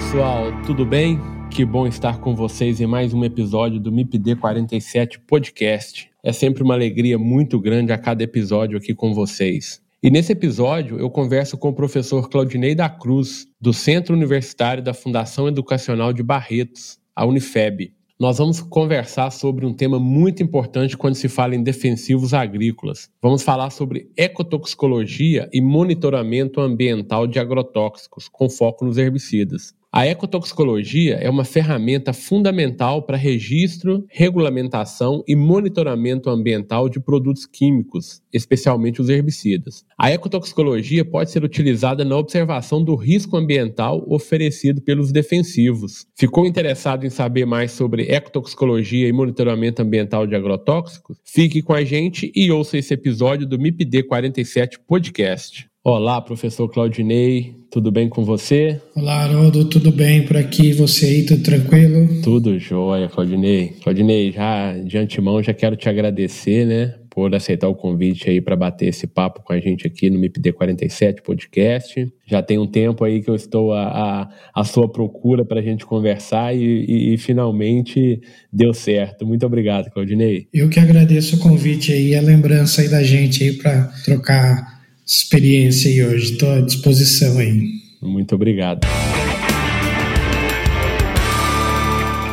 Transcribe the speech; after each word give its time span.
Pessoal, 0.00 0.46
tudo 0.64 0.86
bem? 0.86 1.20
Que 1.50 1.62
bom 1.62 1.86
estar 1.86 2.20
com 2.20 2.34
vocês 2.34 2.80
em 2.80 2.86
mais 2.86 3.12
um 3.12 3.22
episódio 3.22 3.78
do 3.78 3.92
MIPD 3.92 4.34
47 4.36 5.20
Podcast. 5.20 6.10
É 6.24 6.32
sempre 6.32 6.62
uma 6.62 6.72
alegria 6.72 7.18
muito 7.18 7.60
grande 7.60 7.92
a 7.92 7.98
cada 7.98 8.24
episódio 8.24 8.78
aqui 8.78 8.94
com 8.94 9.12
vocês. 9.12 9.82
E 10.02 10.10
nesse 10.10 10.32
episódio 10.32 10.98
eu 10.98 11.10
converso 11.10 11.58
com 11.58 11.68
o 11.68 11.74
professor 11.74 12.30
Claudinei 12.30 12.74
da 12.74 12.88
Cruz, 12.88 13.46
do 13.60 13.74
Centro 13.74 14.14
Universitário 14.14 14.82
da 14.82 14.94
Fundação 14.94 15.46
Educacional 15.46 16.14
de 16.14 16.22
Barretos, 16.22 16.98
a 17.14 17.26
Unifeb 17.26 17.92
nós 18.20 18.36
vamos 18.36 18.60
conversar 18.60 19.30
sobre 19.30 19.64
um 19.64 19.72
tema 19.72 19.98
muito 19.98 20.42
importante 20.42 20.94
quando 20.94 21.14
se 21.14 21.26
fala 21.26 21.54
em 21.54 21.62
defensivos 21.62 22.34
agrícolas. 22.34 23.08
Vamos 23.22 23.42
falar 23.42 23.70
sobre 23.70 24.10
ecotoxicologia 24.14 25.48
e 25.50 25.58
monitoramento 25.58 26.60
ambiental 26.60 27.26
de 27.26 27.38
agrotóxicos, 27.38 28.28
com 28.28 28.50
foco 28.50 28.84
nos 28.84 28.98
herbicidas. 28.98 29.74
A 29.92 30.06
ecotoxicologia 30.06 31.16
é 31.16 31.28
uma 31.28 31.44
ferramenta 31.44 32.12
fundamental 32.12 33.02
para 33.02 33.16
registro, 33.16 34.06
regulamentação 34.08 35.24
e 35.26 35.34
monitoramento 35.34 36.30
ambiental 36.30 36.88
de 36.88 37.00
produtos 37.00 37.44
químicos, 37.44 38.22
especialmente 38.32 39.00
os 39.00 39.08
herbicidas. 39.08 39.84
A 39.98 40.12
ecotoxicologia 40.12 41.04
pode 41.04 41.32
ser 41.32 41.42
utilizada 41.42 42.04
na 42.04 42.16
observação 42.16 42.84
do 42.84 42.94
risco 42.94 43.36
ambiental 43.36 44.04
oferecido 44.06 44.80
pelos 44.80 45.10
defensivos. 45.10 46.06
Ficou 46.16 46.46
interessado 46.46 47.04
em 47.04 47.10
saber 47.10 47.44
mais 47.44 47.72
sobre 47.72 48.04
ecotoxicologia 48.12 49.08
e 49.08 49.12
monitoramento 49.12 49.82
ambiental 49.82 50.24
de 50.24 50.36
agrotóxicos? 50.36 51.18
Fique 51.24 51.62
com 51.62 51.72
a 51.72 51.82
gente 51.82 52.30
e 52.32 52.48
ouça 52.52 52.78
esse 52.78 52.94
episódio 52.94 53.44
do 53.44 53.58
MIPD 53.58 54.04
47 54.04 54.78
Podcast. 54.86 55.69
Olá, 55.82 56.20
professor 56.20 56.68
Claudinei, 56.68 57.54
tudo 57.70 57.90
bem 57.90 58.06
com 58.06 58.22
você? 58.22 58.78
Olá, 58.94 59.22
Haroldo, 59.22 59.64
tudo 59.64 59.90
bem 59.90 60.26
por 60.26 60.36
aqui? 60.36 60.74
Você 60.74 61.06
aí, 61.06 61.24
tudo 61.24 61.42
tranquilo? 61.42 62.20
Tudo 62.20 62.58
jóia, 62.58 63.08
Claudinei. 63.08 63.68
Claudinei, 63.82 64.30
já 64.30 64.74
de 64.76 64.98
antemão 64.98 65.42
já 65.42 65.54
quero 65.54 65.76
te 65.76 65.88
agradecer, 65.88 66.66
né, 66.66 66.96
por 67.08 67.34
aceitar 67.34 67.66
o 67.66 67.74
convite 67.74 68.28
aí 68.28 68.42
para 68.42 68.54
bater 68.56 68.88
esse 68.88 69.06
papo 69.06 69.42
com 69.42 69.54
a 69.54 69.58
gente 69.58 69.86
aqui 69.86 70.10
no 70.10 70.18
MIPD 70.18 70.52
47 70.52 71.22
Podcast. 71.22 72.12
Já 72.26 72.42
tem 72.42 72.58
um 72.58 72.66
tempo 72.66 73.02
aí 73.02 73.22
que 73.22 73.30
eu 73.30 73.34
estou 73.34 73.72
à, 73.72 74.28
à, 74.54 74.64
sua 74.64 74.86
procura 74.86 75.46
para 75.46 75.60
a 75.60 75.62
gente 75.62 75.86
conversar 75.86 76.54
e, 76.54 76.60
e, 76.60 77.14
e, 77.14 77.16
finalmente 77.16 78.20
deu 78.52 78.74
certo. 78.74 79.26
Muito 79.26 79.46
obrigado, 79.46 79.90
Claudinei. 79.90 80.46
Eu 80.52 80.68
que 80.68 80.78
agradeço 80.78 81.36
o 81.36 81.38
convite 81.38 81.90
aí, 81.90 82.14
a 82.14 82.20
lembrança 82.20 82.82
aí 82.82 82.88
da 82.90 83.02
gente 83.02 83.42
aí 83.42 83.54
para 83.54 83.84
trocar 84.04 84.79
experiência 85.10 85.90
aí 85.90 86.04
hoje. 86.04 86.32
Estou 86.32 86.50
à 86.52 86.60
disposição 86.60 87.38
aí. 87.38 87.80
Muito 88.00 88.34
obrigado. 88.34 88.86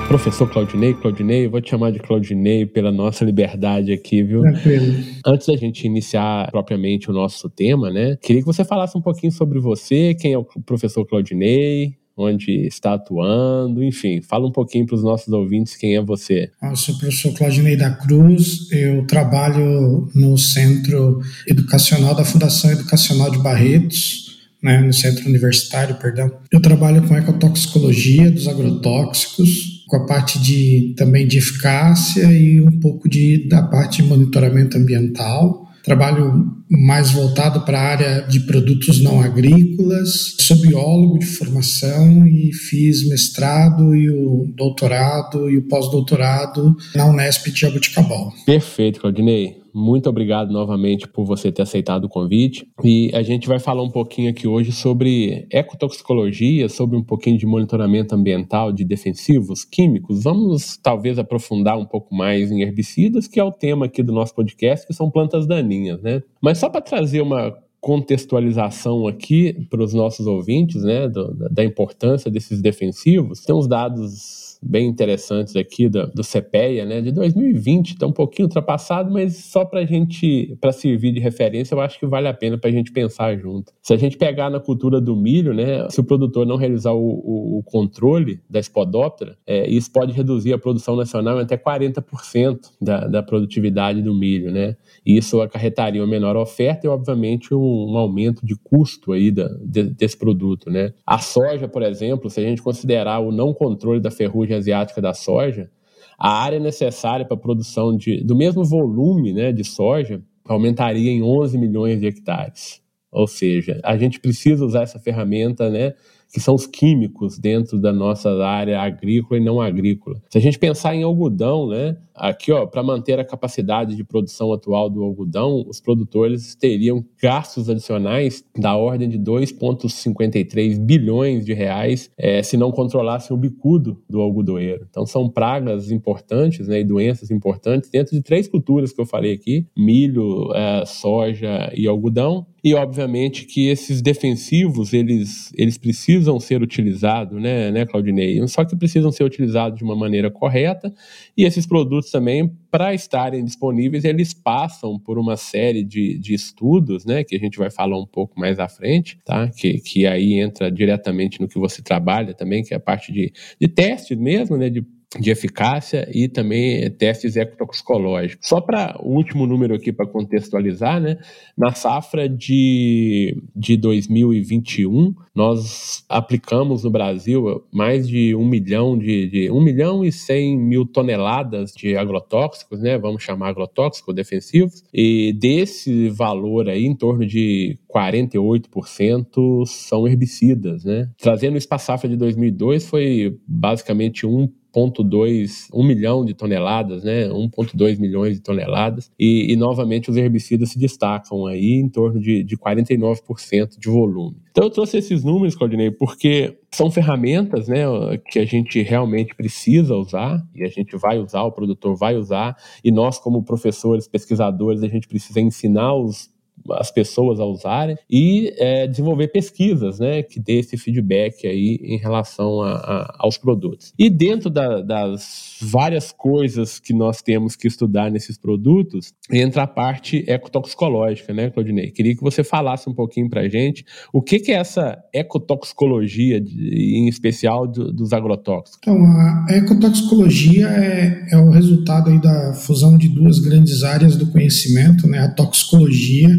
Professor 0.07 0.49
Claudinei, 0.49 0.93
Claudinei, 0.93 1.49
vou 1.49 1.59
te 1.59 1.69
chamar 1.69 1.91
de 1.91 1.99
Claudinei 1.99 2.65
pela 2.65 2.93
nossa 2.93 3.25
liberdade 3.25 3.91
aqui, 3.91 4.23
viu? 4.23 4.41
Tranquilo. 4.41 5.03
Antes 5.25 5.47
da 5.47 5.57
gente 5.57 5.85
iniciar 5.85 6.49
propriamente 6.49 7.09
o 7.09 7.13
nosso 7.13 7.49
tema, 7.49 7.89
né? 7.91 8.15
Queria 8.21 8.41
que 8.41 8.45
você 8.45 8.63
falasse 8.63 8.97
um 8.97 9.01
pouquinho 9.01 9.33
sobre 9.33 9.59
você, 9.59 10.13
quem 10.13 10.31
é 10.31 10.37
o 10.37 10.45
professor 10.65 11.05
Claudinei, 11.05 11.93
onde 12.17 12.65
está 12.65 12.95
atuando, 12.95 13.83
enfim, 13.83 14.21
fala 14.21 14.47
um 14.47 14.51
pouquinho 14.51 14.87
para 14.87 14.95
os 14.95 15.03
nossos 15.03 15.31
ouvintes 15.31 15.75
quem 15.75 15.95
é 15.95 16.01
você. 16.01 16.49
Eu 16.61 16.75
sou 16.75 16.95
o 16.95 16.97
professor 16.97 17.33
Claudinei 17.33 17.77
da 17.77 17.91
Cruz, 17.91 18.71
eu 18.71 19.05
trabalho 19.05 20.09
no 20.15 20.35
Centro 20.37 21.21
Educacional 21.47 22.15
da 22.15 22.25
Fundação 22.25 22.71
Educacional 22.71 23.29
de 23.29 23.37
Barretos, 23.37 24.39
né, 24.61 24.81
no 24.81 24.91
Centro 24.91 25.27
Universitário, 25.29 25.95
perdão. 25.95 26.31
Eu 26.51 26.59
trabalho 26.59 27.07
com 27.07 27.15
ecotoxicologia 27.15 28.31
dos 28.31 28.47
agrotóxicos, 28.47 29.85
com 29.87 29.97
a 29.97 30.05
parte 30.05 30.39
de 30.39 30.95
também 30.97 31.27
de 31.27 31.37
eficácia 31.37 32.23
e 32.23 32.59
um 32.59 32.79
pouco 32.79 33.07
de, 33.07 33.47
da 33.47 33.61
parte 33.61 34.01
de 34.01 34.09
monitoramento 34.09 34.77
ambiental 34.77 35.66
trabalho 35.87 36.51
mais 36.69 37.11
voltado 37.11 37.61
para 37.61 37.79
a 37.79 37.83
área 37.83 38.21
de 38.23 38.41
produtos 38.41 39.01
não 39.01 39.21
agrícolas, 39.21 40.35
sou 40.37 40.57
biólogo 40.57 41.17
de 41.17 41.25
formação 41.25 42.27
e 42.27 42.51
fiz 42.51 43.07
mestrado 43.07 43.95
e 43.95 44.09
o 44.09 44.51
doutorado 44.53 45.49
e 45.49 45.57
o 45.57 45.61
pós-doutorado 45.61 46.75
na 46.93 47.05
Unesp 47.05 47.47
de 47.49 47.61
Jabuticabal. 47.61 48.33
Perfeito, 48.45 48.99
Claudinei 48.99 49.55
muito 49.77 50.09
obrigado 50.09 50.51
novamente 50.51 51.07
por 51.07 51.23
você 51.23 51.51
ter 51.51 51.61
aceitado 51.61 52.05
o 52.05 52.09
convite. 52.09 52.67
E 52.83 53.11
a 53.13 53.21
gente 53.21 53.47
vai 53.47 53.59
falar 53.59 53.83
um 53.83 53.91
pouquinho 53.91 54.31
aqui 54.31 54.47
hoje 54.47 54.71
sobre 54.71 55.45
ecotoxicologia, 55.51 56.67
sobre 56.67 56.97
um 56.97 57.03
pouquinho 57.03 57.37
de 57.37 57.45
monitoramento 57.45 58.15
ambiental 58.15 58.71
de 58.71 58.83
defensivos 58.83 59.63
químicos. 59.63 60.23
Vamos 60.23 60.77
talvez 60.77 61.19
aprofundar 61.19 61.77
um 61.77 61.85
pouco 61.85 62.15
mais 62.15 62.51
em 62.51 62.61
herbicidas, 62.61 63.27
que 63.27 63.39
é 63.39 63.43
o 63.43 63.51
tema 63.51 63.85
aqui 63.85 64.01
do 64.01 64.11
nosso 64.11 64.33
podcast, 64.33 64.87
que 64.87 64.93
são 64.93 65.11
plantas 65.11 65.45
daninhas, 65.45 66.01
né? 66.01 66.23
Mas 66.41 66.57
só 66.57 66.69
para 66.69 66.81
trazer 66.81 67.21
uma 67.21 67.55
contextualização 67.79 69.07
aqui 69.07 69.67
para 69.69 69.83
os 69.83 69.93
nossos 69.93 70.25
ouvintes, 70.25 70.83
né, 70.83 71.07
do, 71.07 71.33
da 71.51 71.63
importância 71.63 72.31
desses 72.31 72.59
defensivos, 72.59 73.41
tem 73.41 73.55
uns 73.55 73.67
dados 73.67 74.56
bem 74.61 74.87
interessantes 74.87 75.55
aqui 75.55 75.87
do, 75.87 76.07
do 76.07 76.23
CPEA, 76.23 76.85
né, 76.85 77.01
de 77.01 77.11
2020, 77.11 77.91
está 77.91 78.07
um 78.07 78.11
pouquinho 78.11 78.47
ultrapassado, 78.47 79.11
mas 79.11 79.37
só 79.45 79.63
para 79.63 79.85
gente, 79.85 80.57
para 80.59 80.71
servir 80.71 81.11
de 81.13 81.19
referência, 81.19 81.75
eu 81.75 81.81
acho 81.81 81.99
que 81.99 82.05
vale 82.05 82.27
a 82.27 82.33
pena 82.33 82.57
para 82.57 82.69
a 82.69 82.73
gente 82.73 82.91
pensar 82.91 83.37
junto. 83.37 83.71
Se 83.81 83.93
a 83.93 83.97
gente 83.97 84.17
pegar 84.17 84.49
na 84.49 84.59
cultura 84.59 84.99
do 84.99 85.15
milho, 85.15 85.53
né, 85.53 85.87
se 85.89 85.99
o 85.99 86.03
produtor 86.03 86.45
não 86.45 86.57
realizar 86.57 86.93
o, 86.93 86.99
o, 86.99 87.59
o 87.59 87.63
controle 87.63 88.39
da 88.49 88.59
espodóptera, 88.59 89.37
é, 89.45 89.69
isso 89.69 89.91
pode 89.91 90.11
reduzir 90.11 90.53
a 90.53 90.57
produção 90.57 90.95
nacional 90.95 91.39
em 91.39 91.43
até 91.43 91.57
40% 91.57 92.59
da, 92.81 93.07
da 93.07 93.23
produtividade 93.23 94.01
do 94.01 94.13
milho, 94.13 94.51
né, 94.51 94.75
e 95.05 95.17
isso 95.17 95.41
acarretaria 95.41 96.01
uma 96.01 96.07
menor 96.07 96.35
oferta 96.35 96.85
e, 96.85 96.89
obviamente, 96.89 97.53
um, 97.53 97.93
um 97.93 97.97
aumento 97.97 98.45
de 98.45 98.55
custo 98.55 99.13
aí 99.13 99.31
da, 99.31 99.47
de, 99.61 99.83
desse 99.83 100.17
produto, 100.17 100.69
né. 100.69 100.93
A 101.05 101.19
soja, 101.19 101.67
por 101.67 101.81
exemplo, 101.81 102.29
se 102.29 102.39
a 102.39 102.43
gente 102.43 102.61
considerar 102.61 103.19
o 103.19 103.31
não 103.31 103.53
controle 103.53 103.99
da 103.99 104.11
ferrugem 104.11 104.56
asiática 104.57 105.01
da 105.01 105.13
soja, 105.13 105.69
a 106.17 106.43
área 106.43 106.59
necessária 106.59 107.25
para 107.25 107.37
a 107.37 107.39
produção 107.39 107.95
de, 107.95 108.23
do 108.23 108.35
mesmo 108.35 108.63
volume 108.63 109.33
né, 109.33 109.51
de 109.51 109.63
soja 109.63 110.21
aumentaria 110.45 111.11
em 111.11 111.21
11 111.21 111.57
milhões 111.57 111.99
de 111.99 112.07
hectares. 112.07 112.81
Ou 113.11 113.27
seja, 113.27 113.79
a 113.83 113.97
gente 113.97 114.19
precisa 114.19 114.65
usar 114.65 114.83
essa 114.83 114.99
ferramenta 114.99 115.69
né, 115.69 115.93
que 116.31 116.39
são 116.39 116.55
os 116.55 116.65
químicos 116.65 117.37
dentro 117.37 117.79
da 117.79 117.93
nossa 117.93 118.29
área 118.43 118.81
agrícola 118.81 119.39
e 119.39 119.43
não 119.43 119.61
agrícola. 119.61 120.21
Se 120.29 120.37
a 120.37 120.41
gente 120.41 120.59
pensar 120.59 120.95
em 120.95 121.03
algodão, 121.03 121.67
né, 121.67 121.97
aqui 122.17 122.51
ó, 122.51 122.65
para 122.65 122.83
manter 122.83 123.19
a 123.19 123.25
capacidade 123.25 123.95
de 123.95 124.03
produção 124.03 124.51
atual 124.51 124.89
do 124.89 125.03
algodão, 125.03 125.63
os 125.67 125.79
produtores 125.79 126.55
teriam 126.55 127.05
gastos 127.21 127.69
adicionais 127.69 128.43
da 128.57 128.75
ordem 128.75 129.07
de 129.07 129.19
2,53 129.19 130.79
bilhões 130.79 131.45
de 131.45 131.53
reais 131.53 132.11
é, 132.17 132.41
se 132.43 132.57
não 132.57 132.71
controlassem 132.71 133.35
o 133.35 133.39
bicudo 133.39 134.01
do 134.09 134.21
algodoeiro. 134.21 134.85
Então 134.89 135.05
são 135.05 135.29
pragas 135.29 135.91
importantes 135.91 136.67
né, 136.67 136.79
e 136.79 136.83
doenças 136.83 137.31
importantes 137.31 137.89
dentro 137.89 138.15
de 138.15 138.21
três 138.21 138.47
culturas 138.47 138.91
que 138.91 139.01
eu 139.01 139.05
falei 139.05 139.33
aqui: 139.33 139.65
milho, 139.77 140.51
é, 140.53 140.85
soja 140.85 141.71
e 141.75 141.87
algodão. 141.87 142.45
E 142.63 142.73
obviamente 142.73 143.45
que 143.45 143.69
esses 143.69 144.01
defensivos 144.01 144.91
eles, 144.91 145.53
eles 145.55 145.77
precisam 145.77 146.37
ser 146.39 146.61
utilizados, 146.61 147.41
né, 147.41 147.71
né, 147.71 147.85
Claudinei? 147.85 148.45
Só 148.47 148.65
que 148.65 148.75
precisam 148.75 149.11
ser 149.11 149.23
utilizados 149.23 149.77
de 149.77 149.85
uma 149.85 149.95
maneira 149.95 150.29
correta 150.29 150.93
e 151.37 151.45
esses 151.45 151.65
produtos 151.65 152.06
também, 152.11 152.51
para 152.69 152.93
estarem 152.93 153.43
disponíveis, 153.43 154.03
eles 154.03 154.33
passam 154.33 154.99
por 154.99 155.17
uma 155.17 155.37
série 155.37 155.83
de, 155.83 156.17
de 156.17 156.33
estudos, 156.33 157.05
né, 157.05 157.23
que 157.23 157.35
a 157.35 157.39
gente 157.39 157.57
vai 157.57 157.69
falar 157.69 157.99
um 157.99 158.05
pouco 158.05 158.39
mais 158.39 158.59
à 158.59 158.67
frente, 158.67 159.17
tá? 159.25 159.49
Que, 159.49 159.79
que 159.79 160.05
aí 160.05 160.33
entra 160.39 160.71
diretamente 160.71 161.39
no 161.39 161.47
que 161.47 161.59
você 161.59 161.81
trabalha 161.81 162.33
também, 162.33 162.63
que 162.63 162.73
é 162.73 162.77
a 162.77 162.79
parte 162.79 163.11
de, 163.11 163.31
de 163.59 163.67
teste 163.67 164.15
mesmo, 164.15 164.57
né, 164.57 164.69
de 164.69 164.85
de 165.19 165.31
eficácia 165.31 166.09
e 166.13 166.27
também 166.27 166.89
testes 166.91 167.35
ecotoxicológicos. 167.35 168.47
Só 168.47 168.59
para 168.59 168.99
o 169.01 169.15
último 169.15 169.45
número 169.45 169.75
aqui 169.75 169.93
para 169.93 170.05
contextualizar, 170.05 170.99
né? 170.99 171.17
Na 171.57 171.71
safra 171.73 172.27
de, 172.27 173.41
de 173.55 173.77
2021, 173.77 175.15
nós 175.33 176.03
aplicamos 176.09 176.83
no 176.83 176.89
Brasil 176.89 177.63
mais 177.71 178.07
de 178.07 178.35
um 178.35 178.45
milhão 178.45 178.97
de, 178.97 179.27
de 179.27 179.51
um 179.51 179.61
milhão 179.61 180.03
e 180.03 180.11
cem 180.11 180.57
mil 180.57 180.85
toneladas 180.85 181.71
de 181.71 181.95
agrotóxicos, 181.95 182.81
né? 182.81 182.97
Vamos 182.97 183.23
chamar 183.23 183.49
agrotóxicos 183.49 184.13
defensivos, 184.13 184.83
e 184.93 185.31
desse 185.33 186.09
valor 186.09 186.67
aí, 186.67 186.85
em 186.85 186.95
torno 186.95 187.25
de 187.25 187.77
48% 187.93 189.65
são 189.65 190.07
herbicidas, 190.07 190.83
né? 190.83 191.09
Trazendo 191.17 191.57
isso 191.57 191.67
para 191.67 191.77
a 191.77 191.79
safra 191.79 192.09
de 192.09 192.17
2002, 192.17 192.85
foi 192.87 193.39
basicamente 193.47 194.25
um 194.25 194.47
1,2, 194.75 195.67
1 195.73 195.83
milhão 195.83 196.25
de 196.25 196.33
toneladas, 196.33 197.03
né? 197.03 197.27
1,2 197.27 197.99
milhões 197.99 198.35
de 198.35 198.41
toneladas. 198.41 199.11
E, 199.19 199.51
e, 199.51 199.55
novamente 199.55 200.09
os 200.09 200.17
herbicidas 200.17 200.69
se 200.69 200.79
destacam 200.79 201.45
aí 201.45 201.73
em 201.73 201.89
torno 201.89 202.19
de, 202.19 202.43
de 202.43 202.57
49% 202.57 203.79
de 203.79 203.89
volume. 203.89 204.37
Então 204.51 204.65
eu 204.65 204.69
trouxe 204.69 204.97
esses 204.97 205.23
números, 205.23 205.55
Claudinei, 205.55 205.91
porque 205.91 206.57
são 206.71 206.91
ferramentas 206.91 207.67
né, 207.67 207.83
que 208.29 208.39
a 208.39 208.45
gente 208.45 208.81
realmente 208.81 209.35
precisa 209.35 209.95
usar 209.95 210.43
e 210.55 210.63
a 210.63 210.67
gente 210.67 210.95
vai 210.97 211.19
usar, 211.19 211.43
o 211.43 211.51
produtor 211.51 211.95
vai 211.95 212.15
usar, 212.15 212.55
e 212.83 212.91
nós, 212.91 213.19
como 213.19 213.43
professores, 213.43 214.07
pesquisadores, 214.07 214.83
a 214.83 214.87
gente 214.87 215.07
precisa 215.07 215.39
ensinar 215.39 215.93
os 215.95 216.29
as 216.73 216.91
pessoas 216.91 217.39
a 217.39 217.45
usarem 217.45 217.97
e 218.09 218.53
é, 218.57 218.87
desenvolver 218.87 219.27
pesquisas, 219.29 219.99
né, 219.99 220.23
que 220.23 220.39
dê 220.39 220.59
esse 220.59 220.77
feedback 220.77 221.47
aí 221.47 221.79
em 221.81 221.97
relação 221.97 222.61
a, 222.61 222.73
a, 222.75 223.15
aos 223.19 223.37
produtos. 223.37 223.93
E 223.97 224.09
dentro 224.09 224.49
da, 224.49 224.81
das 224.81 225.57
várias 225.61 226.11
coisas 226.11 226.79
que 226.79 226.93
nós 226.93 227.21
temos 227.21 227.55
que 227.55 227.67
estudar 227.67 228.11
nesses 228.11 228.37
produtos, 228.37 229.13
entra 229.31 229.63
a 229.63 229.67
parte 229.67 230.23
ecotoxicológica, 230.27 231.33
né, 231.33 231.49
Claudinei? 231.49 231.91
Queria 231.91 232.15
que 232.15 232.21
você 232.21 232.43
falasse 232.43 232.89
um 232.89 232.93
pouquinho 232.93 233.29
para 233.29 233.41
a 233.41 233.49
gente 233.49 233.85
o 234.13 234.21
que, 234.21 234.39
que 234.39 234.51
é 234.51 234.55
essa 234.55 234.97
ecotoxicologia, 235.13 236.39
de, 236.39 236.97
em 236.97 237.07
especial 237.07 237.67
do, 237.67 237.91
dos 237.91 238.13
agrotóxicos. 238.13 238.79
Então, 238.81 238.97
a 239.05 239.47
ecotoxicologia 239.51 240.67
é, 240.67 241.27
é 241.31 241.37
o 241.37 241.49
resultado 241.49 242.09
aí 242.09 242.19
da 242.21 242.53
fusão 242.53 242.97
de 242.97 243.09
duas 243.09 243.39
grandes 243.39 243.83
áreas 243.83 244.15
do 244.15 244.27
conhecimento, 244.27 245.07
né, 245.07 245.19
a 245.19 245.31
toxicologia 245.31 246.29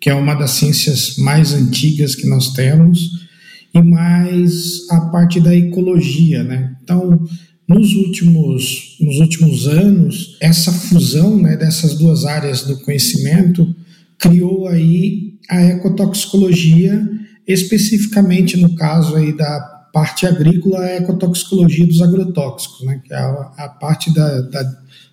que 0.00 0.08
é 0.08 0.14
uma 0.14 0.34
das 0.34 0.52
ciências 0.52 1.16
mais 1.18 1.52
antigas 1.52 2.14
que 2.14 2.26
nós 2.26 2.52
temos, 2.52 3.28
e 3.72 3.82
mais 3.82 4.88
a 4.90 5.00
parte 5.02 5.40
da 5.40 5.54
ecologia, 5.54 6.42
né? 6.42 6.74
Então, 6.82 7.24
nos 7.68 7.94
últimos, 7.94 8.96
nos 9.00 9.20
últimos 9.20 9.68
anos, 9.68 10.36
essa 10.40 10.72
fusão 10.72 11.40
né, 11.40 11.56
dessas 11.56 11.94
duas 11.94 12.24
áreas 12.24 12.64
do 12.64 12.80
conhecimento 12.80 13.72
criou 14.18 14.66
aí 14.66 15.34
a 15.48 15.62
ecotoxicologia, 15.62 17.08
especificamente 17.46 18.56
no 18.56 18.74
caso 18.74 19.14
aí 19.14 19.32
da 19.32 19.60
parte 19.92 20.26
agrícola, 20.26 20.80
a 20.80 20.96
ecotoxicologia 20.96 21.86
dos 21.86 22.02
agrotóxicos, 22.02 22.84
né, 22.84 23.00
que 23.04 23.12
é 23.12 23.16
a, 23.16 23.52
a 23.56 23.68
parte 23.68 24.12
da, 24.12 24.40
da 24.42 24.64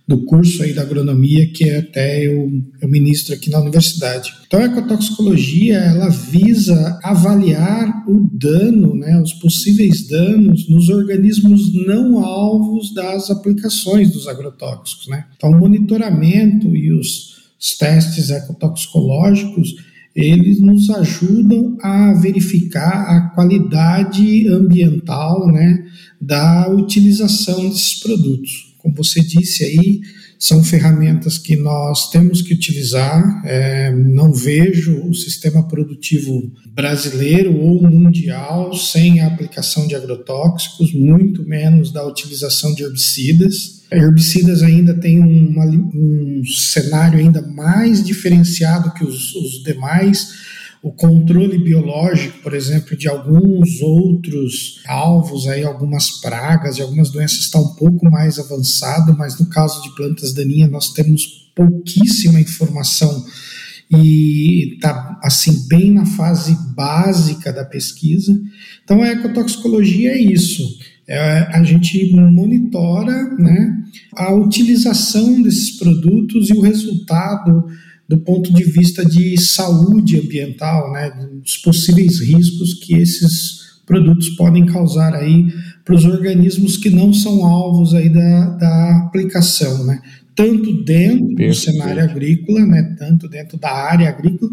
do 0.07 0.23
curso 0.23 0.63
aí 0.63 0.73
da 0.73 0.83
agronomia 0.83 1.51
que 1.51 1.65
é 1.65 1.79
até 1.79 2.25
eu, 2.25 2.49
eu 2.81 2.87
ministro 2.87 3.35
aqui 3.35 3.49
na 3.49 3.59
universidade. 3.59 4.33
Então 4.47 4.61
a 4.61 4.65
ecotoxicologia 4.65 5.75
ela 5.77 6.09
visa 6.09 6.97
avaliar 7.03 8.05
o 8.07 8.29
dano, 8.31 8.95
né, 8.95 9.21
os 9.21 9.33
possíveis 9.33 10.07
danos 10.07 10.69
nos 10.69 10.87
organismos 10.87 11.73
não 11.85 12.23
alvos 12.23 12.93
das 12.93 13.29
aplicações 13.29 14.11
dos 14.11 14.27
agrotóxicos, 14.27 15.07
né? 15.07 15.25
Então 15.35 15.51
o 15.51 15.59
monitoramento 15.59 16.73
e 16.73 16.91
os, 16.93 17.35
testes 17.77 18.29
ecotoxicológicos 18.29 19.75
eles 20.15 20.59
nos 20.61 20.89
ajudam 20.89 21.77
a 21.81 22.13
verificar 22.13 23.05
a 23.07 23.29
qualidade 23.35 24.47
ambiental 24.47 25.47
né, 25.47 25.85
da 26.19 26.69
utilização 26.69 27.67
desses 27.67 27.99
produtos 27.99 28.66
como 28.87 28.95
você 28.95 29.19
disse 29.21 29.63
aí, 29.63 30.01
são 30.39 30.63
ferramentas 30.63 31.37
que 31.37 31.55
nós 31.55 32.09
temos 32.09 32.41
que 32.41 32.53
utilizar. 32.53 33.41
É, 33.45 33.91
não 33.91 34.31
vejo 34.31 35.07
o 35.07 35.13
sistema 35.13 35.67
produtivo 35.67 36.51
brasileiro 36.73 37.55
ou 37.57 37.81
mundial 37.81 38.73
sem 38.73 39.19
a 39.19 39.27
aplicação 39.27 39.87
de 39.87 39.95
agrotóxicos, 39.95 40.93
muito 40.93 41.43
menos 41.43 41.91
da 41.91 42.05
utilização 42.05 42.73
de 42.73 42.83
herbicidas. 42.83 43.81
Herbicidas 43.91 44.63
ainda 44.63 44.93
têm 44.93 45.19
uma, 45.19 45.65
um 45.65 46.41
cenário 46.45 47.19
ainda 47.19 47.41
mais 47.41 48.03
diferenciado 48.03 48.93
que 48.93 49.03
os, 49.03 49.33
os 49.35 49.63
demais 49.63 50.29
o 50.81 50.91
controle 50.91 51.57
biológico, 51.57 52.39
por 52.39 52.53
exemplo, 52.53 52.95
de 52.95 53.07
alguns 53.07 53.81
outros 53.81 54.81
alvos, 54.87 55.47
aí 55.47 55.63
algumas 55.63 56.21
pragas 56.21 56.77
e 56.77 56.81
algumas 56.81 57.09
doenças 57.09 57.39
está 57.39 57.59
um 57.59 57.75
pouco 57.75 58.09
mais 58.09 58.39
avançado, 58.39 59.15
mas 59.17 59.39
no 59.39 59.47
caso 59.47 59.81
de 59.81 59.95
plantas 59.95 60.33
daninhas 60.33 60.69
nós 60.69 60.93
temos 60.93 61.51
pouquíssima 61.55 62.39
informação 62.39 63.25
e 63.89 64.75
está 64.75 65.19
assim 65.23 65.67
bem 65.67 65.91
na 65.91 66.05
fase 66.05 66.55
básica 66.75 67.51
da 67.51 67.65
pesquisa. 67.65 68.39
Então 68.83 69.01
a 69.01 69.07
ecotoxicologia 69.07 70.11
é 70.11 70.21
isso. 70.21 70.63
É, 71.07 71.47
a 71.53 71.63
gente 71.63 72.13
monitora 72.13 73.35
né, 73.37 73.77
a 74.13 74.33
utilização 74.33 75.41
desses 75.41 75.71
produtos 75.77 76.49
e 76.49 76.53
o 76.53 76.59
resultado 76.59 77.65
do 78.07 78.17
ponto 78.17 78.53
de 78.53 78.63
vista 78.63 79.05
de 79.05 79.37
saúde 79.37 80.19
ambiental, 80.19 80.91
né, 80.91 81.11
dos 81.41 81.57
possíveis 81.57 82.19
riscos 82.21 82.75
que 82.75 82.95
esses 82.95 83.81
produtos 83.85 84.29
podem 84.29 84.65
causar 84.65 85.13
aí 85.13 85.47
para 85.83 85.95
os 85.95 86.05
organismos 86.05 86.77
que 86.77 86.89
não 86.89 87.13
são 87.13 87.45
alvos 87.45 87.93
aí 87.93 88.09
da, 88.09 88.49
da 88.51 88.97
aplicação, 89.05 89.85
né, 89.85 90.01
tanto 90.35 90.83
dentro 90.83 91.35
Perfeito. 91.35 91.49
do 91.49 91.55
cenário 91.55 92.03
agrícola, 92.03 92.65
né, 92.65 92.95
tanto 92.97 93.27
dentro 93.27 93.57
da 93.57 93.71
área 93.71 94.09
agrícola, 94.09 94.51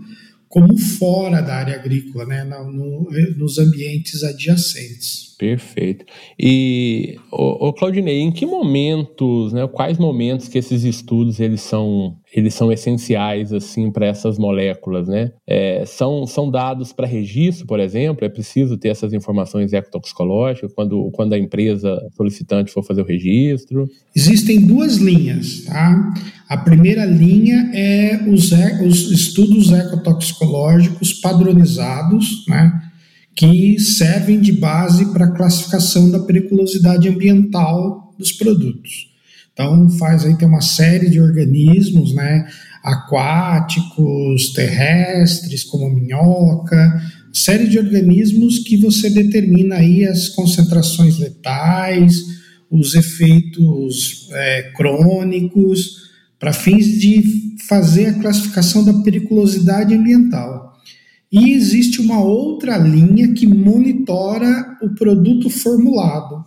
como 0.48 0.78
fora 0.78 1.40
da 1.40 1.56
área 1.56 1.74
agrícola, 1.74 2.24
né, 2.26 2.44
no, 2.44 2.70
no, 2.70 3.08
nos 3.36 3.58
ambientes 3.58 4.22
adjacentes. 4.22 5.34
Perfeito. 5.36 6.04
E, 6.38 7.16
o, 7.32 7.72
Claudinei, 7.72 8.20
em 8.20 8.30
que 8.30 8.46
momentos, 8.46 9.52
né, 9.52 9.66
quais 9.66 9.98
momentos 9.98 10.46
que 10.46 10.56
esses 10.56 10.84
estudos 10.84 11.40
eles 11.40 11.60
são 11.60 12.16
eles 12.34 12.52
são 12.52 12.72
essenciais 12.72 13.52
assim 13.52 13.92
para 13.92 14.06
essas 14.06 14.38
moléculas, 14.38 15.06
né? 15.06 15.30
É, 15.46 15.84
são, 15.86 16.26
são 16.26 16.50
dados 16.50 16.92
para 16.92 17.06
registro, 17.06 17.64
por 17.64 17.78
exemplo, 17.78 18.24
é 18.24 18.28
preciso 18.28 18.76
ter 18.76 18.88
essas 18.88 19.12
informações 19.12 19.72
ecotoxicológicas 19.72 20.72
quando, 20.74 21.10
quando 21.12 21.34
a 21.34 21.38
empresa 21.38 21.96
solicitante 22.16 22.72
for 22.72 22.82
fazer 22.82 23.02
o 23.02 23.06
registro. 23.06 23.88
Existem 24.16 24.60
duas 24.60 24.96
linhas, 24.96 25.64
tá? 25.64 26.12
A 26.48 26.56
primeira 26.56 27.04
linha 27.04 27.70
é 27.72 28.28
os, 28.28 28.50
os 28.84 29.12
estudos 29.12 29.70
ecotoxicológicos 29.70 31.12
padronizados, 31.12 32.44
né? 32.48 32.82
Que 33.36 33.78
servem 33.78 34.40
de 34.40 34.52
base 34.52 35.12
para 35.12 35.26
a 35.26 35.32
classificação 35.32 36.10
da 36.10 36.20
periculosidade 36.20 37.08
ambiental 37.08 38.12
dos 38.18 38.32
produtos. 38.32 39.13
Então 39.54 39.88
faz 39.88 40.26
aí 40.26 40.36
tem 40.36 40.46
uma 40.46 40.60
série 40.60 41.08
de 41.08 41.20
organismos, 41.20 42.12
né, 42.12 42.44
aquáticos, 42.82 44.52
terrestres, 44.52 45.62
como 45.62 45.88
minhoca, 45.88 47.00
série 47.32 47.68
de 47.68 47.78
organismos 47.78 48.58
que 48.58 48.76
você 48.76 49.08
determina 49.08 49.76
aí 49.76 50.04
as 50.04 50.28
concentrações 50.28 51.18
letais, 51.18 52.16
os 52.70 52.94
efeitos 52.94 54.28
é, 54.32 54.72
crônicos, 54.76 56.04
para 56.38 56.52
fins 56.52 56.86
de 56.98 57.22
fazer 57.68 58.06
a 58.06 58.14
classificação 58.14 58.84
da 58.84 58.92
periculosidade 59.02 59.94
ambiental. 59.94 60.74
E 61.32 61.52
existe 61.52 62.00
uma 62.00 62.20
outra 62.20 62.76
linha 62.76 63.32
que 63.32 63.46
monitora 63.46 64.76
o 64.82 64.90
produto 64.90 65.48
formulado. 65.48 66.44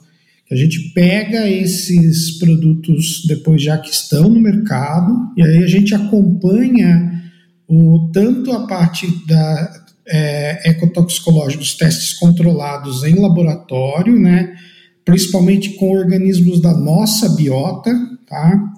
A 0.49 0.55
gente 0.55 0.93
pega 0.93 1.47
esses 1.49 2.39
produtos 2.39 3.25
depois 3.27 3.61
já 3.61 3.77
que 3.77 3.89
estão 3.89 4.29
no 4.29 4.39
mercado 4.39 5.13
e 5.35 5.43
aí 5.43 5.63
a 5.63 5.67
gente 5.67 5.93
acompanha 5.93 7.21
o, 7.67 8.09
tanto 8.13 8.51
a 8.53 8.65
parte 8.65 9.07
da 9.27 9.87
é, 10.07 10.69
ecotoxicológica, 10.69 11.59
dos 11.59 11.75
testes 11.75 12.13
controlados 12.13 13.03
em 13.03 13.19
laboratório, 13.19 14.17
né, 14.17 14.55
principalmente 15.03 15.71
com 15.71 15.91
organismos 15.91 16.61
da 16.61 16.73
nossa 16.73 17.29
biota, 17.35 17.91
tá? 18.25 18.73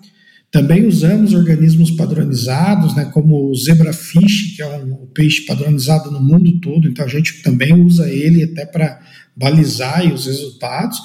Também 0.52 0.88
usamos 0.88 1.36
organismos 1.36 1.92
padronizados, 1.92 2.96
né, 2.96 3.06
como 3.14 3.52
o 3.52 3.56
zebrafish, 3.56 4.56
que 4.56 4.64
é 4.64 4.78
um 4.78 5.06
peixe 5.14 5.46
padronizado 5.46 6.10
no 6.10 6.20
mundo 6.20 6.60
todo, 6.60 6.88
então 6.88 7.06
a 7.06 7.08
gente 7.08 7.44
também 7.44 7.74
usa 7.74 8.10
ele 8.10 8.44
até 8.44 8.66
para 8.66 9.00
balizar 9.36 10.12
os 10.12 10.26
resultados, 10.26 11.00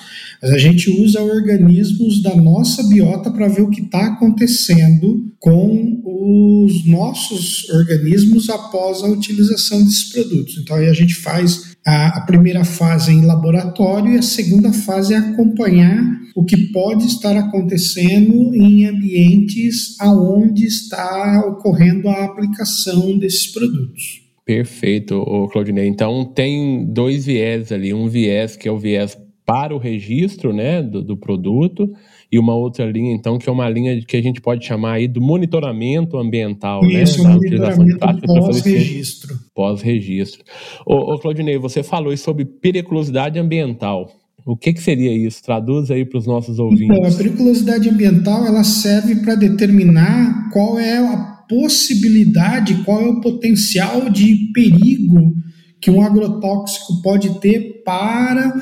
mas 0.45 0.53
a 0.53 0.59
gente 0.59 0.91
usa 0.91 1.23
organismos 1.23 2.21
da 2.23 2.37
nossa 2.37 2.83
biota 2.83 3.31
para 3.31 3.49
ver 3.49 3.63
o 3.63 3.71
que 3.71 3.81
está 3.81 4.09
acontecendo 4.09 5.33
com 5.41 6.03
os 6.05 6.87
nossos 6.87 7.67
organismos 7.71 8.51
após 8.51 9.03
a 9.03 9.09
utilização 9.09 9.83
desses 9.83 10.13
produtos. 10.13 10.59
Então 10.59 10.77
aí 10.77 10.87
a 10.87 10.93
gente 10.93 11.15
faz 11.15 11.75
a, 11.87 12.19
a 12.19 12.21
primeira 12.27 12.63
fase 12.63 13.11
em 13.11 13.25
laboratório 13.25 14.13
e 14.13 14.19
a 14.19 14.23
segunda 14.23 14.71
fase 14.71 15.15
é 15.15 15.17
acompanhar 15.17 16.05
o 16.37 16.45
que 16.45 16.59
pode 16.73 17.07
estar 17.07 17.35
acontecendo 17.39 18.55
em 18.55 18.85
ambientes 18.85 19.99
aonde 19.99 20.67
está 20.67 21.43
ocorrendo 21.49 22.07
a 22.07 22.23
aplicação 22.23 23.17
desses 23.19 23.47
produtos. 23.47 24.23
Perfeito, 24.45 25.25
Claudinei. 25.51 25.89
Então 25.89 26.23
tem 26.23 26.85
dois 26.93 27.25
viés 27.25 27.73
ali, 27.73 27.95
um 27.95 28.09
viés 28.09 28.57
que 28.57 28.69
é 28.69 28.71
o 28.71 28.79
viés 28.79 29.17
para 29.47 29.75
o 29.75 29.79
registro 29.79 30.53
né, 30.53 30.83
do, 30.83 31.03
do, 31.03 31.17
produto 31.17 31.93
e 32.33 32.39
uma 32.39 32.55
outra 32.55 32.87
linha, 32.87 33.15
então, 33.15 33.39
que 33.39 33.49
é 33.49 33.53
uma 33.53 33.69
linha 33.69 34.01
que 34.01 34.17
a 34.17 34.23
gente 34.23 34.41
pode 34.41 34.65
chamar 34.65 34.95
aí 34.95 35.07
do 35.07 35.21
monitoramento 35.21 36.17
ambiental, 36.17 36.83
né, 36.83 37.03
Isso, 37.03 37.23
né? 37.23 37.31
Da 37.31 37.37
utilização 37.37 37.85
de 37.85 37.99
prática 37.99 38.27
pós-registro. 38.27 39.39
Pós-registro. 39.55 40.45
Ô, 40.87 41.15
ô, 41.15 41.19
Claudinei, 41.19 41.59
você 41.59 41.83
falou 41.83 42.17
sobre 42.17 42.45
periculosidade 42.45 43.39
ambiental. 43.39 44.11
O 44.47 44.57
que, 44.57 44.73
que 44.73 44.83
seria 44.83 45.13
isso? 45.13 45.43
Traduz 45.43 45.91
aí 45.91 46.05
para 46.05 46.19
os 46.19 46.27
nossos 46.27 46.59
ouvintes. 46.59 46.97
Então, 46.97 47.05
a 47.05 47.13
periculosidade 47.13 47.89
ambiental 47.89 48.47
ela 48.47 48.65
serve 48.65 49.17
para 49.17 49.35
determinar 49.35 50.51
qual 50.53 50.79
é 50.79 50.99
a 50.99 51.17
possibilidade, 51.49 52.83
qual 52.85 53.01
é 53.01 53.09
o 53.09 53.21
potencial 53.21 54.11
de 54.11 54.51
perigo 54.53 55.35
que 55.81 55.91
um 55.91 56.01
agrotóxico 56.01 57.03
pode 57.03 57.41
ter 57.41 57.83
para 57.85 58.55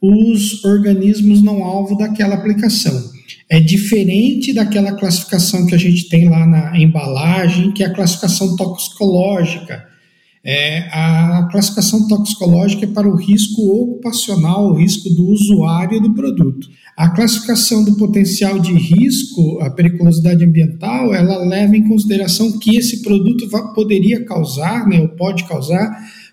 os 0.00 0.64
organismos 0.64 1.42
não 1.42 1.62
alvo 1.62 1.96
daquela 1.96 2.34
aplicação. 2.34 3.10
É 3.48 3.60
diferente 3.60 4.52
daquela 4.52 4.92
classificação 4.92 5.66
que 5.66 5.74
a 5.74 5.78
gente 5.78 6.08
tem 6.08 6.28
lá 6.28 6.46
na 6.46 6.78
embalagem, 6.78 7.72
que 7.72 7.82
é 7.82 7.86
a 7.86 7.94
classificação 7.94 8.56
toxicológica. 8.56 9.84
É, 10.42 10.88
a 10.90 11.48
classificação 11.50 12.08
toxicológica 12.08 12.86
é 12.86 12.88
para 12.88 13.08
o 13.08 13.16
risco 13.16 13.60
ocupacional, 13.82 14.68
o 14.68 14.74
risco 14.74 15.10
do 15.10 15.28
usuário 15.28 16.00
do 16.00 16.14
produto. 16.14 16.68
A 16.96 17.10
classificação 17.10 17.84
do 17.84 17.96
potencial 17.96 18.58
de 18.58 18.72
risco, 18.72 19.58
a 19.60 19.70
periculosidade 19.70 20.44
ambiental, 20.44 21.14
ela 21.14 21.44
leva 21.44 21.76
em 21.76 21.88
consideração 21.88 22.58
que 22.58 22.76
esse 22.76 23.02
produto 23.02 23.48
poderia 23.74 24.24
causar, 24.24 24.86
né, 24.86 25.00
ou 25.00 25.08
pode 25.08 25.44
causar, 25.44 25.90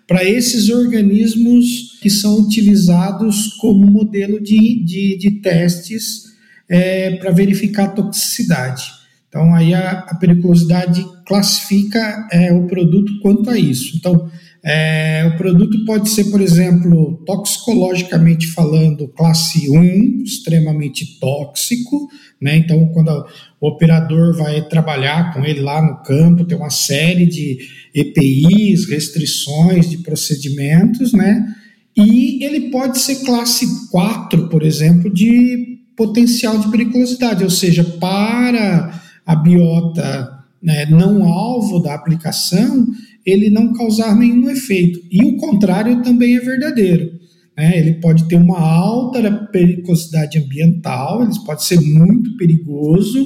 para 0.08 0.24
esses 0.24 0.70
organismos 0.70 2.00
que 2.02 2.10
são 2.10 2.40
utilizados 2.40 3.54
como 3.60 3.86
modelo 3.86 4.42
de, 4.42 4.84
de, 4.84 5.18
de 5.18 5.32
testes 5.42 6.24
é, 6.70 7.12
para 7.18 7.32
verificar 7.32 7.86
a 7.86 7.90
toxicidade. 7.90 8.84
Então, 9.28 9.54
aí 9.54 9.74
a, 9.74 10.00
a 10.00 10.16
periculosidade 10.16 11.06
classifica 11.26 12.28
é, 12.32 12.54
o 12.54 12.66
produto 12.66 13.20
quanto 13.22 13.50
a 13.50 13.60
isso. 13.60 13.98
Então, 13.98 14.32
é, 14.64 15.30
o 15.34 15.38
produto 15.38 15.86
pode 15.86 16.10
ser, 16.10 16.26
por 16.26 16.42
exemplo, 16.42 17.24
toxicologicamente 17.26 18.48
falando, 18.48 19.08
classe 19.10 19.70
1, 19.70 20.24
extremamente 20.24 21.20
tóxico, 21.20 22.10
né? 22.42 22.58
Então, 22.58 22.88
quando 22.90 23.26
o 23.60 23.68
operador 23.70 24.36
vai 24.36 24.62
trabalhar 24.68 25.34
com 25.34 25.44
ele 25.44 25.62
lá 25.62 25.82
no 25.82 26.04
campo, 26.04 26.46
tem 26.46 26.58
uma 26.58 26.70
série 26.70 27.26
de 27.26 27.58
EPIs, 27.94 28.88
restrições 28.88 29.90
de 29.90 29.98
procedimentos, 30.00 31.12
né? 31.14 31.56
E 31.96 32.44
ele 32.44 32.70
pode 32.70 33.00
ser 33.00 33.26
classe 33.26 33.90
4, 33.90 34.50
por 34.50 34.62
exemplo, 34.62 35.12
de 35.12 35.80
potencial 35.96 36.60
de 36.60 36.70
periculosidade, 36.70 37.44
ou 37.44 37.50
seja, 37.50 37.84
para 37.84 39.02
a 39.26 39.36
biota 39.36 40.38
né, 40.62 40.86
não 40.86 41.24
alvo 41.24 41.80
da 41.80 41.96
aplicação, 41.96 42.88
ele 43.26 43.50
não 43.50 43.74
causar 43.74 44.16
nenhum 44.16 44.50
efeito. 44.50 45.02
E 45.12 45.24
o 45.24 45.38
contrário 45.38 46.04
também 46.04 46.38
é 46.38 46.40
verdadeiro. 46.40 47.17
Né? 47.58 47.78
Ele 47.78 47.96
pode 47.96 48.28
ter 48.28 48.36
uma 48.36 48.60
alta 48.60 49.20
periculosidade 49.52 50.38
ambiental, 50.38 51.24
ele 51.24 51.32
pode 51.46 51.64
ser 51.64 51.82
muito 51.82 52.38
perigoso 52.38 53.26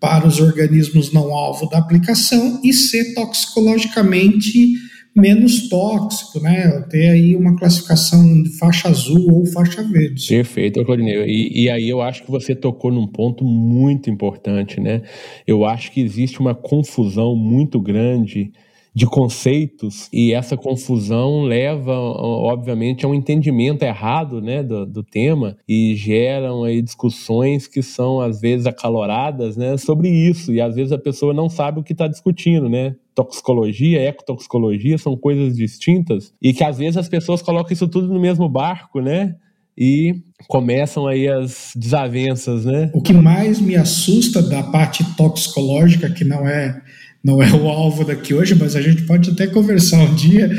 para 0.00 0.26
os 0.26 0.40
organismos 0.40 1.12
não 1.12 1.32
alvo 1.32 1.68
da 1.68 1.78
aplicação 1.78 2.60
e 2.64 2.72
ser 2.72 3.14
toxicologicamente 3.14 4.74
menos 5.16 5.68
tóxico, 5.68 6.40
né? 6.40 6.80
Ter 6.88 7.08
aí 7.08 7.34
uma 7.34 7.56
classificação 7.56 8.42
de 8.42 8.56
faixa 8.56 8.88
azul 8.88 9.32
ou 9.32 9.46
faixa 9.46 9.82
verde. 9.82 10.28
Perfeito, 10.28 10.84
Claudinei. 10.84 11.24
E, 11.26 11.64
e 11.64 11.70
aí 11.70 11.88
eu 11.88 12.00
acho 12.00 12.22
que 12.22 12.30
você 12.30 12.54
tocou 12.54 12.92
num 12.92 13.06
ponto 13.06 13.44
muito 13.44 14.08
importante, 14.08 14.80
né? 14.80 15.02
Eu 15.46 15.64
acho 15.64 15.90
que 15.90 16.00
existe 16.00 16.38
uma 16.38 16.54
confusão 16.54 17.34
muito 17.34 17.80
grande 17.80 18.52
de 18.98 19.06
conceitos 19.06 20.08
e 20.12 20.32
essa 20.32 20.56
confusão 20.56 21.42
leva, 21.42 21.92
obviamente, 21.92 23.06
a 23.06 23.08
um 23.08 23.14
entendimento 23.14 23.84
errado 23.84 24.42
né, 24.42 24.60
do, 24.60 24.84
do, 24.84 25.04
tema 25.04 25.56
e 25.68 25.94
geram 25.94 26.64
aí 26.64 26.82
discussões 26.82 27.68
que 27.68 27.80
são, 27.80 28.20
às 28.20 28.40
vezes, 28.40 28.66
acaloradas 28.66 29.56
né, 29.56 29.76
sobre 29.76 30.08
isso 30.08 30.52
e, 30.52 30.60
às 30.60 30.74
vezes, 30.74 30.90
a 30.90 30.98
pessoa 30.98 31.32
não 31.32 31.48
sabe 31.48 31.78
o 31.78 31.84
que 31.84 31.92
está 31.92 32.08
discutindo, 32.08 32.68
né? 32.68 32.96
Toxicologia, 33.14 34.02
ecotoxicologia 34.02 34.98
são 34.98 35.16
coisas 35.16 35.56
distintas 35.56 36.32
e 36.42 36.52
que, 36.52 36.64
às 36.64 36.76
vezes, 36.76 36.96
as 36.96 37.08
pessoas 37.08 37.40
colocam 37.40 37.72
isso 37.72 37.86
tudo 37.86 38.12
no 38.12 38.18
mesmo 38.18 38.48
barco, 38.48 39.00
né? 39.00 39.36
E 39.80 40.16
começam 40.48 41.06
aí 41.06 41.28
as 41.28 41.70
desavenças, 41.76 42.64
né? 42.64 42.90
O 42.92 43.00
que 43.00 43.12
mais 43.12 43.60
me 43.60 43.76
assusta 43.76 44.42
da 44.42 44.64
parte 44.64 45.04
toxicológica, 45.14 46.10
que 46.10 46.24
não 46.24 46.48
é 46.48 46.82
não 47.22 47.42
é 47.42 47.52
o 47.52 47.68
alvo 47.68 48.04
daqui 48.04 48.32
hoje, 48.32 48.54
mas 48.54 48.76
a 48.76 48.80
gente 48.80 49.02
pode 49.02 49.30
até 49.30 49.46
conversar 49.46 49.98
um 49.98 50.14
dia. 50.14 50.50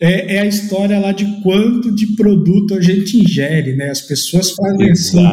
É, 0.00 0.36
é 0.36 0.40
a 0.40 0.46
história 0.46 0.98
lá 0.98 1.12
de 1.12 1.24
quanto 1.42 1.94
de 1.94 2.08
produto 2.08 2.74
a 2.74 2.80
gente 2.80 3.18
ingere, 3.18 3.76
né? 3.76 3.90
As 3.90 4.00
pessoas 4.00 4.50
fazem 4.50 4.90
assim, 4.90 5.24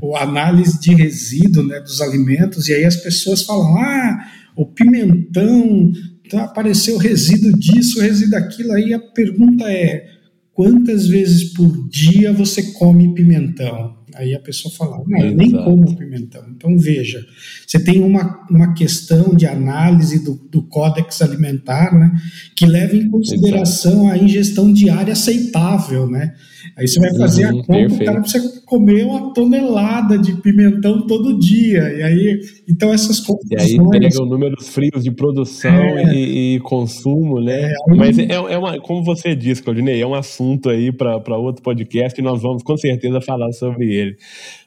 o 0.00 0.16
análise 0.16 0.80
de 0.80 0.94
resíduo 0.94 1.62
né, 1.66 1.78
dos 1.80 2.00
alimentos, 2.00 2.68
e 2.68 2.74
aí 2.74 2.84
as 2.84 2.96
pessoas 2.96 3.42
falam: 3.42 3.76
ah, 3.78 4.26
o 4.56 4.66
pimentão, 4.66 5.92
então 6.24 6.40
apareceu 6.40 6.96
resíduo 6.96 7.52
disso, 7.58 8.00
resíduo 8.00 8.32
daquilo. 8.32 8.72
Aí 8.72 8.92
a 8.92 8.98
pergunta 8.98 9.70
é: 9.70 10.06
quantas 10.52 11.06
vezes 11.06 11.52
por 11.52 11.88
dia 11.88 12.32
você 12.32 12.62
come 12.72 13.14
pimentão? 13.14 14.03
Aí 14.14 14.34
a 14.34 14.38
pessoa 14.38 14.72
fala, 14.72 15.02
não, 15.06 15.18
eu 15.20 15.34
nem 15.34 15.50
como 15.50 15.96
pimentão. 15.96 16.44
Então 16.54 16.78
veja, 16.78 17.24
você 17.66 17.82
tem 17.82 18.02
uma, 18.02 18.46
uma 18.48 18.72
questão 18.72 19.34
de 19.34 19.46
análise 19.46 20.24
do, 20.24 20.34
do 20.34 20.62
códex 20.62 21.20
alimentar, 21.20 21.92
né, 21.92 22.12
que 22.54 22.64
leva 22.64 22.96
em 22.96 23.10
consideração 23.10 24.04
Exato. 24.04 24.20
a 24.20 24.24
ingestão 24.24 24.72
diária 24.72 25.12
aceitável, 25.12 26.08
né? 26.08 26.34
Aí 26.76 26.88
você 26.88 26.98
vai 26.98 27.14
fazer 27.16 27.44
uhum, 27.44 27.60
a 27.60 27.64
conta, 27.64 27.72
perfeito. 27.72 28.02
o 28.02 28.04
cara 28.04 28.20
precisa 28.20 28.62
comer 28.66 29.04
uma 29.04 29.32
tonelada 29.32 30.18
de 30.18 30.34
pimentão 30.40 31.06
todo 31.06 31.38
dia. 31.38 31.82
E 31.92 32.02
aí, 32.02 32.40
então 32.68 32.92
essas 32.92 33.20
confusões... 33.20 33.70
E 33.70 33.78
aí 33.80 33.90
pegam 33.90 34.26
números 34.26 34.68
frios 34.68 35.04
de 35.04 35.12
produção 35.12 35.70
é, 35.70 36.14
e, 36.14 36.56
e, 36.56 36.60
consumo, 36.60 37.40
né? 37.40 37.72
É, 37.72 37.94
Mas 37.94 38.18
é, 38.18 38.32
é 38.32 38.58
uma, 38.58 38.80
como 38.80 39.04
você 39.04 39.36
disse, 39.36 39.62
Claudinei, 39.62 40.00
é 40.02 40.06
um 40.06 40.14
assunto 40.14 40.68
aí 40.68 40.90
para 40.90 41.36
outro 41.36 41.62
podcast 41.62 42.20
e 42.20 42.24
nós 42.24 42.42
vamos 42.42 42.64
com 42.64 42.76
certeza 42.76 43.20
falar 43.20 43.52
sobre 43.52 43.94
ele. 43.94 44.16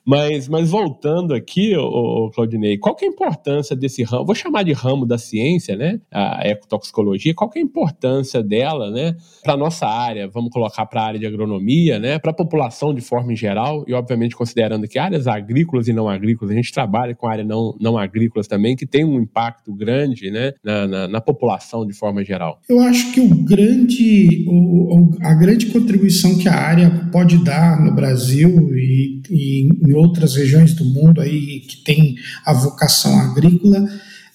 Mas, 0.07 0.47
mas 0.47 0.69
voltando 0.71 1.33
aqui, 1.33 1.75
o 1.75 2.31
Claudinei, 2.33 2.77
qual 2.77 2.95
que 2.95 3.03
é 3.03 3.09
a 3.09 3.11
importância 3.11 3.75
desse 3.75 4.03
ramo? 4.03 4.25
Vou 4.25 4.33
chamar 4.33 4.63
de 4.63 4.71
ramo 4.71 5.05
da 5.05 5.17
ciência, 5.17 5.75
né? 5.75 5.99
A 6.09 6.47
ecotoxicologia. 6.47 7.33
Qual 7.35 7.49
que 7.49 7.59
é 7.59 7.61
a 7.61 7.65
importância 7.65 8.41
dela, 8.41 8.89
né? 8.89 9.17
Para 9.43 9.55
a 9.55 9.57
nossa 9.57 9.85
área, 9.85 10.25
vamos 10.29 10.49
colocar 10.49 10.85
para 10.85 11.01
a 11.01 11.05
área 11.07 11.19
de 11.19 11.25
agronomia, 11.25 11.99
né? 11.99 12.17
Para 12.19 12.31
a 12.31 12.33
população 12.33 12.93
de 12.93 13.01
forma 13.01 13.33
em 13.33 13.35
geral 13.35 13.83
e, 13.85 13.93
obviamente, 13.93 14.33
considerando 14.33 14.87
que 14.87 14.97
áreas 14.97 15.27
agrícolas 15.27 15.89
e 15.89 15.93
não 15.93 16.07
agrícolas, 16.07 16.53
a 16.53 16.55
gente 16.55 16.71
trabalha 16.71 17.13
com 17.13 17.27
área 17.27 17.43
não, 17.43 17.75
não 17.77 17.97
agrícolas 17.97 18.47
também, 18.47 18.77
que 18.77 18.85
tem 18.85 19.03
um 19.03 19.19
impacto 19.19 19.75
grande, 19.75 20.31
né? 20.31 20.53
Na, 20.63 20.87
na, 20.87 21.07
na 21.09 21.19
população 21.19 21.85
de 21.85 21.91
forma 21.91 22.23
geral. 22.23 22.61
Eu 22.69 22.79
acho 22.79 23.11
que 23.11 23.19
o 23.19 23.27
grande, 23.43 24.45
o, 24.47 25.09
a 25.21 25.33
grande 25.33 25.65
contribuição 25.65 26.37
que 26.37 26.47
a 26.47 26.55
área 26.55 27.09
pode 27.11 27.43
dar 27.43 27.83
no 27.83 27.93
Brasil 27.93 28.49
e, 28.73 29.16
e 29.29 29.69
em 29.85 29.93
outras 29.93 30.35
regiões 30.35 30.73
do 30.73 30.85
mundo 30.85 31.21
aí 31.21 31.61
que 31.61 31.77
tem 31.77 32.15
a 32.45 32.53
vocação 32.53 33.19
agrícola 33.19 33.87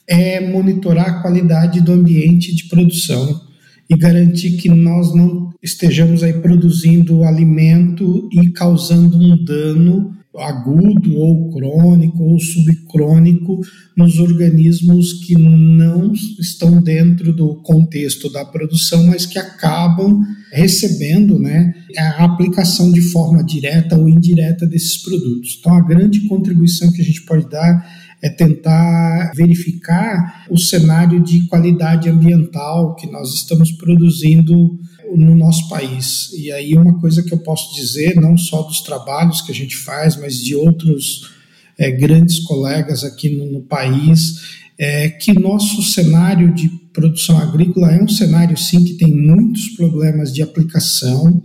é 0.06 0.40
monitorar 0.40 1.08
a 1.08 1.22
qualidade 1.22 1.80
do 1.80 1.92
ambiente 1.92 2.54
de 2.54 2.64
produção 2.64 3.40
e 3.88 3.96
garantir 3.96 4.52
que 4.56 4.68
nós 4.68 5.14
não 5.14 5.52
estejamos 5.62 6.22
aí 6.22 6.34
produzindo 6.34 7.25
alimento 7.25 8.28
e 8.32 8.50
causando 8.50 9.16
um 9.16 9.42
dano 9.44 10.16
agudo 10.38 11.14
ou 11.16 11.50
crônico 11.50 12.22
ou 12.22 12.40
subcrônico 12.40 13.60
nos 13.96 14.18
organismos 14.18 15.12
que 15.24 15.34
não 15.34 16.12
estão 16.12 16.80
dentro 16.80 17.32
do 17.32 17.56
contexto 17.56 18.30
da 18.32 18.44
produção, 18.44 19.06
mas 19.06 19.26
que 19.26 19.38
acabam 19.38 20.20
recebendo 20.52 21.38
né, 21.38 21.74
a 21.98 22.24
aplicação 22.24 22.90
de 22.92 23.02
forma 23.02 23.44
direta 23.44 23.96
ou 23.96 24.08
indireta 24.08 24.66
desses 24.66 24.96
produtos. 24.96 25.58
Então, 25.60 25.74
a 25.74 25.82
grande 25.82 26.20
contribuição 26.20 26.90
que 26.92 27.02
a 27.02 27.04
gente 27.04 27.22
pode 27.22 27.48
dar 27.48 27.86
é 28.22 28.30
tentar 28.30 29.32
verificar 29.34 30.46
o 30.48 30.56
cenário 30.56 31.20
de 31.20 31.46
qualidade 31.48 32.08
ambiental 32.08 32.94
que 32.94 33.10
nós 33.10 33.34
estamos 33.34 33.72
produzindo 33.72 34.78
no 35.16 35.35
nosso 35.35 35.69
país. 35.69 36.31
E 36.33 36.50
aí 36.52 36.75
uma 36.75 36.99
coisa 36.99 37.23
que 37.23 37.33
eu 37.33 37.38
posso 37.38 37.75
dizer, 37.75 38.16
não 38.16 38.37
só 38.37 38.62
dos 38.62 38.81
trabalhos 38.81 39.40
que 39.40 39.52
a 39.52 39.54
gente 39.54 39.76
faz, 39.76 40.16
mas 40.16 40.37
de 40.37 40.54
outros 40.54 41.31
é, 41.78 41.90
grandes 41.90 42.40
colegas 42.40 43.04
aqui 43.04 43.31
no, 43.31 43.50
no 43.50 43.61
país, 43.62 44.61
é 44.78 45.09
que 45.09 45.33
nosso 45.33 45.83
cenário 45.83 46.54
de 46.54 46.69
produção 46.92 47.38
agrícola 47.38 47.92
é 47.92 48.02
um 48.02 48.09
cenário 48.09 48.57
sim 48.57 48.85
que 48.85 48.95
tem 48.95 49.14
muitos 49.14 49.69
problemas 49.71 50.33
de 50.33 50.42
aplicação, 50.42 51.42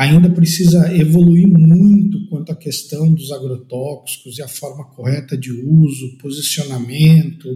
ainda 0.00 0.30
precisa 0.30 0.90
evoluir 0.96 1.46
muito 1.46 2.26
quanto 2.30 2.50
à 2.50 2.56
questão 2.56 3.12
dos 3.12 3.30
agrotóxicos 3.30 4.38
e 4.38 4.42
a 4.42 4.48
forma 4.48 4.82
correta 4.82 5.36
de 5.36 5.52
uso, 5.52 6.16
posicionamento, 6.16 7.54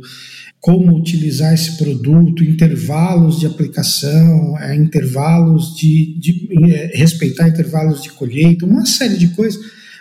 como 0.60 0.94
utilizar 0.94 1.54
esse 1.54 1.78
produto, 1.78 2.44
intervalos 2.44 3.40
de 3.40 3.46
aplicação, 3.46 4.58
é, 4.58 4.76
intervalos 4.76 5.74
de, 5.74 6.18
de 6.18 6.70
é, 6.70 6.94
respeitar 6.94 7.48
intervalos 7.48 8.02
de 8.02 8.10
colheita, 8.10 8.66
uma 8.66 8.84
série 8.84 9.16
de 9.16 9.28
coisas. 9.28 9.58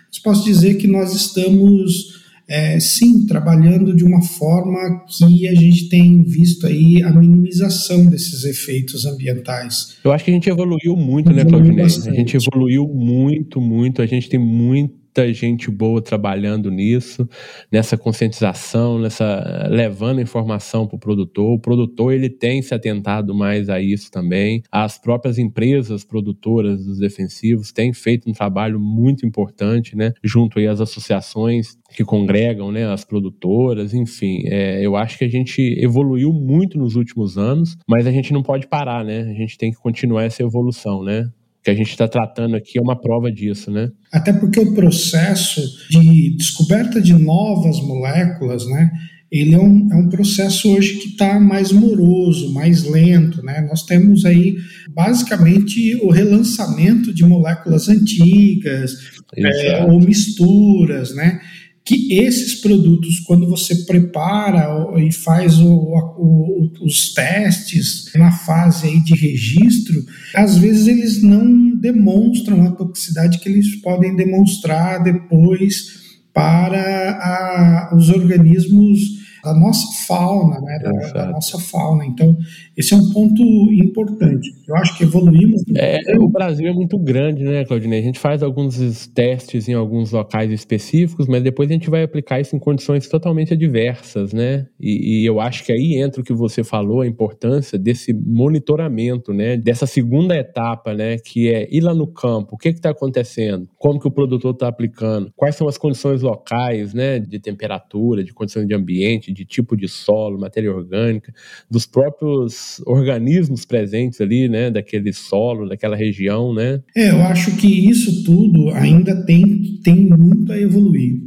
Mas 0.09 0.19
posso 0.19 0.43
dizer 0.43 0.73
que 0.73 0.85
nós 0.85 1.15
estamos 1.15 2.23
é, 2.53 2.79
sim, 2.79 3.25
trabalhando 3.25 3.95
de 3.95 4.03
uma 4.03 4.22
forma 4.22 4.77
que 5.07 5.48
a 5.48 5.55
gente 5.55 5.89
tem 5.89 6.22
visto 6.24 6.67
aí 6.67 7.01
a 7.01 7.12
minimização 7.12 8.05
desses 8.05 8.43
efeitos 8.43 9.07
ambientais. 9.07 9.95
Eu 10.03 10.12
acho 10.12 10.24
que 10.24 10.29
a 10.29 10.33
gente 10.36 10.48
evoluiu 10.48 10.95
muito, 10.95 11.33
né, 11.33 11.43
Claudinei? 11.43 11.86
A 11.86 11.88
gente 11.88 12.38
evoluiu 12.38 12.88
muito, 12.88 13.60
muito. 13.60 14.03
A 14.03 14.05
gente 14.05 14.29
tem 14.29 14.39
muito 14.39 15.02
muita 15.13 15.32
gente 15.32 15.70
boa 15.70 16.01
trabalhando 16.01 16.72
nisso, 16.72 17.29
nessa 17.72 17.96
conscientização, 17.96 18.98
nessa 18.98 19.67
levando 19.70 20.20
informação 20.20 20.88
para 20.88 20.96
o 20.96 21.00
produtor. 21.00 21.53
O 21.53 21.60
produtor 21.60 22.13
ele 22.13 22.29
tem 22.29 22.63
se 22.63 22.74
atentado 22.74 23.36
mais 23.36 23.70
a 23.70 23.79
isso 23.79 24.10
também. 24.10 24.63
As 24.72 24.98
próprias 24.98 25.38
empresas 25.38 26.03
produtoras 26.03 26.84
dos 26.84 26.98
defensivos 26.98 27.72
têm 27.72 27.93
feito 27.93 28.27
um 28.27 28.34
trabalho 28.34 28.79
muito 28.79 29.24
importante, 29.25 29.96
né, 29.96 30.13
junto 30.24 30.58
aí 30.58 30.67
às 30.67 30.82
associações 30.82 31.77
que 31.96 32.03
congregam, 32.03 32.72
né, 32.72 32.91
as 32.91 33.05
produtoras, 33.05 33.93
enfim. 33.93 34.41
É, 34.46 34.84
eu 34.84 34.96
acho 34.96 35.20
que 35.20 35.25
a 35.25 35.29
gente 35.29 35.62
evoluiu 35.79 36.34
muito 36.34 36.79
nos 36.79 36.96
últimos 36.96 37.38
anos, 37.38 37.77
mas 37.88 38.08
a 38.08 38.12
gente 38.12 38.34
não 38.34 38.41
pode 38.41 38.65
parar, 38.65 39.05
né? 39.05 39.22
A 39.22 39.34
gente 39.34 39.58
tem 39.60 39.72
que 39.72 39.77
continuar 39.77 40.24
essa 40.24 40.41
evolução, 40.41 41.03
né? 41.03 41.29
Que 41.63 41.72
a 41.72 41.74
gente 41.74 41.89
está 41.89 42.08
tratando 42.08 42.55
aqui 42.55 42.77
é 42.77 42.82
uma 42.82 43.00
prova 43.00 43.32
disso, 43.32 43.72
né? 43.72 43.89
Até 44.12 44.34
porque 44.34 44.60
o 44.60 44.74
processo 44.74 45.62
de 45.89 46.36
descoberta 46.36 47.01
de 47.01 47.13
novas 47.13 47.79
moléculas, 47.79 48.67
né? 48.67 48.91
Ele 49.32 49.55
é 49.55 49.60
um, 49.60 49.88
é 49.91 49.96
um 49.96 50.10
processo 50.10 50.72
hoje 50.72 51.00
que 51.00 51.08
está 51.10 51.39
mais 51.39 51.72
moroso, 51.72 52.53
mais 52.53 52.84
lento, 52.84 53.41
né? 53.43 53.62
Nós 53.62 53.84
temos 53.84 54.25
aí 54.25 54.58
basicamente 54.93 55.96
o 56.03 56.12
relançamento 56.12 57.13
de 57.13 57.24
moléculas 57.24 57.89
antigas 57.89 58.91
é, 59.36 59.84
ou 59.86 60.00
misturas, 60.00 61.15
né? 61.15 61.39
Que 61.85 62.13
esses 62.13 62.55
produtos, 62.55 63.19
quando 63.19 63.47
você 63.47 63.75
prepara 63.83 64.69
e 64.97 65.11
faz 65.11 65.59
o, 65.59 65.69
o, 65.69 66.71
os 66.81 67.13
testes 67.13 68.11
na 68.15 68.31
fase 68.31 68.87
aí 68.87 69.03
de 69.03 69.13
registro, 69.13 70.05
às 70.33 70.57
vezes 70.57 70.87
eles 70.87 71.21
não 71.21 71.75
demonstram 71.75 72.65
a 72.65 72.71
toxicidade 72.71 73.39
que 73.39 73.49
eles 73.49 73.75
podem 73.81 74.15
demonstrar 74.15 75.03
depois 75.03 76.01
para 76.33 77.11
a, 77.22 77.96
os 77.96 78.09
organismos 78.09 79.12
da 79.44 79.53
nossa 79.53 80.08
fauna, 80.08 80.62
né, 80.62 80.79
da, 80.79 80.92
da, 81.12 81.32
nossa 81.32 81.60
fauna. 81.60 82.06
Então, 82.06 82.36
esse 82.77 82.94
é 82.94 82.98
um 82.98 83.12
ponto 83.12 83.44
importante. 83.74 84.50
Eu 84.66 84.75
acho 84.77 84.98
que 84.98 85.03
evoluímos. 85.03 85.62
É, 85.75 86.00
o 86.18 86.29
Brasil 86.29 86.68
é 86.68 86.74
muito 86.74 86.98
grande, 86.98 87.44
né, 87.44 87.66
Claudinei? 87.66 88.00
A 88.00 88.03
gente 88.03 88.20
faz 88.20 88.42
alguns 88.42 89.06
testes 89.08 89.68
em 89.68 89.74
alguns 89.74 90.14
locais 90.14 90.50
específicos, 90.50 91.27
mas 91.27 91.44
depois 91.44 91.70
a 91.70 91.74
gente 91.74 91.90
vai 91.90 92.03
aplicar 92.03 92.40
isso 92.40 92.56
em 92.56 92.60
condições 92.60 93.08
totalmente 93.10 93.53
adversas, 93.53 94.32
né? 94.32 94.66
E, 94.79 95.22
e 95.22 95.25
eu 95.25 95.42
acho 95.42 95.66
que 95.66 95.74
aí 95.74 96.01
entra 96.01 96.22
o 96.22 96.24
que 96.24 96.34
você 96.34 96.64
falou, 96.64 97.01
a 97.01 97.08
importância 97.08 97.77
desse 97.77 98.14
monitoramento, 98.14 99.34
né? 99.34 99.58
Dessa 99.58 99.86
segunda 99.86 100.38
etapa, 100.38 100.94
né? 100.94 101.18
Que 101.18 101.50
é 101.50 101.68
ir 101.70 101.82
lá 101.82 101.94
no 101.94 102.08
campo, 102.08 102.56
o 102.56 102.58
que 102.58 102.70
está 102.70 102.92
acontecendo? 102.92 103.68
Como 103.77 104.00
que 104.00 104.08
o 104.08 104.12
produtor 104.12 104.53
está 104.53 104.70
aplicando? 104.70 105.34
Quais 105.36 105.56
são 105.58 105.68
as 105.68 105.77
condições 105.77 106.22
locais, 106.22 106.94
né? 106.94 107.20
De 107.20 107.40
temperatura, 107.40 108.24
de 108.24 108.34
condições 108.34 108.66
de 108.66 108.74
ambiente, 108.74 109.32
de 109.33 109.43
tipo 109.43 109.75
de 109.75 109.87
solo, 109.87 110.39
matéria 110.39 110.74
orgânica, 110.74 111.33
dos 111.69 111.85
próprios 111.85 112.81
organismos 112.85 113.65
presentes 113.65 114.22
ali, 114.22 114.48
né, 114.48 114.69
daquele 114.69 115.11
solo, 115.11 115.67
daquela 115.67 115.96
região, 115.96 116.53
né? 116.53 116.81
É, 116.96 117.09
eu 117.09 117.22
acho 117.24 117.55
que 117.57 117.67
isso 117.89 118.24
tudo 118.24 118.69
ainda 118.69 119.25
tem, 119.25 119.79
tem 119.83 119.96
muito 119.96 120.51
a 120.51 120.57
evoluir. 120.59 121.19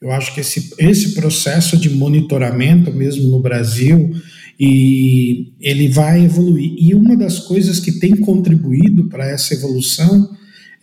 Eu 0.00 0.10
acho 0.10 0.34
que 0.34 0.40
esse, 0.40 0.74
esse 0.78 1.14
processo 1.14 1.76
de 1.76 1.90
monitoramento 1.90 2.92
mesmo 2.92 3.30
no 3.30 3.40
Brasil, 3.40 4.10
e 4.58 5.52
ele 5.60 5.88
vai 5.88 6.24
evoluir. 6.24 6.74
E 6.78 6.94
uma 6.94 7.16
das 7.16 7.40
coisas 7.40 7.80
que 7.80 7.98
tem 7.98 8.16
contribuído 8.16 9.08
para 9.08 9.28
essa 9.28 9.54
evolução 9.54 10.30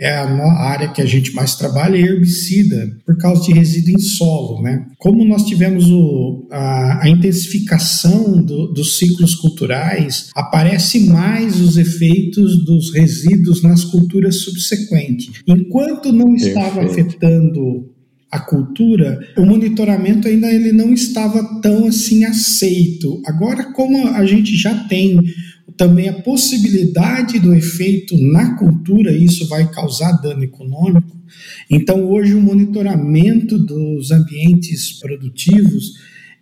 é 0.02 0.16
a 0.16 0.54
área 0.64 0.88
que 0.88 1.00
a 1.00 1.06
gente 1.06 1.32
mais 1.36 1.56
trabalha, 1.56 1.96
é 1.96 2.02
herbicida, 2.02 2.92
por 3.06 3.16
causa 3.20 3.44
de 3.44 3.54
resíduo 3.54 3.94
em 3.94 4.00
solo. 4.00 4.60
Né? 4.64 4.88
Como 4.98 5.24
nós 5.24 5.46
tivemos 5.46 5.88
o, 5.92 6.48
a, 6.50 7.04
a, 7.04 7.10
intensificação 7.10 8.42
do, 8.42 8.74
dos 8.74 8.98
ciclos 8.98 9.36
culturais, 9.36 10.30
aparece 10.34 11.02
mais 11.02 11.62
os 11.62 11.78
efeitos 11.78 12.66
dos 12.66 12.92
resíduos 12.92 13.62
nas 13.62 13.86
culturas 13.86 14.38
subsequentes. 14.38 15.42
Enquanto 15.48 16.12
não 16.12 16.36
estava 16.36 16.82
Perfeito. 16.82 17.10
afetando 17.10 17.92
a 18.32 18.40
cultura, 18.40 19.20
o 19.38 19.46
monitoramento 19.46 20.28
ainda 20.28 20.52
ele 20.52 20.72
não 20.72 20.94
estava 20.94 21.62
tão 21.62 21.86
assim 21.86 22.24
aceito. 22.24 23.22
Agora, 23.26 23.72
como 23.74 24.08
a 24.08 24.26
gente 24.26 24.56
já 24.56 24.74
tem 24.86 25.22
também 25.78 26.10
a 26.10 26.22
possibilidade 26.22 27.40
do 27.40 27.54
efeito 27.54 28.18
na 28.18 28.56
cultura, 28.56 29.12
isso 29.12 29.48
vai 29.48 29.70
causar 29.72 30.14
dano 30.22 30.44
econômico. 30.44 31.20
Então, 31.70 32.10
hoje, 32.10 32.34
o 32.34 32.42
monitoramento 32.42 33.58
dos 33.58 34.12
ambientes 34.12 34.94
produtivos 35.00 35.94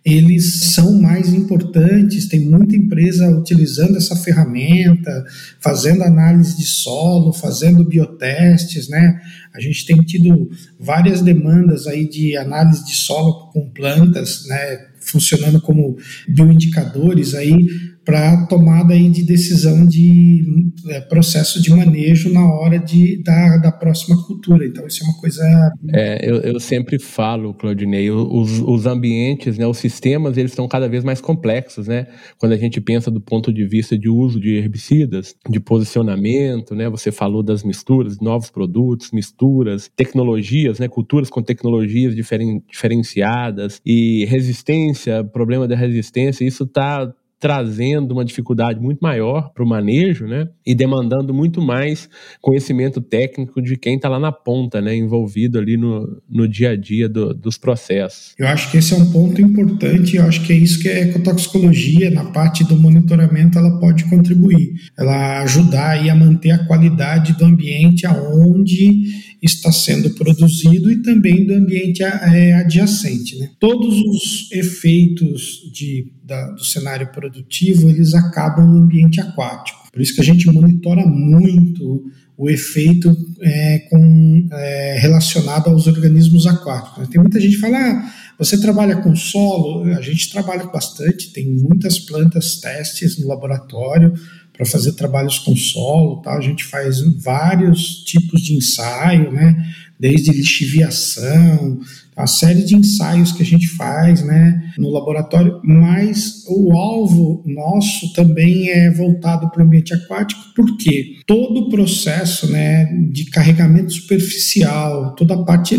eles 0.04 0.72
são 0.72 1.00
mais 1.00 1.32
importantes. 1.34 2.26
Tem 2.26 2.40
muita 2.40 2.74
empresa 2.74 3.28
utilizando 3.30 3.96
essa 3.96 4.16
ferramenta, 4.16 5.24
fazendo 5.60 6.02
análise 6.02 6.56
de 6.56 6.64
solo, 6.64 7.32
fazendo 7.32 7.84
biotestes, 7.84 8.88
né? 8.88 9.20
A 9.54 9.60
gente 9.60 9.84
tem 9.84 9.96
tido 9.98 10.50
várias 10.78 11.20
demandas 11.20 11.86
aí 11.86 12.08
de 12.08 12.36
análise 12.36 12.84
de 12.84 12.94
solo 12.94 13.50
com 13.52 13.68
plantas, 13.68 14.46
né? 14.46 14.86
Funcionando 15.00 15.60
como 15.60 15.96
bioindicadores 16.28 17.34
aí 17.34 17.66
para 18.10 18.44
tomada 18.46 18.92
aí 18.92 19.08
de 19.08 19.22
decisão 19.22 19.86
de 19.86 20.42
é, 20.88 21.00
processo 21.00 21.62
de 21.62 21.70
manejo 21.70 22.32
na 22.32 22.44
hora 22.44 22.76
de, 22.76 23.22
da, 23.22 23.58
da 23.58 23.70
próxima 23.70 24.20
cultura. 24.26 24.66
Então, 24.66 24.84
isso 24.84 25.04
é 25.04 25.06
uma 25.06 25.16
coisa. 25.16 25.72
É, 25.94 26.28
eu, 26.28 26.36
eu 26.38 26.58
sempre 26.58 26.98
falo, 26.98 27.54
Claudinei, 27.54 28.10
os, 28.10 28.60
os 28.60 28.84
ambientes, 28.84 29.56
né, 29.56 29.64
os 29.64 29.78
sistemas, 29.78 30.36
eles 30.36 30.50
estão 30.50 30.66
cada 30.66 30.88
vez 30.88 31.04
mais 31.04 31.20
complexos, 31.20 31.86
né? 31.86 32.08
Quando 32.36 32.52
a 32.52 32.56
gente 32.56 32.80
pensa 32.80 33.12
do 33.12 33.20
ponto 33.20 33.52
de 33.52 33.64
vista 33.64 33.96
de 33.96 34.08
uso 34.08 34.40
de 34.40 34.56
herbicidas, 34.56 35.36
de 35.48 35.60
posicionamento, 35.60 36.74
né? 36.74 36.88
Você 36.90 37.12
falou 37.12 37.44
das 37.44 37.62
misturas, 37.62 38.18
novos 38.18 38.50
produtos, 38.50 39.12
misturas, 39.12 39.88
tecnologias, 39.94 40.80
né? 40.80 40.88
Culturas 40.88 41.30
com 41.30 41.42
tecnologias 41.42 42.16
diferen, 42.16 42.60
diferenciadas 42.68 43.80
e 43.86 44.24
resistência, 44.24 45.22
problema 45.22 45.68
da 45.68 45.76
resistência, 45.76 46.44
isso 46.44 46.64
está 46.64 47.12
trazendo 47.40 48.12
uma 48.12 48.24
dificuldade 48.24 48.78
muito 48.78 49.00
maior 49.00 49.50
para 49.54 49.64
o 49.64 49.66
manejo, 49.66 50.26
né? 50.26 50.46
E 50.64 50.74
demandando 50.74 51.32
muito 51.32 51.62
mais 51.62 52.08
conhecimento 52.42 53.00
técnico 53.00 53.62
de 53.62 53.78
quem 53.78 53.96
está 53.96 54.10
lá 54.10 54.20
na 54.20 54.30
ponta, 54.30 54.80
né? 54.80 54.94
Envolvido 54.94 55.58
ali 55.58 55.78
no, 55.78 56.20
no 56.28 56.46
dia 56.46 56.70
a 56.70 56.76
dia 56.76 57.08
do, 57.08 57.32
dos 57.32 57.56
processos. 57.56 58.34
Eu 58.38 58.46
acho 58.46 58.70
que 58.70 58.76
esse 58.76 58.92
é 58.92 58.96
um 58.96 59.10
ponto 59.10 59.40
importante. 59.40 60.16
Eu 60.16 60.24
acho 60.24 60.44
que 60.44 60.52
é 60.52 60.56
isso 60.56 60.80
que 60.80 60.88
a 60.88 61.00
ecotoxicologia, 61.00 62.10
na 62.10 62.26
parte 62.26 62.62
do 62.62 62.76
monitoramento, 62.76 63.58
ela 63.58 63.80
pode 63.80 64.04
contribuir. 64.04 64.74
Ela 64.98 65.42
ajudar 65.42 65.92
aí 65.92 66.10
a 66.10 66.14
manter 66.14 66.50
a 66.50 66.66
qualidade 66.66 67.32
do 67.38 67.44
ambiente 67.46 68.06
aonde 68.06 69.29
está 69.42 69.72
sendo 69.72 70.10
produzido 70.10 70.90
e 70.90 71.02
também 71.02 71.46
do 71.46 71.54
ambiente 71.54 72.02
é, 72.02 72.54
adjacente. 72.54 73.38
Né? 73.38 73.50
Todos 73.58 74.00
os 74.00 74.52
efeitos 74.52 75.70
de, 75.72 76.12
da, 76.22 76.50
do 76.50 76.64
cenário 76.64 77.10
produtivo 77.12 77.88
eles 77.88 78.14
acabam 78.14 78.66
no 78.66 78.82
ambiente 78.82 79.20
aquático. 79.20 79.80
Por 79.92 80.00
isso 80.00 80.14
que 80.14 80.20
a 80.20 80.24
gente 80.24 80.50
monitora 80.50 81.06
muito 81.06 82.04
o 82.36 82.48
efeito 82.48 83.14
é, 83.42 83.78
com, 83.90 84.48
é, 84.50 84.98
relacionado 84.98 85.68
aos 85.68 85.86
organismos 85.86 86.46
aquáticos. 86.46 87.08
Tem 87.08 87.20
muita 87.20 87.38
gente 87.38 87.56
que 87.56 87.60
fala, 87.60 87.76
ah, 87.76 88.14
você 88.38 88.58
trabalha 88.58 88.96
com 88.96 89.14
solo? 89.14 89.84
A 89.84 90.00
gente 90.00 90.32
trabalha 90.32 90.64
bastante, 90.64 91.34
tem 91.34 91.50
muitas 91.50 91.98
plantas 91.98 92.56
testes 92.56 93.18
no 93.18 93.28
laboratório 93.28 94.14
para 94.60 94.68
fazer 94.68 94.92
trabalhos 94.92 95.38
com 95.38 95.56
solo, 95.56 96.20
tá? 96.20 96.36
a 96.36 96.40
gente 96.42 96.64
faz 96.64 97.00
vários 97.22 98.04
tipos 98.04 98.42
de 98.42 98.54
ensaio, 98.54 99.32
né? 99.32 99.56
desde 99.98 100.32
lixiviação, 100.32 101.78
a 102.16 102.26
série 102.26 102.62
de 102.62 102.76
ensaios 102.76 103.32
que 103.32 103.42
a 103.42 103.46
gente 103.46 103.68
faz 103.68 104.22
né, 104.22 104.72
no 104.78 104.90
laboratório, 104.90 105.60
mas 105.62 106.44
o 106.48 106.76
alvo 106.76 107.42
nosso 107.46 108.12
também 108.14 108.68
é 108.70 108.90
voltado 108.90 109.50
para 109.50 109.62
o 109.62 109.66
ambiente 109.66 109.94
aquático, 109.94 110.40
porque 110.54 111.18
todo 111.26 111.60
o 111.60 111.68
processo 111.70 112.50
né, 112.50 112.86
de 113.10 113.26
carregamento 113.26 113.92
superficial, 113.92 115.14
toda 115.14 115.34
a 115.34 115.44
parte 115.44 115.74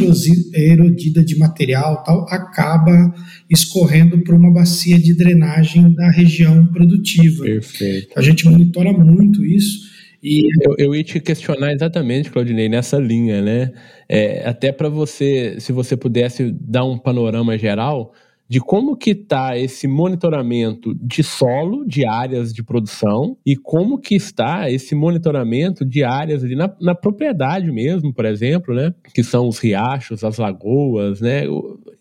erodida 0.53 1.23
de 1.23 1.37
material 1.37 2.03
tal, 2.03 2.25
acaba 2.29 3.13
escorrendo 3.51 4.19
para 4.19 4.35
uma 4.35 4.51
bacia 4.51 4.97
de 4.97 5.13
drenagem 5.13 5.93
da 5.93 6.09
região 6.09 6.65
produtiva. 6.67 7.43
Perfeito. 7.43 8.07
A 8.15 8.21
gente 8.21 8.45
monitora 8.45 8.93
muito 8.93 9.45
isso 9.45 9.91
e 10.23 10.47
eu, 10.61 10.75
eu 10.77 10.95
ia 10.95 11.03
te 11.03 11.19
questionar 11.19 11.73
exatamente, 11.73 12.29
Claudinei, 12.29 12.69
nessa 12.69 12.97
linha, 12.97 13.41
né? 13.41 13.71
É, 14.07 14.47
até 14.47 14.71
para 14.71 14.87
você, 14.87 15.55
se 15.59 15.71
você 15.71 15.97
pudesse 15.97 16.51
dar 16.51 16.85
um 16.85 16.97
panorama 16.97 17.57
geral 17.57 18.13
de 18.51 18.59
como 18.59 18.97
que 18.97 19.11
está 19.11 19.57
esse 19.57 19.87
monitoramento 19.87 20.93
de 21.01 21.23
solo, 21.23 21.85
de 21.87 22.05
áreas 22.05 22.51
de 22.53 22.61
produção, 22.61 23.37
e 23.45 23.55
como 23.55 23.97
que 23.97 24.13
está 24.13 24.69
esse 24.69 24.93
monitoramento 24.93 25.85
de 25.85 26.03
áreas 26.03 26.43
ali 26.43 26.53
na, 26.53 26.69
na 26.81 26.93
propriedade 26.93 27.71
mesmo, 27.71 28.13
por 28.13 28.25
exemplo, 28.25 28.75
né? 28.75 28.93
Que 29.13 29.23
são 29.23 29.47
os 29.47 29.57
riachos, 29.57 30.21
as 30.25 30.37
lagoas, 30.37 31.21
né? 31.21 31.43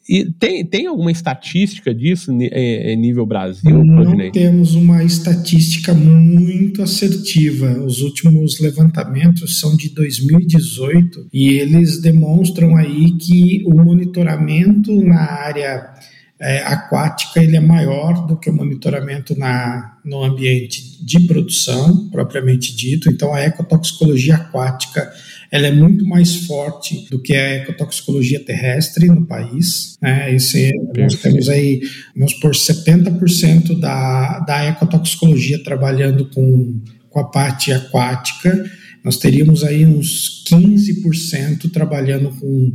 E 0.09 0.25
tem, 0.41 0.67
tem 0.67 0.89
alguma 0.89 1.13
estatística 1.13 1.95
disso 1.95 2.33
em 2.33 2.97
nível 2.97 3.25
Brasil? 3.25 3.85
Não 3.85 4.33
temos 4.33 4.75
uma 4.75 5.05
estatística 5.05 5.95
muito 5.95 6.83
assertiva. 6.83 7.79
Os 7.79 8.01
últimos 8.01 8.59
levantamentos 8.59 9.61
são 9.61 9.77
de 9.77 9.91
2018 9.91 11.29
e 11.33 11.51
eles 11.51 12.01
demonstram 12.01 12.77
aí 12.77 13.13
que 13.19 13.63
o 13.67 13.77
monitoramento 13.77 15.01
na 15.01 15.21
área 15.21 15.95
é, 16.40 16.59
aquática 16.62 17.42
ele 17.42 17.57
é 17.57 17.61
maior 17.61 18.26
do 18.26 18.37
que 18.37 18.48
o 18.48 18.53
monitoramento 18.53 19.38
na, 19.38 19.98
no 20.03 20.24
ambiente 20.24 21.05
de 21.05 21.20
produção, 21.26 22.09
propriamente 22.09 22.74
dito. 22.74 23.11
Então, 23.11 23.35
a 23.35 23.42
ecotoxicologia 23.42 24.37
aquática 24.37 25.12
ela 25.53 25.66
é 25.66 25.72
muito 25.72 26.07
mais 26.07 26.46
forte 26.46 27.09
do 27.11 27.20
que 27.20 27.35
a 27.35 27.57
ecotoxicologia 27.57 28.38
terrestre 28.38 29.09
no 29.09 29.26
país. 29.26 29.98
Né? 30.00 30.33
Esse, 30.35 30.70
nós 30.96 31.16
temos 31.16 31.48
aí, 31.48 31.81
vamos 32.14 32.35
por 32.35 32.53
70% 32.53 33.79
da, 33.79 34.38
da 34.40 34.64
ecotoxicologia 34.66 35.62
trabalhando 35.62 36.26
com, 36.26 36.81
com 37.11 37.20
a 37.20 37.24
parte 37.24 37.72
aquática. 37.72 38.64
Nós 39.05 39.16
teríamos 39.16 39.64
aí 39.64 39.85
uns 39.85 40.44
15% 40.48 41.70
trabalhando 41.72 42.31
com 42.38 42.72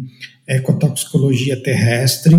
ecotoxicologia 0.48 1.62
terrestre 1.64 2.36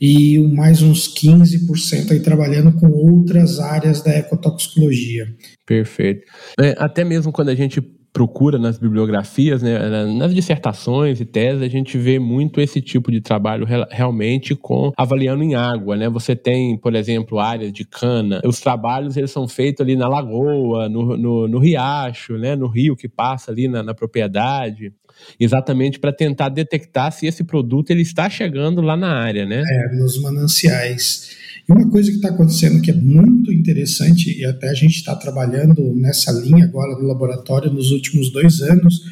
e 0.00 0.38
mais 0.38 0.82
uns 0.82 1.12
15% 1.12 2.12
aí 2.12 2.20
trabalhando 2.20 2.72
com 2.72 2.88
outras 2.88 3.58
áreas 3.58 4.02
da 4.02 4.16
ecotoxicologia. 4.16 5.26
Perfeito. 5.66 6.22
É, 6.60 6.74
até 6.78 7.04
mesmo 7.04 7.32
quando 7.32 7.48
a 7.48 7.54
gente 7.54 7.80
procura 8.12 8.58
nas 8.58 8.78
bibliografias, 8.78 9.62
né, 9.62 9.78
nas 10.14 10.34
dissertações 10.34 11.20
e 11.20 11.24
teses, 11.24 11.62
a 11.62 11.68
gente 11.68 11.96
vê 11.96 12.18
muito 12.18 12.60
esse 12.60 12.80
tipo 12.80 13.10
de 13.12 13.20
trabalho 13.20 13.66
realmente 13.90 14.54
com 14.54 14.92
avaliando 14.96 15.42
em 15.42 15.54
água, 15.54 15.96
né? 15.96 16.08
Você 16.08 16.34
tem, 16.34 16.76
por 16.76 16.94
exemplo, 16.94 17.38
áreas 17.38 17.72
de 17.72 17.84
cana. 17.84 18.40
Os 18.44 18.60
trabalhos 18.60 19.16
eles 19.16 19.30
são 19.30 19.46
feitos 19.46 19.82
ali 19.82 19.94
na 19.94 20.08
lagoa, 20.08 20.88
no, 20.88 21.16
no, 21.16 21.48
no 21.48 21.58
riacho, 21.58 22.36
né? 22.38 22.56
No 22.56 22.66
rio 22.66 22.96
que 22.96 23.08
passa 23.08 23.50
ali 23.50 23.68
na, 23.68 23.82
na 23.82 23.94
propriedade 23.94 24.92
exatamente 25.38 25.98
para 25.98 26.12
tentar 26.12 26.48
detectar 26.48 27.10
se 27.12 27.26
esse 27.26 27.42
produto 27.44 27.90
ele 27.90 28.02
está 28.02 28.30
chegando 28.30 28.80
lá 28.80 28.96
na 28.96 29.20
área, 29.20 29.44
né? 29.44 29.62
É, 29.66 29.96
nos 29.96 30.20
mananciais. 30.20 31.36
Uma 31.68 31.90
coisa 31.90 32.10
que 32.10 32.16
está 32.16 32.30
acontecendo 32.30 32.80
que 32.80 32.90
é 32.90 32.94
muito 32.94 33.52
interessante, 33.52 34.38
e 34.38 34.44
até 34.44 34.70
a 34.70 34.74
gente 34.74 34.96
está 34.96 35.14
trabalhando 35.14 35.94
nessa 35.94 36.32
linha 36.32 36.64
agora 36.64 36.98
no 36.98 37.06
laboratório 37.06 37.70
nos 37.70 37.90
últimos 37.90 38.32
dois 38.32 38.62
anos, 38.62 39.02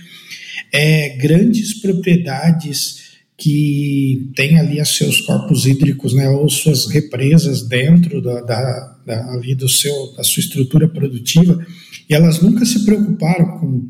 é 0.73 1.19
grandes 1.19 1.79
propriedades 1.81 3.05
que 3.37 4.31
têm 4.35 4.59
ali 4.59 4.81
os 4.81 4.97
seus 4.97 5.21
corpos 5.21 5.67
hídricos, 5.67 6.15
né, 6.15 6.31
ou 6.31 6.49
suas 6.49 6.87
represas 6.87 7.69
dentro 7.69 8.23
da, 8.23 8.41
da, 8.41 8.97
da, 9.05 9.33
ali 9.35 9.55
do 9.55 9.69
seu, 9.69 10.15
da 10.17 10.25
sua 10.25 10.41
estrutura 10.41 10.89
produtiva, 10.89 11.63
e 12.09 12.15
elas 12.15 12.41
nunca 12.41 12.65
se 12.65 12.87
preocuparam 12.87 13.59
com 13.59 13.89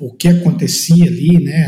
o 0.00 0.14
que 0.14 0.28
acontecia 0.28 1.06
ali, 1.06 1.42
né? 1.42 1.64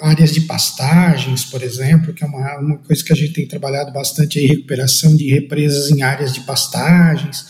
Áreas 0.00 0.32
de 0.32 0.42
pastagens, 0.42 1.44
por 1.44 1.62
exemplo, 1.62 2.12
que 2.12 2.24
é 2.24 2.26
uma, 2.26 2.58
uma 2.58 2.78
coisa 2.78 3.04
que 3.04 3.12
a 3.12 3.16
gente 3.16 3.32
tem 3.32 3.46
trabalhado 3.46 3.92
bastante 3.92 4.38
aí, 4.38 4.46
recuperação 4.46 5.16
de 5.16 5.28
represas 5.28 5.90
em 5.90 6.02
áreas 6.02 6.32
de 6.32 6.40
pastagens. 6.40 7.46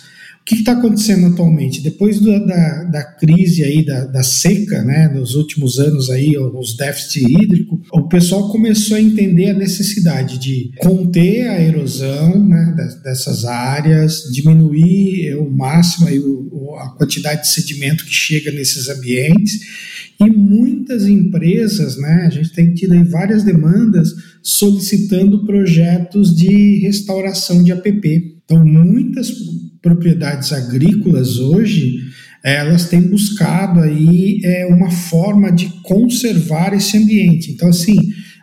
Que 0.46 0.54
está 0.54 0.72
acontecendo 0.72 1.26
atualmente? 1.26 1.82
Depois 1.82 2.20
da, 2.20 2.38
da, 2.38 2.84
da 2.84 3.02
crise 3.02 3.64
aí 3.64 3.84
da, 3.84 4.04
da, 4.04 4.22
seca, 4.22 4.80
né, 4.84 5.08
nos 5.08 5.34
últimos 5.34 5.80
anos 5.80 6.08
aí, 6.08 6.38
os 6.38 6.76
déficits 6.76 7.28
hídricos, 7.28 7.80
o 7.92 8.08
pessoal 8.08 8.48
começou 8.52 8.96
a 8.96 9.00
entender 9.00 9.50
a 9.50 9.58
necessidade 9.58 10.38
de 10.38 10.70
conter 10.78 11.48
a 11.48 11.60
erosão 11.60 12.46
né, 12.46 12.76
dessas 13.02 13.44
áreas, 13.44 14.30
diminuir 14.32 15.34
o 15.34 15.50
máximo 15.50 16.06
aí, 16.06 16.20
o, 16.20 16.76
a 16.78 16.90
quantidade 16.90 17.42
de 17.42 17.48
sedimento 17.48 18.04
que 18.04 18.14
chega 18.14 18.52
nesses 18.52 18.88
ambientes 18.88 19.60
e 20.20 20.30
muitas 20.30 21.08
empresas, 21.08 21.96
né, 21.98 22.24
a 22.24 22.30
gente 22.30 22.52
tem 22.52 22.72
tido 22.72 22.92
aí 22.92 23.02
várias 23.02 23.42
demandas 23.42 24.14
solicitando 24.44 25.44
projetos 25.44 26.34
de 26.34 26.78
restauração 26.78 27.64
de 27.64 27.72
APP. 27.72 28.36
Então, 28.44 28.64
muitas 28.64 29.28
propriedades 29.86 30.52
agrícolas 30.52 31.38
hoje, 31.38 32.00
elas 32.42 32.88
têm 32.88 33.02
buscado 33.02 33.78
aí 33.80 34.40
é, 34.42 34.66
uma 34.66 34.90
forma 34.90 35.52
de 35.52 35.68
conservar 35.84 36.74
esse 36.74 36.96
ambiente. 36.96 37.52
Então, 37.52 37.68
assim, 37.68 37.96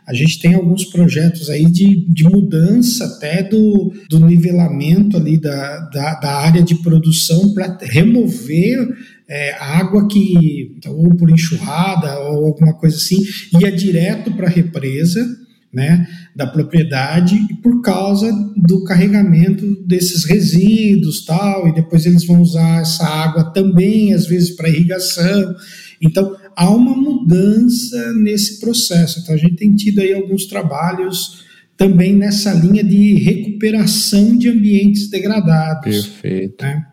a 0.07 0.13
gente 0.13 0.39
tem 0.39 0.53
alguns 0.53 0.85
projetos 0.85 1.49
aí 1.49 1.65
de, 1.65 2.05
de 2.07 2.23
mudança 2.23 3.05
até 3.05 3.43
do, 3.43 3.93
do 4.09 4.25
nivelamento 4.25 5.17
ali 5.17 5.37
da, 5.37 5.79
da, 5.93 6.13
da 6.15 6.35
área 6.35 6.61
de 6.61 6.75
produção 6.75 7.53
para 7.53 7.77
remover 7.81 8.87
é, 9.27 9.53
água 9.59 10.07
que, 10.07 10.77
ou 10.87 11.13
por 11.15 11.29
enxurrada 11.29 12.19
ou 12.19 12.45
alguma 12.45 12.73
coisa 12.73 12.95
assim, 12.95 13.21
ia 13.59 13.71
direto 13.71 14.31
para 14.31 14.47
a 14.47 14.51
represa, 14.51 15.25
né, 15.73 16.07
da 16.35 16.47
propriedade 16.47 17.35
e 17.49 17.53
por 17.55 17.81
causa 17.81 18.31
do 18.57 18.83
carregamento 18.83 19.75
desses 19.85 20.23
resíduos 20.25 21.25
tal 21.25 21.67
e 21.67 21.73
depois 21.75 22.05
eles 22.05 22.25
vão 22.25 22.41
usar 22.41 22.81
essa 22.81 23.05
água 23.05 23.51
também 23.53 24.13
às 24.13 24.25
vezes 24.25 24.51
para 24.51 24.69
irrigação. 24.69 25.55
Então 26.01 26.35
há 26.55 26.69
uma 26.69 26.95
mudança 26.95 28.13
nesse 28.13 28.59
processo. 28.59 29.19
Então 29.19 29.35
a 29.35 29.37
gente 29.37 29.55
tem 29.55 29.75
tido 29.75 29.99
aí 29.99 30.13
alguns 30.13 30.45
trabalhos 30.45 31.43
também 31.77 32.15
nessa 32.15 32.53
linha 32.53 32.83
de 32.83 33.15
recuperação 33.15 34.37
de 34.37 34.49
ambientes 34.49 35.09
degradados 35.09 36.07
perfeito. 36.07 36.63
né? 36.63 36.85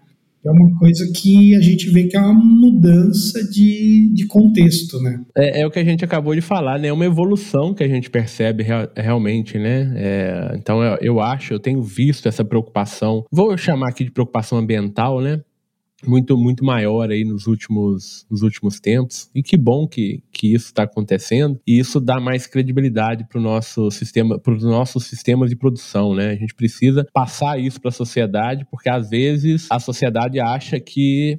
É 0.45 0.51
uma 0.51 0.79
coisa 0.79 1.11
que 1.15 1.55
a 1.55 1.61
gente 1.61 1.91
vê 1.91 2.05
que 2.05 2.17
é 2.17 2.21
uma 2.21 2.33
mudança 2.33 3.43
de, 3.51 4.11
de 4.13 4.27
contexto, 4.27 5.01
né? 5.01 5.21
É, 5.37 5.61
é 5.61 5.67
o 5.67 5.71
que 5.71 5.79
a 5.79 5.85
gente 5.85 6.05
acabou 6.05 6.35
de 6.35 6.41
falar, 6.41 6.79
né? 6.79 6.89
É 6.89 6.93
uma 6.93 7.05
evolução 7.05 7.75
que 7.75 7.85
a 7.85 7.89
gente 7.89 8.09
percebe 8.09 8.63
real, 8.63 8.89
realmente, 8.97 9.59
né? 9.59 9.93
É, 9.97 10.57
então 10.57 10.83
eu, 10.83 10.99
eu 11.01 11.21
acho, 11.21 11.53
eu 11.53 11.61
tenho 11.61 11.83
visto 11.83 12.27
essa 12.27 12.45
preocupação, 12.45 13.25
vou 13.31 13.57
chamar 13.57 13.91
aqui 13.91 14.05
de 14.05 14.11
preocupação 14.11 14.59
ambiental, 14.59 15.21
né? 15.21 15.41
Muito 16.07 16.37
muito 16.37 16.65
maior 16.65 17.11
aí 17.11 17.25
nos 17.25 17.47
últimos, 17.47 18.27
nos 18.31 18.43
últimos 18.43 18.81
tempos. 18.81 19.31
E 19.35 19.43
que 19.43 19.57
bom 19.57 19.87
que, 19.87 20.23
que 20.33 20.55
isso 20.55 20.67
está 20.67 20.85
acontecendo. 20.85 21.61
E 21.67 21.79
isso 21.79 22.01
dá 22.01 22.21
mais 22.21 22.47
credibilidade 22.47 23.27
para 23.29 23.39
o 23.39 23.43
nosso 23.43 23.91
sistema 23.91 24.39
para 24.39 24.55
os 24.55 24.65
nossos 24.65 25.05
sistemas 25.05 25.51
de 25.51 25.57
produção 25.57 26.11
né? 26.15 26.31
A 26.31 26.37
gente 26.37 26.55
precisa 26.55 27.07
passar 27.13 27.59
isso 27.59 27.81
para 27.81 27.89
a 27.89 27.93
sociedade 27.93 28.67
porque 28.71 28.89
às 28.89 29.11
vezes 29.11 29.67
a 29.71 29.79
sociedade 29.79 30.41
acha 30.41 30.79
que 30.81 31.39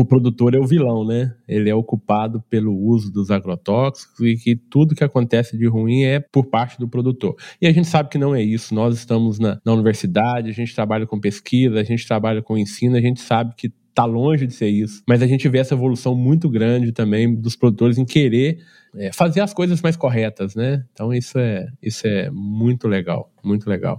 o 0.00 0.04
produtor 0.04 0.54
é 0.54 0.58
o 0.58 0.66
vilão, 0.66 1.06
né? 1.06 1.34
Ele 1.46 1.70
é 1.70 1.74
ocupado 1.74 2.42
pelo 2.48 2.74
uso 2.74 3.12
dos 3.12 3.30
agrotóxicos 3.30 4.20
e 4.20 4.36
que 4.36 4.56
tudo 4.56 4.94
que 4.94 5.04
acontece 5.04 5.56
de 5.56 5.66
ruim 5.66 6.04
é 6.04 6.20
por 6.20 6.46
parte 6.46 6.78
do 6.78 6.88
produtor. 6.88 7.36
E 7.60 7.66
a 7.66 7.72
gente 7.72 7.88
sabe 7.88 8.08
que 8.08 8.18
não 8.18 8.34
é 8.34 8.42
isso. 8.42 8.74
Nós 8.74 8.96
estamos 8.96 9.38
na, 9.38 9.60
na 9.64 9.72
universidade, 9.72 10.50
a 10.50 10.52
gente 10.52 10.74
trabalha 10.74 11.06
com 11.06 11.20
pesquisa, 11.20 11.80
a 11.80 11.84
gente 11.84 12.06
trabalha 12.06 12.42
com 12.42 12.56
ensino, 12.56 12.96
a 12.96 13.00
gente 13.00 13.20
sabe 13.20 13.54
que 13.56 13.72
está 13.94 14.04
longe 14.04 14.46
de 14.46 14.52
ser 14.52 14.68
isso. 14.68 15.02
Mas 15.08 15.22
a 15.22 15.26
gente 15.26 15.48
vê 15.48 15.58
essa 15.58 15.74
evolução 15.74 16.14
muito 16.14 16.48
grande 16.48 16.92
também 16.92 17.32
dos 17.34 17.54
produtores 17.54 17.96
em 17.96 18.04
querer 18.04 18.58
é, 18.96 19.12
fazer 19.12 19.40
as 19.40 19.54
coisas 19.54 19.80
mais 19.80 19.96
corretas, 19.96 20.54
né? 20.54 20.84
Então 20.92 21.12
isso 21.12 21.38
é, 21.38 21.66
isso 21.82 22.06
é 22.06 22.28
muito 22.30 22.88
legal, 22.88 23.30
muito 23.42 23.68
legal. 23.68 23.98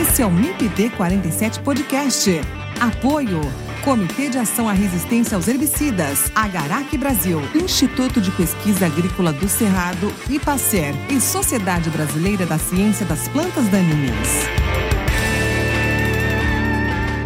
Esse 0.00 0.22
é 0.22 0.26
o 0.26 0.30
MIPD 0.30 0.90
47 0.90 1.60
Podcast. 1.60 2.30
Apoio. 2.80 3.67
Comitê 3.84 4.28
de 4.28 4.38
Ação 4.38 4.68
à 4.68 4.72
Resistência 4.72 5.36
aos 5.36 5.46
Herbicidas, 5.46 6.30
Agarac 6.34 6.96
Brasil, 6.98 7.40
Instituto 7.54 8.20
de 8.20 8.30
Pesquisa 8.32 8.86
Agrícola 8.86 9.32
do 9.32 9.48
Cerrado, 9.48 10.12
IPACER 10.28 10.94
e 11.10 11.20
Sociedade 11.20 11.88
Brasileira 11.88 12.44
da 12.44 12.58
Ciência 12.58 13.06
das 13.06 13.28
Plantas 13.28 13.68
Daninhas. 13.68 14.46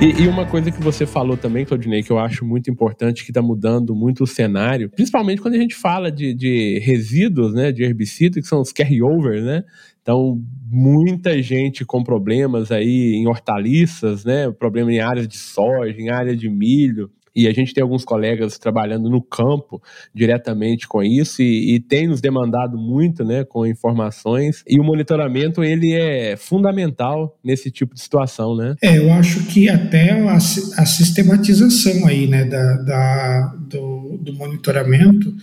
E, 0.00 0.26
uma 0.26 0.44
coisa 0.44 0.70
que 0.72 0.82
você 0.82 1.06
falou 1.06 1.36
também, 1.36 1.64
Claudinei, 1.64 2.02
que 2.02 2.10
eu 2.10 2.18
acho 2.18 2.44
muito 2.44 2.68
importante, 2.68 3.24
que 3.24 3.30
está 3.30 3.40
mudando 3.40 3.94
muito 3.94 4.24
o 4.24 4.26
cenário, 4.26 4.90
principalmente 4.90 5.40
quando 5.40 5.54
a 5.54 5.58
gente 5.58 5.76
fala 5.76 6.10
de, 6.10 6.34
de 6.34 6.80
resíduos, 6.80 7.54
né, 7.54 7.70
de 7.70 7.84
herbicida, 7.84 8.40
que 8.40 8.46
são 8.46 8.60
os 8.60 8.72
carryovers, 8.72 9.44
né? 9.44 9.62
Então, 10.02 10.42
muita 10.72 11.42
gente 11.42 11.84
com 11.84 12.02
problemas 12.02 12.72
aí 12.72 13.12
em 13.14 13.28
hortaliças, 13.28 14.24
né? 14.24 14.50
Problema 14.50 14.90
em 14.90 15.00
áreas 15.00 15.28
de 15.28 15.36
soja, 15.36 15.94
em 16.00 16.08
área 16.08 16.34
de 16.34 16.48
milho. 16.48 17.10
E 17.34 17.46
a 17.46 17.52
gente 17.52 17.72
tem 17.72 17.82
alguns 17.82 18.04
colegas 18.04 18.58
trabalhando 18.58 19.08
no 19.08 19.22
campo 19.22 19.82
diretamente 20.14 20.86
com 20.86 21.02
isso 21.02 21.42
e, 21.42 21.74
e, 21.74 21.80
tem 21.80 22.06
nos 22.06 22.20
demandado 22.20 22.76
muito, 22.76 23.24
né, 23.24 23.42
com 23.42 23.66
informações. 23.66 24.62
E 24.68 24.78
o 24.78 24.84
monitoramento 24.84 25.64
ele 25.64 25.94
é 25.94 26.36
fundamental 26.36 27.38
nesse 27.42 27.70
tipo 27.70 27.94
de 27.94 28.02
situação, 28.02 28.54
né? 28.54 28.74
É, 28.82 28.98
eu 28.98 29.10
acho 29.12 29.46
que 29.46 29.68
até 29.68 30.10
a, 30.10 30.34
a 30.34 30.86
sistematização 30.86 32.06
aí, 32.06 32.26
né, 32.26 32.44
da, 32.44 32.76
da 32.82 33.56
do, 33.58 34.18
do 34.20 34.34
monitoramento 34.34 35.34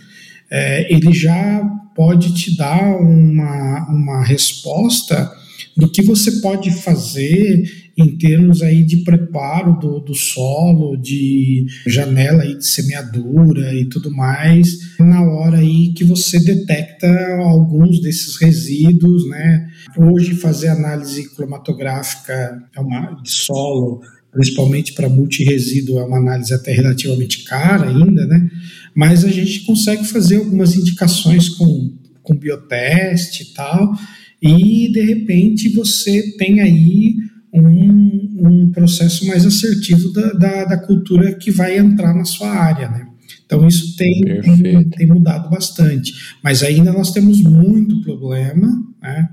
é, 0.51 0.93
ele 0.93 1.13
já 1.13 1.61
pode 1.95 2.33
te 2.33 2.55
dar 2.55 2.95
uma, 2.97 3.87
uma 3.89 4.23
resposta 4.23 5.31
do 5.75 5.89
que 5.89 6.01
você 6.01 6.39
pode 6.41 6.71
fazer 6.71 7.63
em 7.97 8.17
termos 8.17 8.61
aí 8.61 8.83
de 8.83 8.97
preparo 8.97 9.77
do, 9.77 9.99
do 9.99 10.15
solo, 10.15 10.95
de 10.95 11.65
janela 11.85 12.43
aí 12.43 12.57
de 12.57 12.65
semeadura 12.65 13.73
e 13.73 13.85
tudo 13.85 14.09
mais, 14.09 14.97
na 14.97 15.21
hora 15.21 15.57
aí 15.57 15.91
que 15.93 16.05
você 16.05 16.39
detecta 16.39 17.09
alguns 17.41 18.01
desses 18.01 18.37
resíduos, 18.37 19.27
né? 19.27 19.69
Hoje 19.97 20.35
fazer 20.35 20.69
análise 20.69 21.29
cromatográfica 21.35 22.63
é 22.73 22.79
uma, 22.79 23.21
de 23.21 23.31
solo, 23.31 24.01
principalmente 24.31 24.93
para 24.93 25.09
multiresíduo, 25.09 25.99
é 25.99 26.03
uma 26.05 26.19
análise 26.19 26.53
até 26.53 26.71
relativamente 26.71 27.43
cara 27.43 27.89
ainda, 27.89 28.25
né? 28.25 28.49
Mas 28.95 29.23
a 29.23 29.29
gente 29.29 29.61
consegue 29.65 30.05
fazer 30.05 30.37
algumas 30.37 30.75
indicações 30.75 31.49
com, 31.49 31.93
com 32.21 32.35
bioteste 32.35 33.43
e 33.43 33.53
tal, 33.53 33.93
e 34.41 34.91
de 34.91 35.01
repente 35.01 35.69
você 35.69 36.35
tem 36.37 36.61
aí 36.61 37.15
um, 37.53 38.47
um 38.47 38.71
processo 38.71 39.25
mais 39.27 39.45
assertivo 39.45 40.11
da, 40.13 40.33
da, 40.33 40.65
da, 40.65 40.77
cultura 40.77 41.33
que 41.33 41.51
vai 41.51 41.77
entrar 41.77 42.13
na 42.13 42.23
sua 42.23 42.49
área, 42.49 42.89
né? 42.89 43.07
Então 43.45 43.67
isso 43.67 43.95
tem, 43.97 44.21
tem, 44.61 44.89
tem, 44.89 45.07
mudado 45.07 45.49
bastante, 45.49 46.13
mas 46.43 46.61
ainda 46.61 46.93
nós 46.93 47.11
temos 47.11 47.41
muito 47.41 48.01
problema, 48.01 48.67
né? 49.01 49.27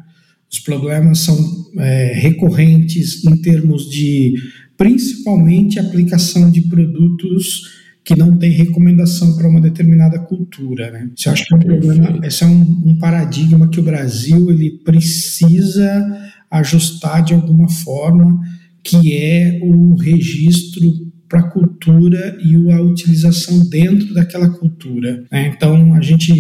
Os 0.50 0.60
problemas 0.60 1.18
são 1.18 1.36
é, 1.78 2.14
recorrentes 2.14 3.24
em 3.24 3.36
termos 3.36 3.90
de, 3.90 4.34
principalmente, 4.76 5.78
aplicação 5.78 6.50
de 6.50 6.62
produtos 6.62 7.62
que 8.06 8.14
não 8.14 8.38
tem 8.38 8.52
recomendação 8.52 9.36
para 9.36 9.48
uma 9.48 9.60
determinada 9.60 10.16
cultura, 10.20 10.92
né? 10.92 11.10
Você 11.16 11.28
acha 11.28 11.44
que 11.44 11.52
é 11.52 11.56
um 11.56 11.60
problema, 11.60 12.20
esse 12.24 12.44
é 12.44 12.46
um, 12.46 12.82
um, 12.86 12.98
paradigma 13.00 13.68
que 13.68 13.80
o 13.80 13.82
Brasil 13.82 14.48
ele 14.48 14.78
precisa 14.84 16.16
ajustar 16.48 17.24
de 17.24 17.34
alguma 17.34 17.68
forma, 17.68 18.40
que 18.84 19.12
é 19.12 19.58
o 19.60 19.96
registro 19.96 20.88
para 21.28 21.40
a 21.40 21.50
cultura 21.50 22.38
e 22.40 22.54
a 22.70 22.80
utilização 22.80 23.68
dentro 23.68 24.14
daquela 24.14 24.50
cultura. 24.50 25.24
Né? 25.32 25.52
Então 25.52 25.92
a 25.94 26.00
gente 26.00 26.32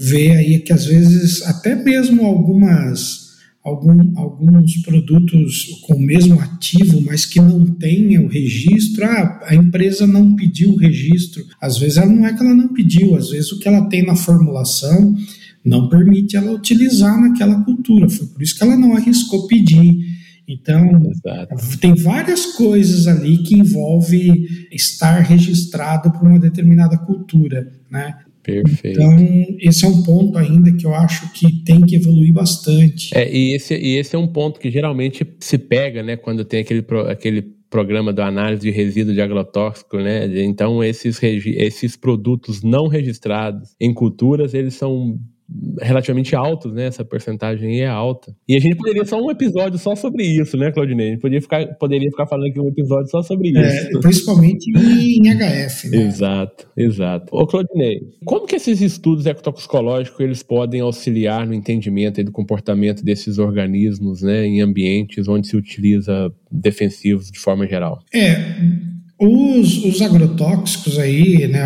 vê 0.00 0.32
aí 0.32 0.58
que 0.58 0.72
às 0.72 0.86
vezes 0.86 1.42
até 1.42 1.76
mesmo 1.76 2.26
algumas 2.26 3.21
algum, 3.64 4.18
alguns 4.18 4.76
produtos 4.78 5.80
com 5.86 5.94
o 5.94 6.02
mesmo 6.02 6.40
ativo, 6.40 7.00
mas 7.02 7.24
que 7.24 7.40
não 7.40 7.64
tenham 7.66 8.24
o 8.24 8.28
registro. 8.28 9.04
Ah, 9.04 9.40
a 9.44 9.54
empresa 9.54 10.06
não 10.06 10.34
pediu 10.34 10.70
o 10.70 10.76
registro. 10.76 11.44
Às 11.60 11.78
vezes 11.78 11.98
ela 11.98 12.12
não 12.12 12.26
é 12.26 12.32
que 12.32 12.42
ela 12.42 12.54
não 12.54 12.68
pediu, 12.68 13.14
às 13.14 13.30
vezes 13.30 13.52
o 13.52 13.58
que 13.58 13.68
ela 13.68 13.88
tem 13.88 14.04
na 14.04 14.16
formulação 14.16 15.16
não 15.64 15.88
permite 15.88 16.36
ela 16.36 16.52
utilizar 16.52 17.20
naquela 17.20 17.62
cultura. 17.62 18.08
Foi 18.08 18.26
por 18.26 18.42
isso 18.42 18.56
que 18.56 18.64
ela 18.64 18.76
não 18.76 18.96
arriscou 18.96 19.46
pedir. 19.46 20.10
Então, 20.46 21.00
Exato. 21.08 21.78
tem 21.78 21.94
várias 21.94 22.46
coisas 22.46 23.06
ali 23.06 23.38
que 23.38 23.56
envolve 23.56 24.66
estar 24.72 25.20
registrado 25.20 26.10
por 26.10 26.26
uma 26.26 26.38
determinada 26.38 26.98
cultura, 26.98 27.72
né? 27.88 28.16
Perfeito. 28.42 29.00
Então, 29.00 29.56
esse 29.60 29.84
é 29.84 29.88
um 29.88 30.02
ponto 30.02 30.36
ainda 30.36 30.72
que 30.72 30.84
eu 30.84 30.94
acho 30.94 31.32
que 31.32 31.62
tem 31.64 31.80
que 31.82 31.96
evoluir 31.96 32.32
bastante. 32.32 33.16
É, 33.16 33.30
e, 33.32 33.54
esse, 33.54 33.74
e 33.74 33.96
esse 33.96 34.16
é 34.16 34.18
um 34.18 34.26
ponto 34.26 34.58
que 34.58 34.70
geralmente 34.70 35.24
se 35.38 35.58
pega, 35.58 36.02
né, 36.02 36.16
quando 36.16 36.44
tem 36.44 36.60
aquele, 36.60 36.84
aquele 37.08 37.42
programa 37.70 38.12
de 38.12 38.20
análise 38.20 38.62
de 38.62 38.70
resíduo 38.70 39.14
de 39.14 39.22
agrotóxico, 39.22 39.96
né? 39.96 40.26
Então, 40.44 40.84
esses, 40.84 41.18
esses 41.22 41.96
produtos 41.96 42.62
não 42.62 42.86
registrados 42.86 43.74
em 43.80 43.94
culturas, 43.94 44.52
eles 44.52 44.74
são 44.74 45.18
relativamente 45.80 46.34
altos, 46.34 46.72
né? 46.72 46.86
Essa 46.86 47.04
porcentagem 47.04 47.80
é 47.80 47.86
alta. 47.86 48.34
E 48.48 48.56
a 48.56 48.60
gente 48.60 48.76
poderia 48.76 49.04
só 49.04 49.20
um 49.20 49.30
episódio 49.30 49.78
só 49.78 49.94
sobre 49.94 50.24
isso, 50.24 50.56
né, 50.56 50.70
Claudinei? 50.70 51.08
A 51.08 51.10
gente 51.12 51.20
poderia 51.20 51.42
ficar, 51.42 51.66
poderia 51.74 52.10
ficar 52.10 52.26
falando 52.26 52.48
aqui 52.48 52.60
um 52.60 52.68
episódio 52.68 53.10
só 53.10 53.22
sobre 53.22 53.56
é, 53.56 53.88
isso. 53.88 54.00
principalmente 54.00 54.70
em 54.70 55.22
HF, 55.22 55.88
né? 55.88 56.02
Exato, 56.02 56.66
exato. 56.76 57.26
Ô, 57.34 57.46
Claudinei, 57.46 58.00
como 58.24 58.46
que 58.46 58.56
esses 58.56 58.80
estudos 58.80 59.26
ecotoxicológicos 59.26 60.20
eles 60.20 60.42
podem 60.42 60.80
auxiliar 60.80 61.46
no 61.46 61.54
entendimento 61.54 62.22
do 62.22 62.32
comportamento 62.32 63.04
desses 63.04 63.38
organismos, 63.38 64.22
né, 64.22 64.44
em 64.44 64.60
ambientes 64.60 65.28
onde 65.28 65.48
se 65.48 65.56
utiliza 65.56 66.32
defensivos 66.50 67.30
de 67.30 67.38
forma 67.38 67.66
geral? 67.66 68.00
É, 68.12 68.36
os, 69.20 69.84
os 69.84 70.02
agrotóxicos 70.02 70.98
aí, 70.98 71.46
né, 71.46 71.62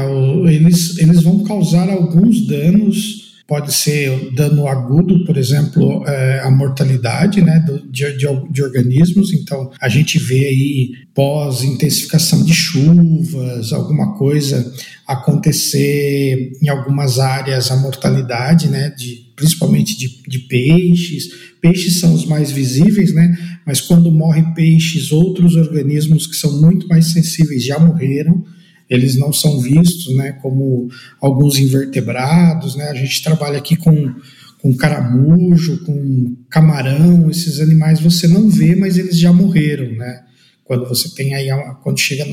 eles, 0.50 0.98
eles 0.98 1.22
vão 1.22 1.42
causar 1.42 1.88
alguns 1.88 2.46
danos 2.46 3.25
pode 3.46 3.72
ser 3.72 4.32
dano 4.34 4.66
agudo, 4.66 5.24
por 5.24 5.36
exemplo, 5.36 6.04
é, 6.06 6.40
a 6.40 6.50
mortalidade 6.50 7.40
né, 7.40 7.64
de, 7.88 8.16
de, 8.16 8.26
de, 8.50 8.62
organismos. 8.62 9.32
Então, 9.32 9.70
a 9.80 9.88
gente 9.88 10.18
vê 10.18 10.46
aí 10.46 10.90
pós-intensificação 11.14 12.44
de 12.44 12.52
chuvas, 12.52 13.72
alguma 13.72 14.14
coisa 14.14 14.72
acontecer 15.06 16.52
em 16.60 16.68
algumas 16.68 17.20
áreas, 17.20 17.70
a 17.70 17.76
mortalidade, 17.76 18.68
né, 18.68 18.90
de, 18.90 19.30
principalmente 19.36 19.96
de, 19.96 20.22
de 20.26 20.40
peixes. 20.40 21.28
Peixes 21.60 22.00
são 22.00 22.12
os 22.12 22.26
mais 22.26 22.50
visíveis, 22.50 23.14
né, 23.14 23.36
mas 23.64 23.80
quando 23.80 24.10
morrem 24.10 24.52
peixes, 24.54 25.12
outros 25.12 25.54
organismos 25.54 26.26
que 26.26 26.34
são 26.34 26.60
muito 26.60 26.88
mais 26.88 27.12
sensíveis 27.12 27.64
já 27.64 27.78
morreram 27.78 28.44
eles 28.88 29.16
não 29.16 29.32
são 29.32 29.60
vistos 29.60 30.14
né, 30.16 30.32
como 30.32 30.88
alguns 31.20 31.58
invertebrados. 31.58 32.76
Né? 32.76 32.84
A 32.88 32.94
gente 32.94 33.22
trabalha 33.22 33.58
aqui 33.58 33.76
com, 33.76 34.14
com 34.60 34.74
caramujo, 34.76 35.84
com 35.84 36.36
camarão, 36.48 37.30
esses 37.30 37.60
animais 37.60 38.00
você 38.00 38.28
não 38.28 38.48
vê, 38.48 38.76
mas 38.76 38.96
eles 38.96 39.18
já 39.18 39.32
morreram, 39.32 39.92
né? 39.96 40.22
Quando 40.66 40.88
você 40.88 41.14
tem 41.14 41.34
aí, 41.34 41.48
quando 41.82 41.98
chega 41.98 42.26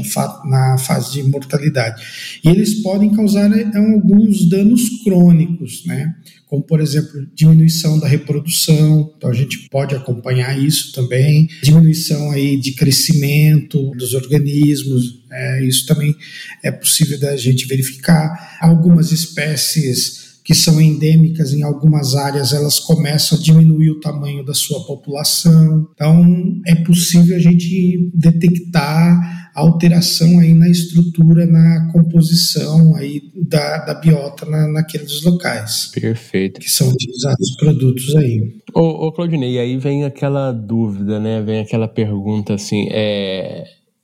na 0.46 0.78
fase 0.78 1.14
de 1.14 1.24
mortalidade. 1.24 2.02
E 2.44 2.50
eles 2.50 2.82
podem 2.82 3.16
causar 3.16 3.52
é, 3.52 3.78
alguns 3.78 4.50
danos 4.50 5.04
crônicos, 5.04 5.86
né? 5.86 6.16
como 6.54 6.62
por 6.62 6.80
exemplo 6.80 7.28
diminuição 7.34 8.00
da 8.00 8.08
reprodução, 8.08 9.12
então 9.18 9.28
a 9.28 9.34
gente 9.34 9.68
pode 9.72 9.96
acompanhar 9.96 10.56
isso 10.56 10.94
também, 10.94 11.50
diminuição 11.64 12.30
aí 12.30 12.58
de 12.58 12.74
crescimento 12.74 13.90
dos 13.98 14.14
organismos, 14.14 15.24
é, 15.32 15.66
isso 15.66 15.88
também 15.88 16.16
é 16.62 16.72
possível 16.72 17.20
da 17.20 17.36
gente 17.36 17.66
verificar. 17.66 18.58
Algumas 18.62 19.12
espécies 19.12 20.23
que 20.44 20.54
são 20.54 20.82
endêmicas 20.82 21.54
em 21.54 21.64
algumas 21.64 22.16
áreas, 22.16 22.52
elas 22.52 22.80
começam 22.80 23.38
a 23.38 23.42
diminuir 23.42 23.92
o 23.92 24.00
tamanho 24.00 24.46
da 24.46 24.54
sua 24.54 24.86
população. 24.86 25.88
Então, 25.94 26.62
é 26.68 26.76
possível 26.76 27.36
a 27.36 27.40
gente 27.40 28.12
detectar 28.14 29.52
alteração 29.56 30.40
aí 30.40 30.54
na 30.54 30.68
estrutura, 30.68 31.46
na 31.46 31.90
composição 31.92 32.96
aí 32.96 33.22
da, 33.36 33.86
da 33.86 33.94
biota 33.94 34.46
na, 34.46 34.68
naqueles 34.68 35.22
locais. 35.24 35.92
Perfeito. 35.94 36.60
Que 36.60 36.70
são 36.70 36.90
utilizados 36.90 37.50
os 37.50 37.56
produtos 37.56 38.16
aí. 38.16 38.42
Ô, 38.74 39.08
ô 39.08 39.12
Claudinei, 39.12 39.60
aí 39.60 39.78
vem 39.78 40.04
aquela 40.04 40.52
dúvida, 40.52 41.20
né? 41.20 41.42
Vem 41.42 41.60
aquela 41.60 41.88
pergunta 41.88 42.56
assim, 42.56 42.88
é 42.90 43.64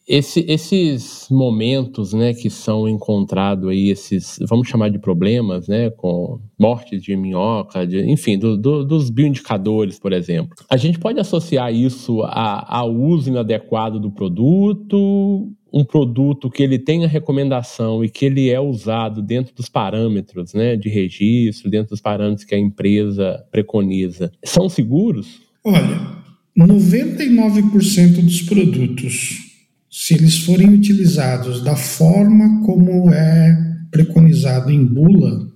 esse, 0.10 0.43
esses 0.48 1.28
momentos, 1.30 2.13
né, 2.13 2.34
que 2.34 2.50
são 2.50 2.89
encontrados 2.89 3.69
aí, 3.69 3.91
esses, 3.91 4.39
vamos 4.50 4.67
chamar 4.67 4.89
de 4.89 4.98
problemas, 4.98 5.67
né, 5.67 5.91
com 5.91 6.39
mortes 6.58 7.04
de 7.04 7.15
minhoca, 7.15 7.86
de, 7.86 8.00
enfim, 8.10 8.36
do, 8.36 8.58
do, 8.58 8.84
dos 8.84 9.12
bioindicadores, 9.12 10.00
por 10.00 10.12
exemplo. 10.12 10.58
A 10.67 10.78
gente 10.78 10.98
pode 10.98 11.19
associar 11.19 11.72
isso 11.72 12.24
ao 12.24 12.91
uso 12.91 13.30
inadequado 13.30 14.00
do 14.00 14.10
produto, 14.10 15.52
um 15.72 15.84
produto 15.84 16.50
que 16.50 16.63
ele 16.63 16.80
tem 16.80 17.06
a 17.06 17.08
recomendação 17.08 18.04
e 18.04 18.10
que 18.10 18.26
ele 18.26 18.50
é 18.50 18.60
usado 18.60 19.22
dentro 19.22 19.54
dos 19.54 19.69
parâmetros, 19.69 20.56
né, 20.56 20.76
de 20.76 20.89
registro, 20.89 21.69
dentro 21.69 21.91
dos 21.91 22.02
parâmetros 22.02 22.45
que 22.45 22.56
a 22.56 22.60
empresa 22.60 23.45
preconiza, 23.52 24.32
são 24.43 24.67
seguros? 24.67 25.39
Olha, 25.63 26.17
99% 26.58 28.24
dos 28.24 28.41
produtos 28.41 29.48
se 29.89 30.13
eles 30.13 30.39
forem 30.39 30.69
utilizados 30.69 31.63
da 31.63 31.75
forma 31.75 32.63
como 32.65 33.12
é 33.12 33.69
preconizado 33.89 34.71
em 34.71 34.86
bula, 34.86 35.49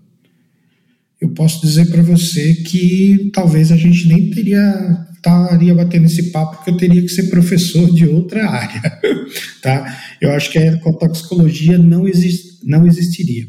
eu 1.21 1.29
posso 1.29 1.61
dizer 1.61 1.89
para 1.89 2.01
você 2.01 2.55
que 2.55 3.29
talvez 3.33 3.71
a 3.71 3.77
gente 3.77 4.07
nem 4.07 4.29
teria 4.29 5.07
estaria 5.23 5.73
batendo 5.73 6.05
esse 6.05 6.31
papo 6.31 6.57
porque 6.57 6.71
eu 6.71 6.77
teria 6.77 7.01
que 7.01 7.07
ser 7.07 7.29
professor 7.29 7.89
de 7.93 8.05
outra 8.05 8.49
área, 8.49 8.99
tá? 9.63 9.97
Eu 10.19 10.31
acho 10.31 10.51
que 10.51 10.57
a 10.57 10.73
ecotoxicologia 10.73 11.77
não, 11.77 12.05
exist, 12.05 12.59
não 12.63 12.85
existiria. 12.85 13.47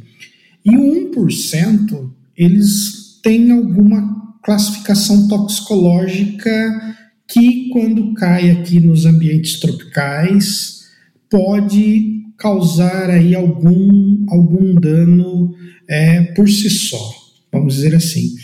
E 0.64 0.76
o 0.76 1.10
1%, 1.12 2.10
eles 2.36 3.18
têm 3.22 3.50
alguma 3.50 4.38
classificação 4.44 5.26
toxicológica 5.26 6.96
que 7.26 7.68
quando 7.70 8.14
cai 8.14 8.50
aqui 8.50 8.80
nos 8.80 9.06
ambientes 9.06 9.58
tropicais, 9.58 10.84
pode 11.30 12.22
causar 12.38 13.10
aí 13.10 13.34
algum, 13.34 14.24
algum 14.28 14.74
dano 14.74 15.54
é, 15.88 16.22
por 16.34 16.48
si 16.48 16.68
só, 16.68 17.12
vamos 17.52 17.74
dizer 17.76 17.94
assim. 17.94 18.34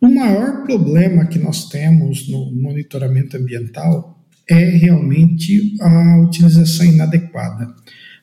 O 0.00 0.08
maior 0.08 0.62
problema 0.62 1.26
que 1.26 1.38
nós 1.38 1.68
temos 1.68 2.28
no 2.28 2.52
monitoramento 2.54 3.36
ambiental 3.36 4.24
é 4.48 4.64
realmente 4.64 5.74
a 5.80 6.20
utilização 6.22 6.86
inadequada, 6.86 7.74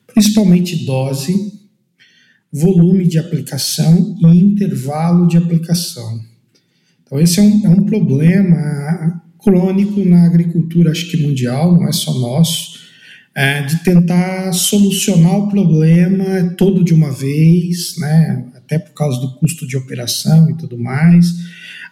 principalmente 0.06 0.84
dose, 0.84 1.52
volume 2.50 3.06
de 3.06 3.18
aplicação 3.18 4.16
e 4.20 4.26
intervalo 4.38 5.26
de 5.28 5.36
aplicação. 5.36 6.20
Então, 7.04 7.20
esse 7.20 7.38
é 7.38 7.42
um, 7.42 7.66
é 7.66 7.68
um 7.68 7.84
problema 7.84 9.22
crônico 9.46 10.04
na 10.04 10.26
agricultura, 10.26 10.90
acho 10.90 11.08
que 11.08 11.16
mundial, 11.16 11.72
não 11.72 11.88
é 11.88 11.92
só 11.92 12.12
nosso 12.12 12.84
é, 13.32 13.62
de 13.62 13.84
tentar 13.84 14.52
solucionar 14.52 15.36
o 15.36 15.48
problema 15.48 16.54
todo 16.56 16.82
de 16.82 16.92
uma 16.92 17.12
vez, 17.12 17.94
né, 17.98 18.44
até 18.56 18.78
por 18.78 18.92
causa 18.94 19.20
do 19.20 19.36
custo 19.36 19.66
de 19.66 19.76
operação 19.76 20.50
e 20.50 20.56
tudo 20.56 20.76
mais. 20.76 21.26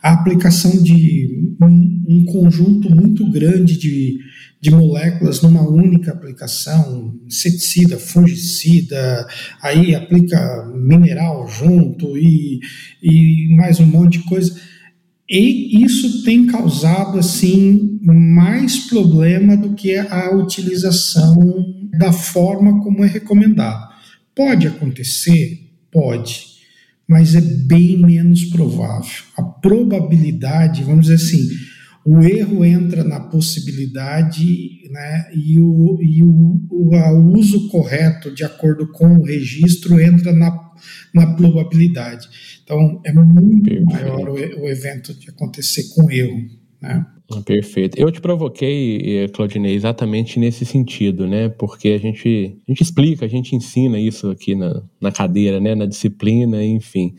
A 0.03 0.15
aplicação 0.15 0.83
de 0.83 1.55
um, 1.63 2.05
um 2.09 2.25
conjunto 2.25 2.91
muito 2.91 3.31
grande 3.31 3.79
de, 3.79 4.19
de 4.61 4.71
moléculas 4.71 5.41
numa 5.43 5.63
única 5.63 6.13
aplicação, 6.13 7.15
inseticida, 7.27 7.99
fungicida, 7.99 9.27
aí 9.63 9.95
aplica 9.95 10.73
mineral 10.75 11.47
junto 11.47 12.19
e, 12.19 12.59
e 13.03 13.55
mais 13.55 13.79
um 13.79 13.87
monte 13.87 14.19
de 14.19 14.25
coisa 14.25 14.59
e 15.29 15.83
isso 15.83 16.23
tem 16.23 16.47
causado 16.47 17.19
assim 17.19 17.99
mais 18.03 18.81
problema 18.87 19.57
do 19.57 19.75
que 19.75 19.97
a 19.97 20.35
utilização 20.35 21.35
da 21.99 22.13
forma 22.13 22.83
como 22.83 23.05
é 23.05 23.07
recomendado. 23.07 23.89
Pode 24.35 24.67
acontecer? 24.67 25.61
Pode, 25.91 26.45
mas 27.09 27.35
é 27.35 27.41
bem 27.41 27.97
menos 27.99 28.45
provável. 28.45 29.23
A 29.37 29.43
probabilidade, 29.43 30.83
vamos 30.83 31.07
dizer 31.07 31.15
assim, 31.15 31.49
o 32.05 32.21
erro 32.21 32.65
entra 32.65 33.03
na 33.03 33.19
possibilidade 33.19 34.83
né, 34.91 35.31
e, 35.35 35.59
o, 35.59 35.99
e 36.03 36.23
o, 36.23 36.61
o, 36.71 37.39
uso 37.39 37.69
correto, 37.69 38.31
de 38.31 38.45
acordo 38.45 38.87
com 38.93 39.17
o 39.17 39.25
registro, 39.25 39.99
entra 39.99 40.33
na, 40.33 40.51
na 41.15 41.35
probabilidade. 41.35 42.29
Então, 42.63 43.01
é 43.05 43.13
muito 43.13 43.65
Perfeito. 43.65 43.87
maior 43.87 44.29
o, 44.29 44.35
o, 44.35 44.69
evento 44.69 45.15
de 45.15 45.31
acontecer 45.31 45.95
com 45.95 46.11
erro. 46.11 46.45
Né? 46.81 47.07
Perfeito. 47.47 47.99
Eu 47.99 48.13
te 48.13 48.21
provoquei, 48.21 49.25
eh, 49.25 49.29
Claudinei, 49.29 49.75
exatamente 49.75 50.39
nesse 50.39 50.67
sentido, 50.67 51.27
né? 51.27 51.49
Porque 51.49 51.89
a 51.89 51.99
gente, 51.99 52.59
a 52.69 52.71
gente 52.71 52.83
explica, 52.83 53.25
a 53.25 53.29
gente 53.29 53.57
ensina 53.57 53.99
isso 53.99 54.31
aqui 54.31 54.55
na, 54.55 54.83
na 55.01 55.11
cadeira, 55.11 55.59
né? 55.59 55.75
na 55.75 55.87
disciplina, 55.87 56.63
enfim. 56.63 57.15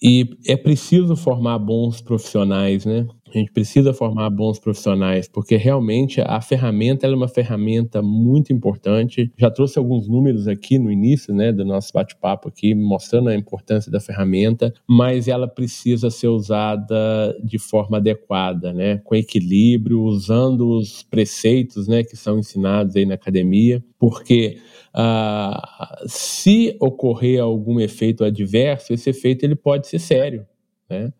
E 0.00 0.28
é 0.46 0.56
preciso 0.56 1.16
formar 1.16 1.58
bons 1.58 2.00
profissionais, 2.00 2.84
né? 2.84 3.06
A 3.34 3.38
gente 3.38 3.50
precisa 3.50 3.94
formar 3.94 4.28
bons 4.28 4.58
profissionais, 4.58 5.26
porque 5.26 5.56
realmente 5.56 6.20
a 6.20 6.40
ferramenta 6.40 7.06
é 7.06 7.10
uma 7.10 7.28
ferramenta 7.28 8.02
muito 8.02 8.52
importante. 8.52 9.32
Já 9.38 9.50
trouxe 9.50 9.78
alguns 9.78 10.06
números 10.06 10.46
aqui 10.46 10.78
no 10.78 10.90
início 10.90 11.34
né, 11.34 11.50
do 11.50 11.64
nosso 11.64 11.92
bate-papo 11.94 12.48
aqui, 12.48 12.74
mostrando 12.74 13.30
a 13.30 13.34
importância 13.34 13.90
da 13.90 14.00
ferramenta, 14.00 14.72
mas 14.86 15.28
ela 15.28 15.48
precisa 15.48 16.10
ser 16.10 16.28
usada 16.28 17.34
de 17.42 17.58
forma 17.58 17.96
adequada, 17.96 18.72
né, 18.72 18.98
com 18.98 19.14
equilíbrio, 19.14 20.02
usando 20.02 20.76
os 20.76 21.02
preceitos 21.02 21.88
né, 21.88 22.04
que 22.04 22.16
são 22.16 22.38
ensinados 22.38 22.94
aí 22.96 23.06
na 23.06 23.14
academia, 23.14 23.82
porque 23.98 24.58
ah, 24.92 26.02
se 26.06 26.76
ocorrer 26.78 27.40
algum 27.40 27.80
efeito 27.80 28.24
adverso, 28.24 28.92
esse 28.92 29.08
efeito 29.08 29.44
ele 29.44 29.54
pode 29.54 29.86
ser 29.86 29.98
sério, 29.98 30.46
né? 30.88 31.12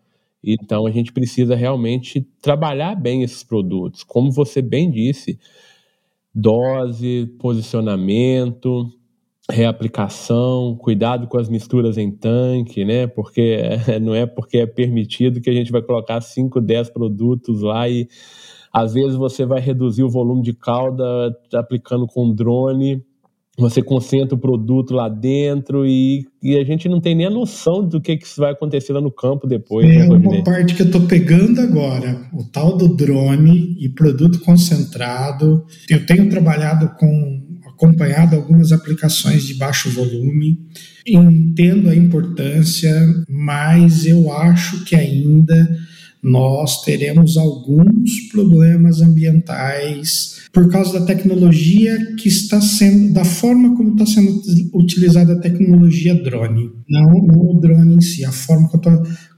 Então 0.42 0.87
a 0.87 0.90
gente 0.90 1.12
precisa 1.12 1.55
realmente 1.55 2.26
trabalhar 2.40 2.94
bem 2.94 3.22
esses 3.22 3.44
produtos. 3.44 4.02
Como 4.02 4.33
você 4.33 4.61
bem 4.61 4.90
disse, 4.90 5.38
dose, 6.35 7.26
posicionamento, 7.38 8.90
reaplicação, 9.50 10.76
cuidado 10.76 11.26
com 11.26 11.38
as 11.38 11.48
misturas 11.48 11.98
em 11.98 12.11
tanque, 12.11 12.85
né? 12.85 13.07
Porque 13.07 13.59
não 14.00 14.14
é 14.14 14.26
porque 14.26 14.59
é 14.59 14.66
permitido 14.66 15.40
que 15.40 15.50
a 15.50 15.55
gente 15.55 15.70
vai 15.70 15.83
colocar 15.83 16.20
5, 16.20 16.61
10 16.61 16.90
produtos 16.90 17.62
lá 17.62 17.88
e 17.88 18.09
às 18.72 18.94
vezes 18.94 19.16
você 19.16 19.44
vai 19.44 19.61
reduzir 19.61 20.02
o 20.02 20.11
volume 20.11 20.42
de 20.42 20.55
calda 20.55 21.05
aplicando 21.52 22.07
com 22.07 22.35
drone 22.35 23.05
você 23.59 23.83
concentra 23.83 24.35
o 24.35 24.38
produto 24.38 24.95
lá 24.95 25.09
dentro 25.09 25.87
e, 25.87 26.27
e, 26.43 26.57
a 26.57 26.65
gente 26.65 26.88
não 26.88 27.01
tem 27.01 27.15
nem 27.15 27.27
a 27.27 27.31
noção 27.31 27.87
do 27.87 28.01
que, 28.01 28.17
que 28.17 28.27
vai 28.38 28.53
acontecer 28.53 28.95
lá 28.95 29.01
no 29.01 29.11
campo 29.11 29.47
depois. 29.47 29.87
É 29.87 30.07
né, 30.07 30.15
uma 30.15 30.43
parte 30.43 30.75
que 30.75 30.83
eu 30.83 30.87
estou 30.87 31.03
pegando 31.03 31.61
agora, 31.61 32.29
o 32.33 32.45
tal 32.45 32.77
do 32.79 32.88
drone 32.97 33.77
e 33.79 33.91
produto 33.91 34.41
concentrado. 34.41 35.67
Eu 35.88 36.07
tenho 36.07 36.31
trabalhado 36.31 36.88
com, 36.99 37.43
acompanhado 37.67 38.37
algumas 38.37 38.73
aplicações 38.73 39.43
de 39.45 39.55
baixo 39.55 39.91
volume, 39.91 40.59
entendo 41.07 41.91
a 41.91 41.95
importância, 41.95 42.95
mas 43.29 44.07
eu 44.07 44.33
acho 44.33 44.83
que 44.85 44.97
ainda 44.97 45.77
nós 46.23 46.83
teremos 46.85 47.37
alguns 47.37 48.29
problemas 48.31 49.03
ambientais 49.03 50.41
por 50.53 50.71
causa 50.71 51.01
da 51.01 51.07
tecnologia 51.07 52.15
que 52.17 52.29
está 52.29 52.61
sendo, 52.61 53.15
da 53.15 53.25
forma 53.25 53.75
como 53.75 53.93
está 53.93 54.05
sendo 54.05 54.43
utilizada 54.75 55.33
a 55.33 55.41
tecnologia 55.41 56.15
drone, 56.15 56.71
não, 56.88 57.27
não 57.27 57.51
o 57.51 57.61
drone 57.61 57.97
em 57.97 58.01
si, 58.03 58.23
a 58.23 58.31
forma 58.31 58.69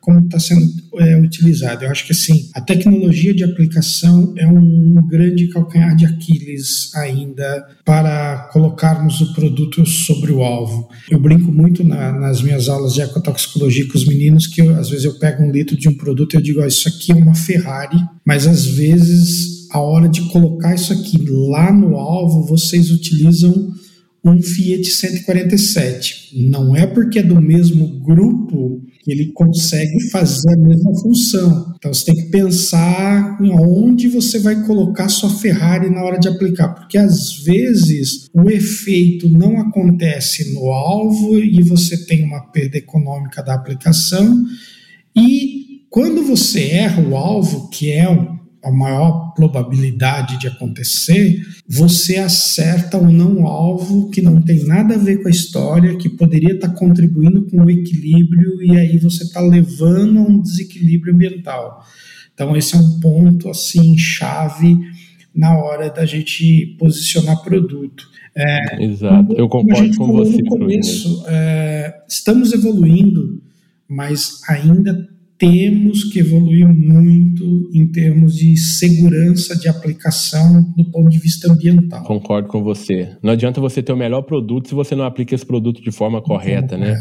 como 0.01 0.19
está 0.19 0.41
sendo 0.41 0.67
é, 0.99 1.17
utilizado. 1.17 1.85
Eu 1.85 1.91
acho 1.91 2.05
que 2.05 2.13
assim, 2.13 2.51
a 2.53 2.61
tecnologia 2.61 3.33
de 3.33 3.45
aplicação 3.45 4.35
é 4.37 4.47
um 4.47 5.07
grande 5.09 5.49
calcanhar 5.49 5.95
de 5.95 6.05
Aquiles 6.05 6.93
ainda 6.97 7.65
para 7.85 8.51
colocarmos 8.53 9.21
o 9.21 9.33
produto 9.35 9.87
sobre 9.87 10.33
o 10.33 10.43
alvo. 10.43 10.89
Eu 11.09 11.21
brinco 11.21 11.53
muito 11.53 11.85
na, 11.85 12.11
nas 12.11 12.43
minhas 12.43 12.69
aulas 12.69 12.93
de 12.93 13.03
ecotoxicologia 13.03 13.87
com 13.87 13.97
os 13.97 14.07
meninos 14.07 14.49
que 14.49 14.61
eu, 14.61 14.75
às 14.75 14.91
vezes 14.91 15.05
eu 15.05 15.15
pego 15.15 15.45
um 15.45 15.53
litro 15.53 15.77
de 15.77 15.89
um 15.89 15.95
produto 15.95 16.35
e 16.35 16.37
eu 16.39 16.43
digo, 16.43 16.65
isso 16.67 16.89
aqui 16.89 17.13
é 17.13 17.15
uma 17.15 17.37
Ferrari, 17.37 17.99
mas 18.27 18.49
às 18.49 18.67
vezes 18.67 19.54
a 19.75 19.81
hora 19.81 20.09
de 20.09 20.29
colocar 20.29 20.73
isso 20.73 20.93
aqui 20.93 21.19
lá 21.29 21.73
no 21.73 21.97
alvo, 21.97 22.47
vocês 22.47 22.93
utilizam 22.93 23.75
um 24.25 24.41
Fiat 24.41 24.89
147. 24.89 26.49
Não 26.49 26.77
é 26.77 26.87
porque 26.87 27.19
é 27.19 27.23
do 27.25 27.43
mesmo 27.43 27.99
grupo 27.99 28.81
que 29.03 29.11
ele 29.11 29.33
consegue 29.33 30.01
fazer 30.11 30.53
a 30.53 30.57
mesma 30.57 30.95
função. 31.01 31.75
Então 31.77 31.93
você 31.93 32.05
tem 32.05 32.15
que 32.15 32.31
pensar 32.31 33.37
em 33.43 33.51
onde 33.51 34.07
você 34.07 34.39
vai 34.39 34.65
colocar 34.65 35.09
sua 35.09 35.29
Ferrari 35.29 35.91
na 35.91 36.05
hora 36.05 36.21
de 36.21 36.29
aplicar, 36.29 36.69
porque 36.69 36.97
às 36.97 37.43
vezes 37.43 38.29
o 38.33 38.49
efeito 38.49 39.29
não 39.29 39.61
acontece 39.61 40.55
no 40.55 40.71
alvo 40.71 41.37
e 41.37 41.61
você 41.65 42.07
tem 42.07 42.23
uma 42.23 42.47
perda 42.53 42.79
econômica 42.79 43.43
da 43.43 43.55
aplicação. 43.55 44.41
E 45.17 45.83
quando 45.91 46.23
você 46.23 46.63
erra 46.63 47.03
o 47.03 47.17
alvo, 47.17 47.69
que 47.71 47.91
é 47.91 48.09
a 48.65 48.71
maior 48.71 49.35
probabilidade 49.35 50.39
de 50.39 50.49
acontecer, 50.49 51.43
você 51.69 52.17
acerta 52.17 52.97
um 52.97 53.13
não 53.13 53.47
alvo 53.47 54.11
que 54.11 54.23
não 54.23 54.41
tem 54.41 54.65
nada 54.65 54.95
a 54.95 54.99
ver 54.99 55.23
com 55.23 55.29
a 55.29 55.31
história, 55.31 55.97
que 55.97 56.09
poderia 56.09 56.55
estar 56.55 56.71
contribuindo 56.71 57.43
com 57.43 57.63
o 57.63 57.71
equilíbrio 57.71 58.63
e 58.63 58.77
aí 58.77 58.97
você 58.97 59.25
está 59.25 59.41
levando 59.41 60.19
a 60.19 60.23
um 60.23 60.41
desequilíbrio 60.41 61.15
ambiental. 61.15 61.85
Então 62.33 62.57
esse 62.57 62.75
é 62.75 62.79
um 62.79 62.99
ponto 63.01 63.51
assim 63.51 63.97
chave 63.99 64.77
na 65.35 65.59
hora 65.59 65.91
da 65.91 66.07
gente 66.07 66.75
posicionar 66.79 67.43
produto. 67.43 68.09
É, 68.35 68.83
Exato, 68.83 69.35
eu 69.35 69.49
concordo 69.49 69.97
com 69.97 70.13
você. 70.13 70.43
No 70.43 70.49
começo, 70.49 71.25
é, 71.29 72.03
estamos 72.09 72.53
evoluindo, 72.53 73.43
mas 73.87 74.41
ainda 74.49 75.14
temos 75.39 76.05
que 76.05 76.21
evoluir 76.21 76.69
muito 76.69 77.71
em 77.73 77.87
termos 77.87 78.37
de 78.37 78.57
segurança 78.57 79.59
de 79.59 79.69
aplicação 79.69 80.63
do 80.77 80.85
ponto 80.91 81.11
de 81.11 81.19
vista 81.19 81.53
ambiental. 81.53 82.05
Concordo 82.05 82.49
com 82.49 82.63
você. 82.63 83.17
Não 83.23 83.33
adianta 83.33 83.61
você 83.61 83.83
ter 83.83 83.93
o 83.93 83.97
melhor 83.97 84.23
produto 84.23 84.69
se 84.69 84.75
você 84.75 84.95
não 84.95 85.05
aplica 85.05 85.35
esse 85.35 85.45
produto 85.45 85.83
de 85.83 85.91
forma 85.91 86.23
correta, 86.23 86.77
né? 86.79 86.95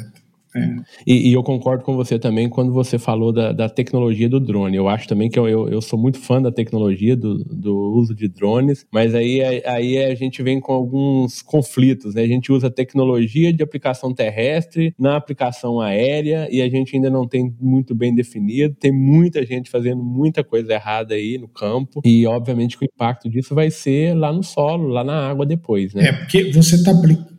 É. 0.55 0.75
E, 1.05 1.29
e, 1.29 1.33
eu 1.33 1.43
concordo 1.43 1.83
com 1.83 1.95
você 1.95 2.19
também 2.19 2.47
quando 2.47 2.71
você 2.71 2.99
falou 2.99 3.31
da, 3.31 3.51
da 3.51 3.67
tecnologia 3.67 4.29
do 4.29 4.39
drone. 4.39 4.77
Eu 4.77 4.87
acho 4.87 5.07
também 5.07 5.29
que 5.29 5.37
eu, 5.37 5.47
eu, 5.47 5.67
eu, 5.67 5.81
sou 5.81 5.97
muito 5.97 6.19
fã 6.19 6.41
da 6.41 6.51
tecnologia 6.51 7.15
do, 7.15 7.43
do 7.43 7.75
uso 7.93 8.13
de 8.13 8.27
drones, 8.27 8.85
mas 8.91 9.15
aí, 9.15 9.41
aí 9.65 9.97
a 9.97 10.15
gente 10.15 10.43
vem 10.43 10.59
com 10.59 10.71
alguns 10.71 11.41
conflitos, 11.41 12.13
né? 12.13 12.21
A 12.21 12.27
gente 12.27 12.51
usa 12.51 12.69
tecnologia 12.69 13.51
de 13.51 13.63
aplicação 13.63 14.13
terrestre 14.13 14.93
na 14.97 15.15
aplicação 15.15 15.79
aérea 15.79 16.47
e 16.51 16.61
a 16.61 16.69
gente 16.69 16.95
ainda 16.95 17.09
não 17.09 17.27
tem 17.27 17.53
muito 17.59 17.95
bem 17.95 18.13
definido. 18.13 18.75
Tem 18.79 18.91
muita 18.91 19.45
gente 19.45 19.69
fazendo 19.69 20.03
muita 20.03 20.43
coisa 20.43 20.73
errada 20.73 21.15
aí 21.15 21.37
no 21.37 21.47
campo 21.47 22.01
e, 22.05 22.25
obviamente, 22.27 22.77
que 22.77 22.85
o 22.85 22.89
impacto 22.93 23.29
disso 23.29 23.55
vai 23.55 23.71
ser 23.71 24.13
lá 24.15 24.31
no 24.31 24.43
solo, 24.43 24.87
lá 24.87 25.03
na 25.03 25.29
água 25.29 25.45
depois, 25.45 25.93
né? 25.93 26.05
É, 26.05 26.13
porque 26.13 26.51
você 26.51 26.75
está 26.75 26.91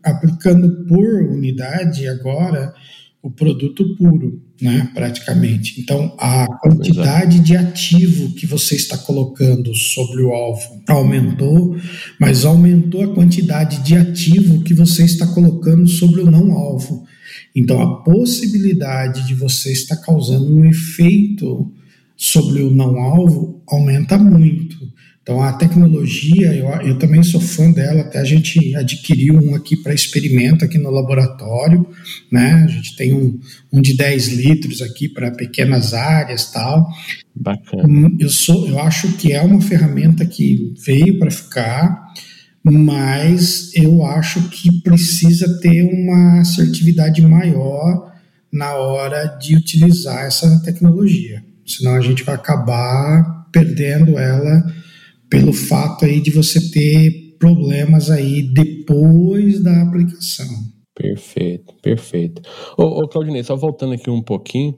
aplicando 0.04 0.84
por 0.86 1.04
unidade 1.04 2.08
agora 2.08 2.74
o 3.24 3.30
produto 3.30 3.96
puro, 3.96 4.42
né, 4.60 4.90
praticamente. 4.92 5.80
Então, 5.80 6.14
a 6.18 6.46
quantidade 6.60 7.40
de 7.40 7.56
ativo 7.56 8.34
que 8.34 8.46
você 8.46 8.76
está 8.76 8.98
colocando 8.98 9.74
sobre 9.74 10.22
o 10.22 10.30
alvo 10.30 10.82
aumentou, 10.86 11.74
mas 12.20 12.44
aumentou 12.44 13.02
a 13.02 13.14
quantidade 13.14 13.82
de 13.82 13.96
ativo 13.96 14.62
que 14.62 14.74
você 14.74 15.04
está 15.04 15.26
colocando 15.26 15.88
sobre 15.88 16.20
o 16.20 16.30
não 16.30 16.52
alvo. 16.52 17.06
Então, 17.56 17.80
a 17.80 18.02
possibilidade 18.02 19.26
de 19.26 19.34
você 19.34 19.72
estar 19.72 19.96
causando 19.96 20.54
um 20.54 20.66
efeito 20.66 21.72
sobre 22.14 22.60
o 22.60 22.70
não 22.70 23.00
alvo 23.00 23.62
aumenta 23.66 24.18
muito. 24.18 24.76
Então, 25.24 25.42
a 25.42 25.54
tecnologia, 25.54 26.54
eu, 26.54 26.68
eu 26.86 26.98
também 26.98 27.22
sou 27.22 27.40
fã 27.40 27.70
dela, 27.70 28.02
até 28.02 28.18
a 28.18 28.24
gente 28.24 28.76
adquiriu 28.76 29.36
um 29.36 29.54
aqui 29.54 29.74
para 29.74 29.94
experimento 29.94 30.66
aqui 30.66 30.76
no 30.76 30.90
laboratório, 30.90 31.86
né? 32.30 32.62
A 32.62 32.66
gente 32.66 32.94
tem 32.94 33.14
um, 33.14 33.40
um 33.72 33.80
de 33.80 33.96
10 33.96 34.28
litros 34.34 34.82
aqui 34.82 35.08
para 35.08 35.30
pequenas 35.30 35.94
áreas 35.94 36.52
tal. 36.52 36.86
Bacana. 37.34 37.88
Hum, 37.88 38.18
eu, 38.20 38.28
sou, 38.28 38.68
eu 38.68 38.78
acho 38.78 39.14
que 39.14 39.32
é 39.32 39.40
uma 39.40 39.62
ferramenta 39.62 40.26
que 40.26 40.74
veio 40.84 41.18
para 41.18 41.30
ficar, 41.30 42.04
mas 42.62 43.74
eu 43.74 44.04
acho 44.04 44.50
que 44.50 44.82
precisa 44.82 45.58
ter 45.58 45.84
uma 45.84 46.42
assertividade 46.42 47.22
maior 47.22 48.12
na 48.52 48.74
hora 48.74 49.24
de 49.40 49.56
utilizar 49.56 50.26
essa 50.26 50.60
tecnologia. 50.62 51.42
Senão 51.66 51.94
a 51.94 52.00
gente 52.02 52.22
vai 52.24 52.34
acabar 52.34 53.48
perdendo 53.50 54.18
ela 54.18 54.84
pelo 55.28 55.52
fato 55.52 56.04
aí 56.04 56.20
de 56.20 56.30
você 56.30 56.70
ter 56.70 57.36
problemas 57.38 58.10
aí 58.10 58.42
depois 58.42 59.62
da 59.62 59.82
aplicação. 59.82 60.46
Perfeito, 60.94 61.74
perfeito. 61.82 62.40
Ô, 62.78 62.84
ô 62.84 63.08
Claudinei, 63.08 63.42
só 63.42 63.56
voltando 63.56 63.94
aqui 63.94 64.08
um 64.08 64.22
pouquinho, 64.22 64.76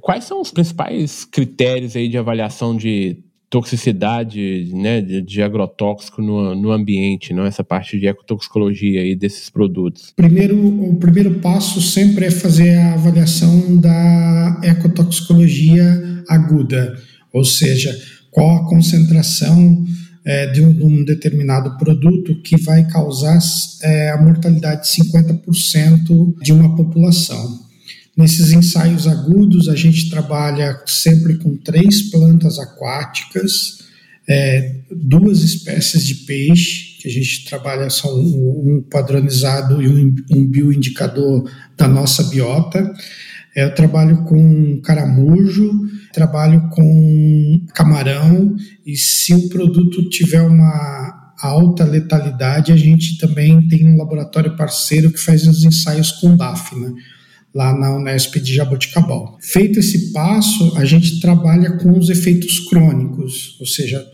quais 0.00 0.24
são 0.24 0.40
os 0.40 0.50
principais 0.50 1.24
critérios 1.26 1.94
aí 1.94 2.08
de 2.08 2.16
avaliação 2.16 2.74
de 2.74 3.22
toxicidade, 3.50 4.70
né, 4.74 5.00
de, 5.00 5.22
de 5.22 5.42
agrotóxico 5.42 6.20
no, 6.20 6.54
no 6.54 6.70
ambiente, 6.70 7.32
não 7.32 7.44
essa 7.46 7.64
parte 7.64 7.98
de 7.98 8.06
ecotoxicologia 8.06 9.00
aí 9.00 9.14
desses 9.14 9.48
produtos? 9.48 10.12
Primeiro, 10.14 10.56
o 10.66 10.96
primeiro 10.96 11.34
passo 11.40 11.80
sempre 11.80 12.26
é 12.26 12.30
fazer 12.30 12.74
a 12.74 12.94
avaliação 12.94 13.76
da 13.78 14.60
ecotoxicologia 14.64 16.22
aguda, 16.28 16.94
ou 17.32 17.44
seja, 17.44 17.90
qual 18.38 18.58
a 18.58 18.68
concentração 18.68 19.84
é, 20.24 20.46
de, 20.46 20.60
um, 20.60 20.72
de, 20.72 20.84
um, 20.84 21.04
determinado 21.04 21.76
produto 21.76 22.40
que 22.40 22.56
vai 22.62 22.86
causar 22.86 23.36
é, 23.82 24.10
a 24.10 24.22
mortalidade 24.22 24.82
de 24.82 25.02
50% 25.02 26.40
de 26.40 26.52
uma 26.52 26.76
população. 26.76 27.66
Nesses 28.16 28.52
ensaios 28.52 29.08
agudos, 29.08 29.68
a 29.68 29.74
gente 29.74 30.08
trabalha 30.08 30.80
sempre 30.86 31.36
com 31.38 31.56
três 31.56 32.10
plantas 32.12 32.60
aquáticas, 32.60 33.78
é, 34.28 34.82
duas 34.88 35.42
espécies 35.42 36.06
de 36.06 36.14
peixe, 36.26 36.96
que 37.00 37.08
a 37.08 37.12
gente 37.12 37.44
trabalha 37.44 37.90
são 37.90 38.14
um, 38.20 38.76
um 38.76 38.84
padronizado 38.88 39.82
e 39.82 39.88
um, 39.88 40.14
um 40.30 40.46
bioindicador 40.46 41.50
da 41.76 41.88
nossa 41.88 42.22
biota. 42.22 42.94
É, 43.56 43.64
eu 43.64 43.74
trabalho 43.74 44.24
com 44.24 44.80
caramujo, 44.82 45.70
trabalho 46.12 46.68
com 46.70 47.66
camarão 47.74 48.54
e 48.86 48.96
se 48.96 49.34
o 49.34 49.48
produto 49.48 50.08
tiver 50.08 50.42
uma 50.42 51.34
alta 51.40 51.84
letalidade, 51.84 52.72
a 52.72 52.76
gente 52.76 53.18
também 53.18 53.66
tem 53.68 53.86
um 53.86 53.96
laboratório 53.96 54.56
parceiro 54.56 55.10
que 55.10 55.20
faz 55.20 55.46
os 55.46 55.64
ensaios 55.64 56.12
com 56.12 56.36
Dafna 56.36 56.92
lá 57.54 57.76
na 57.76 57.96
Unesp 57.96 58.36
de 58.36 58.54
Jaboticabal. 58.54 59.38
Feito 59.40 59.78
esse 59.78 60.12
passo, 60.12 60.76
a 60.76 60.84
gente 60.84 61.20
trabalha 61.20 61.72
com 61.78 61.98
os 61.98 62.10
efeitos 62.10 62.60
crônicos, 62.68 63.56
ou 63.58 63.66
seja, 63.66 64.04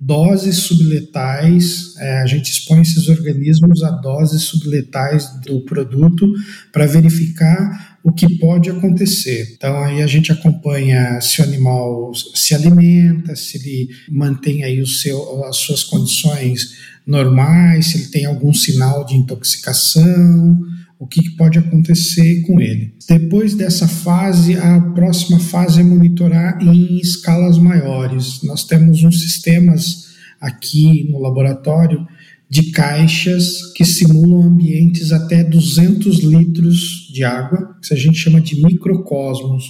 doses 0.00 0.58
subletais, 0.58 1.94
é, 1.98 2.22
a 2.22 2.26
gente 2.26 2.50
expõe 2.50 2.82
esses 2.82 3.08
organismos 3.08 3.82
a 3.82 3.90
doses 3.90 4.42
subletais 4.42 5.28
do 5.44 5.60
produto 5.62 6.32
para 6.72 6.86
verificar 6.86 7.87
o 8.02 8.12
que 8.12 8.38
pode 8.38 8.70
acontecer. 8.70 9.54
Então 9.56 9.82
aí 9.82 10.02
a 10.02 10.06
gente 10.06 10.32
acompanha 10.32 11.20
se 11.20 11.40
o 11.40 11.44
animal 11.44 12.12
se 12.34 12.54
alimenta, 12.54 13.34
se 13.36 13.58
ele 13.58 13.88
mantém 14.10 14.64
aí 14.64 14.80
o 14.80 14.86
seu, 14.86 15.44
as 15.44 15.56
suas 15.56 15.84
condições 15.84 16.76
normais, 17.06 17.86
se 17.86 17.98
ele 17.98 18.06
tem 18.08 18.24
algum 18.26 18.52
sinal 18.52 19.04
de 19.04 19.16
intoxicação, 19.16 20.58
o 20.98 21.06
que 21.06 21.30
pode 21.30 21.58
acontecer 21.58 22.42
com 22.42 22.60
ele. 22.60 22.92
Depois 23.08 23.54
dessa 23.54 23.86
fase, 23.86 24.56
a 24.56 24.80
próxima 24.80 25.38
fase 25.38 25.80
é 25.80 25.84
monitorar 25.84 26.60
em 26.60 26.98
escalas 26.98 27.56
maiores. 27.56 28.42
Nós 28.42 28.64
temos 28.64 29.02
uns 29.04 29.22
sistemas 29.22 30.08
aqui 30.40 31.08
no 31.10 31.20
laboratório 31.20 32.06
de 32.50 32.70
caixas 32.70 33.72
que 33.74 33.84
simulam 33.84 34.42
ambientes 34.42 35.12
até 35.12 35.44
200 35.44 36.20
litros 36.20 37.10
de 37.12 37.22
água, 37.22 37.76
que 37.86 37.92
a 37.92 37.96
gente 37.96 38.18
chama 38.18 38.40
de 38.40 38.62
microcosmos. 38.62 39.64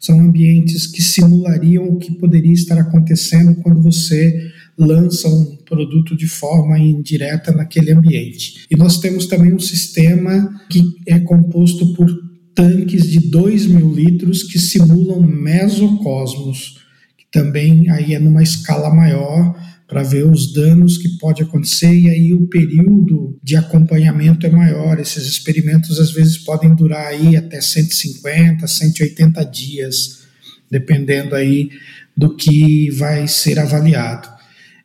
São 0.00 0.20
ambientes 0.20 0.86
que 0.86 1.00
simulariam 1.00 1.84
o 1.84 1.98
que 1.98 2.12
poderia 2.12 2.52
estar 2.52 2.76
acontecendo 2.78 3.54
quando 3.62 3.80
você 3.80 4.52
lança 4.76 5.28
um 5.28 5.56
produto 5.64 6.16
de 6.16 6.26
forma 6.26 6.78
indireta 6.78 7.52
naquele 7.52 7.92
ambiente. 7.92 8.66
E 8.70 8.76
nós 8.76 8.98
temos 8.98 9.26
também 9.26 9.54
um 9.54 9.58
sistema 9.58 10.60
que 10.68 10.82
é 11.06 11.20
composto 11.20 11.94
por 11.94 12.08
tanques 12.54 13.10
de 13.10 13.30
2 13.30 13.66
mil 13.66 13.92
litros 13.92 14.42
que 14.42 14.58
simulam 14.58 15.20
mesocosmos, 15.20 16.80
que 17.16 17.26
também 17.30 17.88
aí 17.90 18.14
é 18.14 18.18
numa 18.18 18.42
escala 18.42 18.92
maior 18.92 19.54
para 19.86 20.02
ver 20.02 20.24
os 20.26 20.52
danos 20.52 20.96
que 20.96 21.18
pode 21.18 21.42
acontecer 21.42 21.92
e 21.92 22.08
aí 22.08 22.32
o 22.32 22.46
período 22.46 23.38
de 23.42 23.54
acompanhamento 23.56 24.46
é 24.46 24.50
maior. 24.50 24.98
Esses 24.98 25.26
experimentos 25.26 26.00
às 26.00 26.10
vezes 26.10 26.38
podem 26.38 26.74
durar 26.74 27.06
aí 27.06 27.36
até 27.36 27.60
150, 27.60 28.66
180 28.66 29.44
dias, 29.44 30.22
dependendo 30.70 31.34
aí 31.34 31.70
do 32.16 32.34
que 32.34 32.90
vai 32.92 33.28
ser 33.28 33.58
avaliado. 33.58 34.28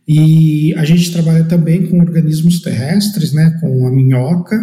E 0.07 0.73
a 0.75 0.83
gente 0.83 1.11
trabalha 1.11 1.43
também 1.43 1.85
com 1.85 1.99
organismos 1.99 2.61
terrestres, 2.61 3.31
né, 3.31 3.57
com 3.61 3.87
a 3.87 3.91
minhoca 3.91 4.59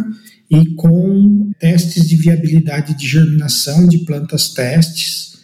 e 0.51 0.75
com 0.75 1.51
testes 1.59 2.09
de 2.09 2.17
viabilidade 2.17 2.97
de 2.97 3.07
germinação 3.07 3.89
de 3.89 3.99
plantas 3.99 4.49
testes 4.53 5.36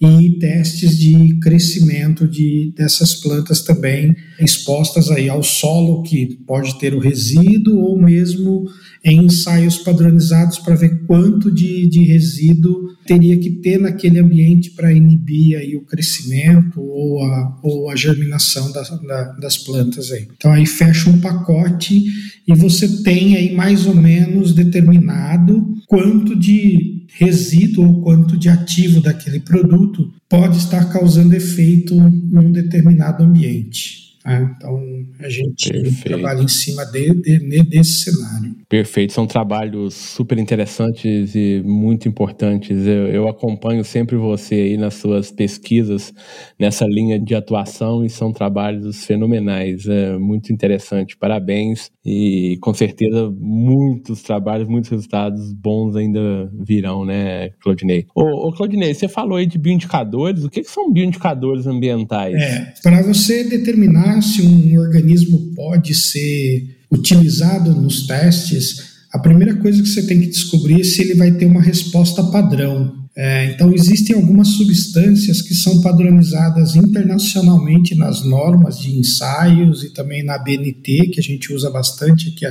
e 0.00 0.38
testes 0.38 0.98
de 0.98 1.38
crescimento 1.40 2.28
de, 2.28 2.72
dessas 2.76 3.14
plantas 3.14 3.62
também 3.62 4.14
expostas 4.38 5.10
aí 5.10 5.28
ao 5.28 5.42
solo 5.42 6.02
que 6.02 6.38
pode 6.46 6.78
ter 6.78 6.94
o 6.94 6.98
resíduo 6.98 7.78
ou 7.78 7.98
mesmo 7.98 8.66
em 9.02 9.24
ensaios 9.24 9.78
padronizados 9.78 10.58
para 10.58 10.74
ver 10.74 11.06
quanto 11.06 11.50
de, 11.50 11.86
de 11.86 12.04
resíduo 12.04 12.94
teria 13.06 13.38
que 13.38 13.50
ter 13.50 13.78
naquele 13.78 14.18
ambiente 14.18 14.72
para 14.72 14.92
inibir 14.92 15.56
aí 15.56 15.76
o 15.76 15.82
crescimento 15.82 16.80
ou 16.80 17.22
a, 17.22 17.60
ou 17.62 17.88
a 17.88 17.96
germinação 17.96 18.70
da, 18.72 18.82
da, 18.82 19.22
das 19.40 19.56
plantas 19.56 20.10
aí. 20.10 20.28
Então 20.36 20.52
aí 20.52 20.66
fecha 20.66 21.08
um 21.08 21.20
pacote 21.20 22.04
e 22.46 22.54
você 22.54 23.02
tem 23.02 23.36
aí 23.36 23.54
mais 23.54 23.86
ou 23.86 23.94
menos 23.94 24.52
determinado 24.52 25.64
quanto 25.86 26.36
de 26.36 26.95
resíduo 27.08 27.86
ou 27.86 28.02
quanto 28.02 28.36
de 28.36 28.48
ativo 28.48 29.00
daquele 29.00 29.40
produto 29.40 30.12
pode 30.28 30.58
estar 30.58 30.92
causando 30.92 31.34
efeito 31.34 31.94
num 31.94 32.50
determinado 32.52 33.22
ambiente. 33.22 34.05
Né? 34.26 34.54
Então, 34.56 34.82
a 35.20 35.28
gente 35.28 35.70
Perfeito. 35.70 36.08
trabalha 36.08 36.42
em 36.42 36.48
cima 36.48 36.84
de, 36.86 37.14
de, 37.14 37.62
desse 37.62 38.10
cenário. 38.10 38.56
Perfeito, 38.68 39.12
são 39.12 39.26
trabalhos 39.26 39.94
super 39.94 40.36
interessantes 40.36 41.34
e 41.36 41.62
muito 41.64 42.08
importantes. 42.08 42.84
Eu, 42.84 43.06
eu, 43.06 43.28
acompanho 43.28 43.84
sempre 43.84 44.16
você 44.16 44.56
aí 44.56 44.76
nas 44.76 44.94
suas 44.94 45.30
pesquisas 45.30 46.12
nessa 46.58 46.84
linha 46.84 47.20
de 47.20 47.34
atuação 47.36 48.04
e 48.04 48.10
são 48.10 48.32
trabalhos 48.32 49.04
fenomenais. 49.04 49.86
É 49.86 50.18
muito 50.18 50.52
interessante. 50.52 51.16
Parabéns 51.16 51.92
e 52.04 52.58
com 52.60 52.74
certeza 52.74 53.32
muitos 53.38 54.22
trabalhos, 54.22 54.68
muitos 54.68 54.90
resultados 54.90 55.52
bons 55.52 55.94
ainda 55.94 56.50
virão, 56.52 57.04
né, 57.04 57.50
Claudinei? 57.60 58.06
Ô, 58.14 58.48
ô 58.48 58.52
Claudinei, 58.52 58.92
você 58.94 59.06
falou 59.06 59.38
aí 59.38 59.46
de 59.46 59.58
bioindicadores. 59.58 60.44
O 60.44 60.50
que, 60.50 60.62
que 60.62 60.70
são 60.70 60.92
bioindicadores 60.92 61.66
ambientais? 61.68 62.34
É, 62.34 62.74
para 62.82 63.02
você 63.02 63.44
determinar 63.44 64.15
se 64.20 64.42
um 64.42 64.78
organismo 64.78 65.52
pode 65.54 65.94
ser 65.94 66.76
utilizado 66.90 67.72
nos 67.72 68.06
testes, 68.06 68.96
a 69.12 69.18
primeira 69.18 69.56
coisa 69.56 69.82
que 69.82 69.88
você 69.88 70.06
tem 70.06 70.20
que 70.20 70.26
descobrir 70.26 70.80
é 70.80 70.84
se 70.84 71.02
ele 71.02 71.14
vai 71.14 71.32
ter 71.32 71.46
uma 71.46 71.62
resposta 71.62 72.22
padrão. 72.24 73.06
É, 73.16 73.50
então, 73.52 73.72
existem 73.72 74.14
algumas 74.14 74.48
substâncias 74.48 75.40
que 75.40 75.54
são 75.54 75.80
padronizadas 75.80 76.76
internacionalmente 76.76 77.94
nas 77.94 78.22
normas 78.22 78.78
de 78.78 78.90
ensaios 78.94 79.82
e 79.84 79.90
também 79.94 80.22
na 80.22 80.36
BNT, 80.36 81.08
que 81.12 81.20
a 81.20 81.22
gente 81.22 81.50
usa 81.50 81.70
bastante 81.70 82.28
aqui, 82.28 82.44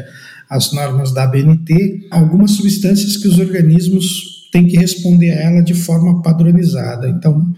as 0.50 0.72
normas 0.72 1.14
da 1.14 1.28
BNT. 1.28 2.08
Algumas 2.10 2.52
substâncias 2.52 3.16
que 3.16 3.28
os 3.28 3.38
organismos 3.38 4.48
têm 4.52 4.66
que 4.66 4.78
responder 4.78 5.32
a 5.32 5.42
ela 5.42 5.62
de 5.62 5.76
forma 5.76 6.24
padronizada. 6.24 7.10
Então, 7.10 7.54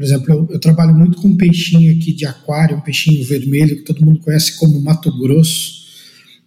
por 0.00 0.04
exemplo, 0.04 0.32
eu, 0.32 0.48
eu, 0.52 0.58
trabalho 0.58 0.94
muito 0.94 1.20
com 1.20 1.36
peixinho 1.36 1.94
aqui 1.94 2.14
de 2.14 2.24
aquário, 2.24 2.78
um 2.78 2.80
peixinho 2.80 3.22
vermelho 3.22 3.76
que 3.76 3.84
todo 3.84 4.02
mundo 4.02 4.18
conhece 4.20 4.58
como 4.58 4.80
Mato 4.80 5.14
Grosso. 5.18 5.78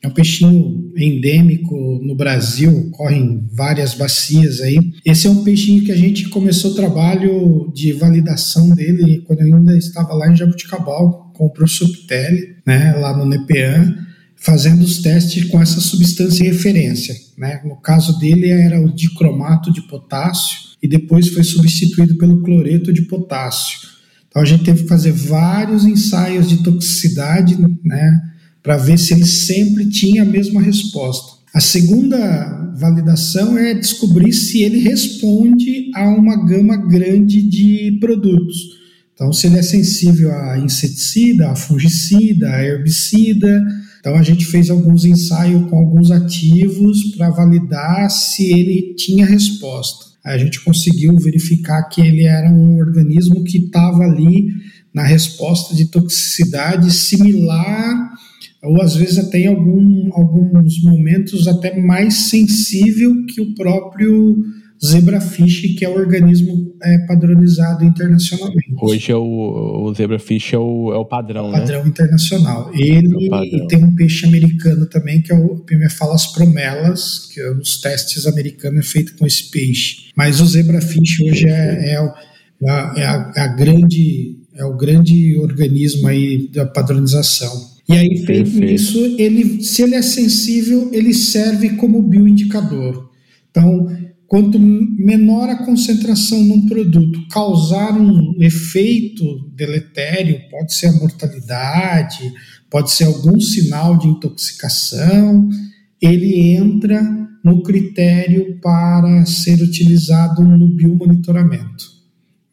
É 0.01 0.08
um 0.08 0.12
peixinho 0.12 0.91
endêmico 0.97 1.76
no 2.04 2.16
Brasil, 2.16 2.89
correm 2.91 3.47
várias 3.54 3.93
bacias 3.93 4.60
aí. 4.60 4.80
Esse 5.06 5.28
é 5.28 5.30
um 5.30 5.43
peixinho 5.43 5.84
que 5.84 5.91
a 5.91 5.95
gente 5.95 6.30
começou 6.30 6.72
o 6.72 6.76
trabalho 6.76 7.72
de 7.76 7.93
validação 7.93 8.74
dele 8.74 9.22
quando 9.28 9.41
eu 9.41 9.56
ainda 9.56 9.78
estava 9.78 10.16
lá 10.16 10.32
em 10.32 10.36
Jabuticabal 10.36 11.32
com 11.36 11.45
o 11.45 11.54
professor 11.54 11.88
Pitelli, 11.89 12.56
né, 12.66 12.93
lá 12.93 13.16
no 13.16 13.24
NEPEAN, 13.24 14.03
fazendo 14.44 14.84
os 14.84 15.00
testes 15.00 15.46
com 15.46 15.62
essa 15.62 15.80
substância 15.80 16.44
referência. 16.44 17.16
Né? 17.38 17.62
No 17.64 17.78
caso 17.78 18.20
dele 18.20 18.50
era 18.50 18.80
o 18.82 18.94
dicromato 18.94 19.72
de 19.72 19.82
potássio, 19.88 20.74
e 20.84 20.88
depois 20.88 21.30
foi 21.30 21.46
substituído 21.46 22.18
pelo 22.18 22.44
cloreto 22.44 22.91
de 22.91 23.04
potássio. 23.04 23.80
Então 24.28 24.41
a 24.41 24.46
gente 24.46 24.66
teve 24.66 24.84
que 24.84 24.89
fazer 24.89 25.14
vários 25.14 25.86
ensaios 25.86 26.50
de 26.50 26.62
toxicidade, 26.62 27.56
né, 27.84 28.22
para 28.62 28.76
ver 28.76 29.00
se 29.00 29.14
ele 29.14 29.26
sempre 29.26 29.89
tinha 29.89 30.24
a 30.24 30.26
mesma 30.26 30.62
resposta. 30.62 31.38
A 31.54 31.62
segunda 31.62 32.74
validação 32.76 33.58
é 33.58 33.74
descobrir 33.74 34.34
se 34.34 34.62
ele 34.62 34.80
responde 34.80 35.91
a 35.96 36.10
uma 36.10 36.36
gama 36.46 36.76
grande 36.76 37.41
de 37.44 37.98
produtos. 38.02 38.58
Então, 39.14 39.32
se 39.32 39.48
ele 39.48 39.60
é 39.60 39.62
sensível 39.62 40.34
a 40.34 40.58
inseticida, 40.58 41.50
a 41.50 41.56
fungicida, 41.56 42.50
a 42.50 42.64
herbicida. 42.64 43.64
Então, 44.04 44.18
a 44.18 44.22
gente 44.22 44.45
fez 44.45 44.70
alguns 44.70 45.06
ensaios 45.06 45.70
com 45.70 45.78
alguns 45.78 46.12
ativos 46.12 47.16
para 47.16 47.30
validar 47.30 48.12
se 48.12 48.51
ele 48.51 48.95
tinha 48.95 49.26
resposta. 49.26 50.08
A 50.26 50.38
gente 50.38 50.62
conseguiu 50.62 51.16
verificar 51.16 51.84
que 51.84 52.01
ele 52.01 52.24
era 52.24 52.51
um 52.51 52.80
organismo 52.80 53.45
que 53.45 53.60
estava 53.60 54.04
ali 54.04 54.49
na 54.93 55.04
resposta 55.04 55.74
de 55.74 55.89
toxicidade 55.89 56.91
similar, 56.91 58.12
ou 58.62 58.82
às 58.82 58.93
vezes 58.93 59.20
até 59.20 59.39
em 59.39 59.47
algum, 59.47 60.10
alguns 60.12 60.84
momentos 60.84 61.47
até 61.47 61.80
mais 61.80 62.14
sensível 62.30 63.26
que 63.28 63.39
o 63.39 63.56
próprio 63.56 64.43
zebrafish, 64.86 65.75
que 65.77 65.86
é 65.86 65.89
o 65.89 65.93
organismo 65.93 66.75
é, 66.84 66.97
padronizado 67.07 67.86
internacionalmente. 67.86 68.73
Hoje 68.81 69.11
é 69.11 69.15
o, 69.15 69.86
o 69.86 69.93
zebrafish 69.93 70.53
é 70.53 70.57
o, 70.57 70.93
é 70.93 70.97
o 70.97 71.05
padrão, 71.05 71.51
né? 71.51 71.59
Padrão 71.59 71.88
internacional. 71.88 72.69
Ele 72.73 73.29
é 73.31 73.67
tem 73.67 73.84
um 73.84 73.95
peixe 73.95 74.25
americano 74.25 74.86
também, 74.86 75.21
que 75.21 75.31
é 75.31 75.36
o 75.36 75.59
Pimefalas 75.59 76.27
promelas, 76.27 77.29
que 77.34 77.39
é 77.39 77.51
os 77.51 77.79
testes 77.79 78.27
americanos 78.27 78.79
é 78.79 78.84
feito 78.84 79.15
com 79.15 79.25
esse 79.25 79.49
peixe. 79.49 80.11
Mas 80.15 80.41
o 80.41 80.45
zebrafish 80.45 81.21
hoje 81.21 81.47
é, 81.47 81.93
é, 81.93 82.01
o, 82.01 82.11
é, 82.63 82.69
a, 82.69 83.31
é, 83.36 83.39
é 83.39 83.41
a 83.41 83.47
grande 83.47 84.38
é 84.55 84.65
o 84.65 84.77
grande 84.77 85.36
organismo 85.38 86.07
aí 86.07 86.47
da 86.49 86.65
padronização. 86.65 87.73
E 87.89 87.93
aí, 87.93 88.17
feito 88.25 88.51
Perfeito. 88.51 88.73
isso, 88.73 88.97
ele, 89.17 89.63
se 89.63 89.81
ele 89.81 89.95
é 89.95 90.01
sensível, 90.01 90.89
ele 90.93 91.13
serve 91.13 91.71
como 91.71 92.01
bioindicador. 92.01 93.09
Então, 93.49 93.88
Quanto 94.34 94.57
menor 94.59 95.47
a 95.47 95.63
concentração 95.63 96.43
num 96.43 96.65
produto 96.65 97.27
causar 97.27 97.95
um 97.95 98.36
efeito 98.41 99.23
deletério, 99.55 100.49
pode 100.49 100.73
ser 100.73 100.88
a 100.88 100.93
mortalidade, 100.93 102.34
pode 102.67 102.89
ser 102.89 103.03
algum 103.03 103.39
sinal 103.39 103.95
de 103.95 104.07
intoxicação, 104.07 105.47
ele 106.01 106.49
entra 106.49 106.99
no 107.45 107.61
critério 107.61 108.59
para 108.59 109.23
ser 109.27 109.61
utilizado 109.61 110.41
no 110.41 110.67
biomonitoramento. 110.67 111.86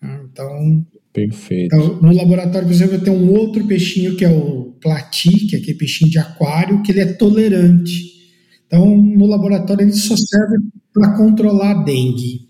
Então, 0.03 0.87
Perfeito. 1.15 1.75
Então, 1.75 1.99
no 2.03 2.15
laboratório, 2.15 2.69
por 2.69 2.75
exemplo, 2.75 3.01
tem 3.01 3.11
um 3.11 3.33
outro 3.33 3.67
peixinho 3.67 4.17
que 4.17 4.25
é 4.27 4.31
o 4.31 4.77
plati, 4.83 5.47
que 5.47 5.57
é 5.57 5.59
aquele 5.59 5.79
peixinho 5.79 6.11
de 6.11 6.19
aquário, 6.19 6.83
que 6.83 6.93
ele 6.93 7.01
é 7.01 7.07
tolerante. 7.15 8.10
Então, 8.73 8.87
no 8.97 9.27
laboratório, 9.27 9.83
ele 9.83 9.93
só 9.93 10.15
serve 10.17 10.59
para 10.95 11.17
controlar 11.17 11.73
a 11.73 11.83
dengue. 11.83 12.50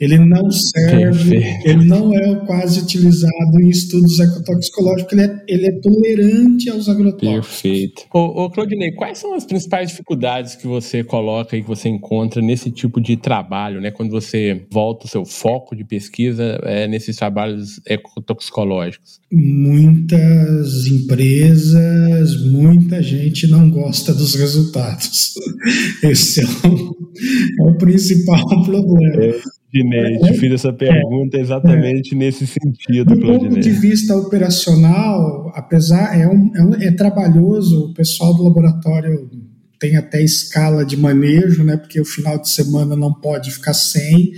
Ele 0.00 0.16
não 0.16 0.50
serve, 0.50 1.38
Perfeito. 1.38 1.68
ele 1.68 1.84
não 1.84 2.14
é 2.14 2.34
quase 2.46 2.80
utilizado 2.80 3.60
em 3.60 3.68
estudos 3.68 4.18
ecotoxicológicos, 4.18 5.12
ele 5.12 5.22
é, 5.22 5.44
ele 5.46 5.66
é 5.66 5.72
tolerante 5.72 6.70
aos 6.70 6.88
agrotóxicos. 6.88 7.60
Perfeito. 7.60 8.02
Ô, 8.10 8.44
ô, 8.44 8.50
Claudinei, 8.50 8.92
quais 8.92 9.18
são 9.18 9.34
as 9.34 9.44
principais 9.44 9.90
dificuldades 9.90 10.56
que 10.56 10.66
você 10.66 11.04
coloca 11.04 11.54
e 11.54 11.60
que 11.60 11.68
você 11.68 11.90
encontra 11.90 12.40
nesse 12.40 12.70
tipo 12.70 12.98
de 12.98 13.14
trabalho, 13.14 13.78
né? 13.78 13.90
Quando 13.90 14.10
você 14.10 14.66
volta 14.72 15.04
o 15.04 15.08
seu 15.08 15.26
foco 15.26 15.76
de 15.76 15.84
pesquisa 15.84 16.58
é, 16.62 16.88
nesses 16.88 17.16
trabalhos 17.16 17.78
ecotoxicológicos? 17.86 19.20
Muitas 19.30 20.86
empresas, 20.86 22.42
muita 22.46 23.02
gente 23.02 23.46
não 23.46 23.70
gosta 23.70 24.14
dos 24.14 24.34
resultados. 24.34 25.34
Esse 26.02 26.40
é 26.40 26.44
o, 26.66 27.68
é 27.68 27.70
o 27.70 27.76
principal 27.76 28.46
problema. 28.64 29.24
É. 29.24 29.59
Claudinei, 29.72 30.18
te 30.18 30.34
fiz 30.34 30.52
essa 30.52 30.72
pergunta 30.72 31.38
exatamente 31.38 32.14
é. 32.14 32.18
nesse 32.18 32.46
sentido, 32.46 33.14
Do 33.14 33.20
ponto 33.20 33.60
de 33.60 33.70
vista 33.70 34.16
operacional, 34.16 35.52
apesar, 35.54 36.18
é, 36.18 36.26
um, 36.28 36.50
é, 36.54 36.62
um, 36.62 36.74
é 36.74 36.90
trabalhoso, 36.90 37.86
o 37.86 37.94
pessoal 37.94 38.34
do 38.34 38.42
laboratório 38.42 39.30
tem 39.78 39.96
até 39.96 40.22
escala 40.22 40.84
de 40.84 40.96
manejo, 40.96 41.64
né, 41.64 41.76
porque 41.76 42.00
o 42.00 42.04
final 42.04 42.38
de 42.38 42.50
semana 42.50 42.94
não 42.94 43.14
pode 43.14 43.50
ficar 43.50 43.72
sem. 43.72 44.32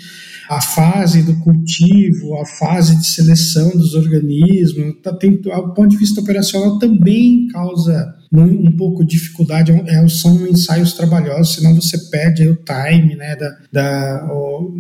A 0.49 0.61
fase 0.61 1.23
do 1.23 1.37
cultivo, 1.41 2.37
a 2.37 2.47
fase 2.47 2.97
de 2.97 3.07
seleção 3.07 3.71
dos 3.71 3.95
organismos, 3.95 4.97
tá, 5.03 5.13
tem, 5.13 5.41
do 5.41 5.51
ponto 5.75 5.89
de 5.89 5.97
vista 5.97 6.21
operacional 6.21 6.79
também 6.79 7.49
causa 7.49 8.22
um, 8.41 8.73
pouco 8.73 9.05
de 9.05 9.17
dificuldade, 9.17 9.73
é, 9.73 10.09
são 10.09 10.47
ensaios 10.47 10.95
trabalhosos, 10.95 11.55
senão 11.55 11.75
você 11.75 11.99
perde 12.11 12.49
o 12.49 12.57
time 12.57 13.15
né, 13.15 13.37
da, 13.37 13.59
da, 13.71 14.29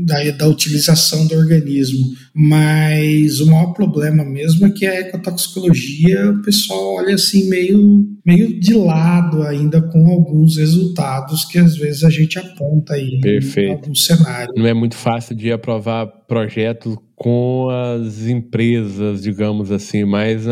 da, 0.05 0.30
da 0.30 0.48
utilização 0.48 1.26
do 1.26 1.34
organismo. 1.34 2.07
Mas 2.34 3.40
o 3.40 3.46
maior 3.46 3.72
problema 3.74 4.24
mesmo 4.24 4.66
é 4.66 4.70
que 4.70 4.86
a 4.86 5.00
ecotoxicologia, 5.00 6.30
o 6.30 6.42
pessoal 6.42 6.94
olha 6.94 7.14
assim 7.14 7.48
meio, 7.48 8.07
meio 8.24 8.59
de 8.59 8.72
lado 8.74 9.42
ainda 9.42 9.82
com 9.82 10.07
alguns 10.09 10.57
resultados 10.57 11.44
que 11.44 11.59
às 11.59 11.76
vezes 11.76 12.05
a 12.05 12.11
gente 12.11 12.38
aponta 12.38 12.94
aí 12.94 13.20
Perfeito. 13.20 13.68
em 13.68 13.72
alguns 13.74 14.07
cenários. 14.07 14.55
Não 14.57 14.66
é 14.66 14.72
muito 14.72 14.96
fácil 14.96 15.36
de 15.36 15.53
aprovar 15.53 16.07
projetos 16.33 16.97
com 17.14 17.68
as 17.68 18.26
empresas, 18.26 19.22
digamos 19.22 19.70
assim, 19.70 20.03
mas 20.03 20.47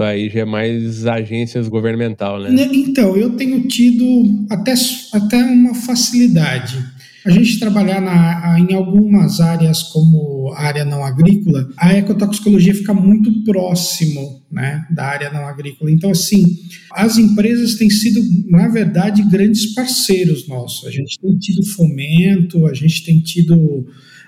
aí 0.00 0.30
já 0.30 0.40
é 0.42 0.44
mais 0.44 1.04
agências 1.04 1.66
governamental, 1.66 2.40
né? 2.40 2.48
né? 2.48 2.68
Então, 2.72 3.16
eu 3.16 3.30
tenho 3.30 3.66
tido 3.66 4.46
até, 4.48 4.72
até 5.12 5.42
uma 5.42 5.74
facilidade. 5.74 6.78
A 7.26 7.30
gente 7.30 7.58
trabalhar 7.58 8.00
na, 8.00 8.56
em 8.60 8.72
algumas 8.72 9.40
áreas 9.40 9.82
como 9.82 10.52
área 10.56 10.84
não 10.84 11.04
agrícola, 11.04 11.68
a 11.76 11.92
ecotoxicologia 11.92 12.72
fica 12.72 12.94
muito 12.94 13.42
próximo 13.42 14.44
né, 14.48 14.86
da 14.88 15.06
área 15.06 15.32
não 15.32 15.44
agrícola. 15.44 15.90
Então, 15.90 16.10
assim, 16.10 16.44
as 16.92 17.18
empresas 17.18 17.74
têm 17.74 17.90
sido, 17.90 18.20
na 18.48 18.68
verdade, 18.68 19.28
grandes 19.28 19.74
parceiros 19.74 20.46
nossos. 20.46 20.86
A 20.86 20.90
gente 20.92 21.18
tem 21.18 21.36
tido 21.36 21.66
fomento, 21.66 22.64
a 22.64 22.72
gente 22.72 23.04
tem 23.04 23.18
tido 23.18 23.84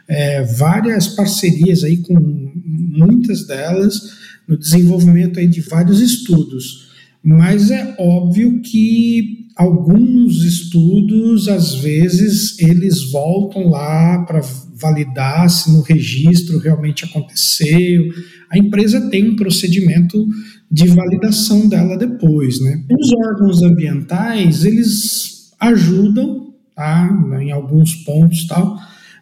é, 0.09 0.43
várias 0.43 1.09
parcerias 1.09 1.85
aí 1.85 1.99
com 1.99 2.15
muitas 2.15 3.47
delas 3.47 4.19
no 4.49 4.57
desenvolvimento 4.57 5.39
aí 5.39 5.47
de 5.47 5.61
vários 5.61 6.01
estudos. 6.01 6.89
Mas 7.23 7.71
é 7.71 7.95
óbvio 7.99 8.63
que 8.63 9.49
alguns 9.55 10.45
estudos, 10.45 11.49
às 11.49 11.75
vezes, 11.75 12.59
eles 12.61 13.11
voltam 13.11 13.69
lá 13.69 14.25
para 14.25 14.41
validar 14.81 15.51
se 15.51 15.73
no 15.73 15.83
registro 15.83 16.59
realmente 16.59 17.05
aconteceu. 17.05 18.05
A 18.49 18.57
empresa 18.57 19.11
tem 19.11 19.31
um 19.31 19.37
procedimento 19.37 20.27
de 20.71 20.87
validação 20.87 21.69
dela 21.69 21.99
depois, 21.99 22.61
né? 22.61 22.85
Os 22.99 23.13
órgãos 23.13 23.63
ambientais, 23.63 24.65
eles 24.65 25.53
ajudam, 25.59 26.55
tá? 26.75 27.09
Em 27.41 27.51
alguns 27.51 27.95
pontos 27.97 28.47
tal, 28.47 28.79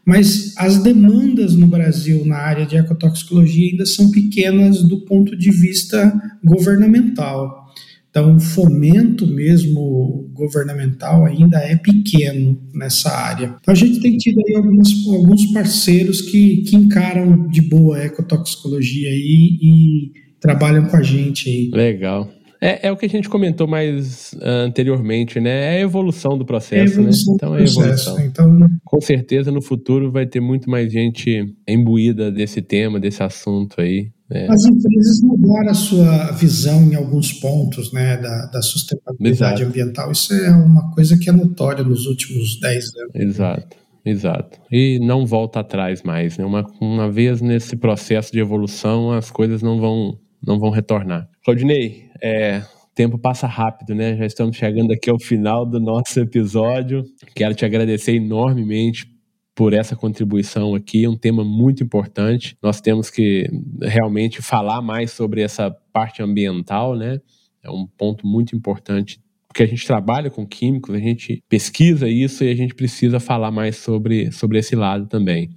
mas 0.06 0.54
as 0.56 0.78
demandas 0.78 1.56
no 1.56 1.66
Brasil 1.66 2.24
na 2.24 2.36
área 2.36 2.64
de 2.64 2.76
ecotoxicologia 2.76 3.70
ainda 3.70 3.84
são 3.84 4.10
pequenas 4.10 4.82
do 4.84 5.00
ponto 5.00 5.36
de 5.36 5.50
vista 5.50 6.12
governamental. 6.44 7.66
Então, 8.08 8.36
o 8.36 8.40
fomento 8.40 9.26
mesmo 9.26 10.30
governamental 10.32 11.26
ainda 11.26 11.58
é 11.58 11.76
pequeno 11.76 12.58
nessa 12.72 13.10
área. 13.10 13.56
Então, 13.60 13.72
a 13.72 13.76
gente 13.76 14.00
tem 14.00 14.16
tido 14.16 14.40
aí 14.46 14.54
alguns 14.54 15.52
parceiros 15.52 16.22
que, 16.22 16.62
que 16.62 16.76
encaram 16.76 17.46
de 17.48 17.60
boa 17.60 17.98
a 17.98 18.06
ecotoxicologia 18.06 19.10
aí 19.10 19.58
e 19.60 20.12
trabalham 20.40 20.86
com 20.86 20.96
a 20.96 21.02
gente 21.02 21.50
aí. 21.50 21.70
Legal. 21.74 22.30
É, 22.66 22.88
é, 22.88 22.92
o 22.92 22.96
que 22.96 23.06
a 23.06 23.08
gente 23.08 23.28
comentou 23.28 23.68
mais 23.68 24.32
uh, 24.32 24.66
anteriormente, 24.66 25.38
né? 25.38 25.76
É 25.76 25.76
a 25.76 25.80
evolução 25.80 26.36
do 26.36 26.44
processo, 26.44 26.98
é 26.98 27.02
evolução 27.02 27.32
né? 27.32 27.36
Então 27.36 27.56
é 27.56 27.62
evolução. 27.62 28.20
Então... 28.20 28.68
Com 28.84 29.00
certeza 29.00 29.52
no 29.52 29.62
futuro 29.62 30.10
vai 30.10 30.26
ter 30.26 30.40
muito 30.40 30.68
mais 30.68 30.92
gente 30.92 31.54
imbuída 31.68 32.28
desse 32.28 32.60
tema, 32.60 32.98
desse 32.98 33.22
assunto 33.22 33.80
aí. 33.80 34.10
Né? 34.28 34.48
As 34.50 34.64
empresas 34.64 35.20
mudaram 35.22 35.70
a 35.70 35.74
sua 35.74 36.32
visão 36.32 36.90
em 36.90 36.96
alguns 36.96 37.34
pontos 37.34 37.92
né, 37.92 38.16
da, 38.16 38.46
da 38.46 38.60
sustentabilidade 38.60 39.62
Exato. 39.62 39.70
ambiental. 39.70 40.10
Isso 40.10 40.34
é 40.34 40.50
uma 40.50 40.90
coisa 40.90 41.16
que 41.16 41.30
é 41.30 41.32
notória 41.32 41.84
nos 41.84 42.06
últimos 42.06 42.58
10 42.58 42.84
anos. 42.96 43.14
Exato. 43.14 43.76
Exato. 44.04 44.58
E 44.72 44.98
não 45.00 45.24
volta 45.24 45.60
atrás 45.60 46.02
mais. 46.02 46.36
Né? 46.36 46.44
Uma, 46.44 46.66
uma 46.80 47.08
vez 47.08 47.40
nesse 47.40 47.76
processo 47.76 48.32
de 48.32 48.40
evolução, 48.40 49.12
as 49.12 49.30
coisas 49.30 49.62
não 49.62 49.80
vão, 49.80 50.18
não 50.44 50.58
vão 50.58 50.70
retornar. 50.70 51.28
Claudinei, 51.44 52.05
é, 52.26 52.62
tempo 52.94 53.18
passa 53.18 53.46
rápido, 53.46 53.94
né? 53.94 54.16
Já 54.16 54.26
estamos 54.26 54.56
chegando 54.56 54.92
aqui 54.92 55.08
ao 55.08 55.18
final 55.18 55.64
do 55.64 55.78
nosso 55.78 56.18
episódio. 56.18 57.04
Quero 57.34 57.54
te 57.54 57.64
agradecer 57.64 58.16
enormemente 58.16 59.06
por 59.54 59.72
essa 59.72 59.96
contribuição 59.96 60.74
aqui, 60.74 61.04
é 61.04 61.08
um 61.08 61.16
tema 61.16 61.42
muito 61.42 61.82
importante. 61.82 62.58
Nós 62.62 62.80
temos 62.80 63.08
que 63.08 63.48
realmente 63.80 64.42
falar 64.42 64.82
mais 64.82 65.12
sobre 65.12 65.40
essa 65.40 65.70
parte 65.92 66.22
ambiental, 66.22 66.94
né? 66.94 67.18
É 67.62 67.70
um 67.70 67.86
ponto 67.86 68.26
muito 68.26 68.54
importante 68.54 69.18
porque 69.56 69.62
a 69.62 69.66
gente 69.66 69.86
trabalha 69.86 70.28
com 70.28 70.46
químicos, 70.46 70.94
a 70.94 70.98
gente 70.98 71.42
pesquisa 71.48 72.06
isso 72.06 72.44
e 72.44 72.50
a 72.50 72.54
gente 72.54 72.74
precisa 72.74 73.18
falar 73.18 73.50
mais 73.50 73.76
sobre, 73.76 74.30
sobre 74.30 74.58
esse 74.58 74.76
lado 74.76 75.06
também. 75.06 75.48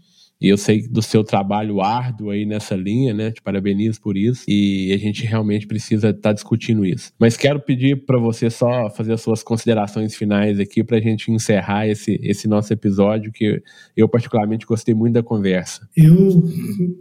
E 0.41 0.47
eu 0.47 0.57
sei 0.57 0.87
do 0.87 1.01
seu 1.01 1.21
trabalho 1.21 1.81
árduo 1.81 2.29
aí 2.29 2.45
nessa 2.45 2.73
linha, 2.73 3.13
né? 3.13 3.29
Te 3.29 3.41
parabenizo 3.41 3.99
por 3.99 4.15
isso. 4.15 4.45
E 4.47 4.93
a 4.93 4.97
gente 4.97 5.25
realmente 5.25 5.67
precisa 5.67 6.09
estar 6.09 6.29
tá 6.29 6.33
discutindo 6.33 6.85
isso. 6.85 7.11
Mas 7.19 7.35
quero 7.35 7.59
pedir 7.59 8.05
para 8.05 8.17
você 8.17 8.49
só 8.49 8.89
fazer 8.89 9.11
as 9.11 9.21
suas 9.21 9.43
considerações 9.43 10.15
finais 10.15 10.57
aqui 10.57 10.81
para 10.81 10.97
a 10.97 11.01
gente 11.01 11.29
encerrar 11.29 11.87
esse, 11.87 12.17
esse 12.23 12.47
nosso 12.47 12.71
episódio, 12.71 13.33
que 13.33 13.61
eu 13.97 14.07
particularmente 14.07 14.65
gostei 14.65 14.95
muito 14.95 15.15
da 15.15 15.23
conversa. 15.23 15.87
Eu 15.95 16.41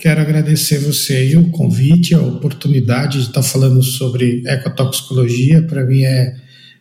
quero 0.00 0.20
agradecer 0.20 0.78
você 0.78 1.36
o 1.36 1.50
convite, 1.50 2.14
a 2.14 2.20
oportunidade 2.20 3.18
de 3.18 3.28
estar 3.28 3.42
falando 3.42 3.82
sobre 3.84 4.42
ecotoxicologia. 4.46 5.62
Para 5.62 5.86
mim 5.86 6.02
é, 6.02 6.34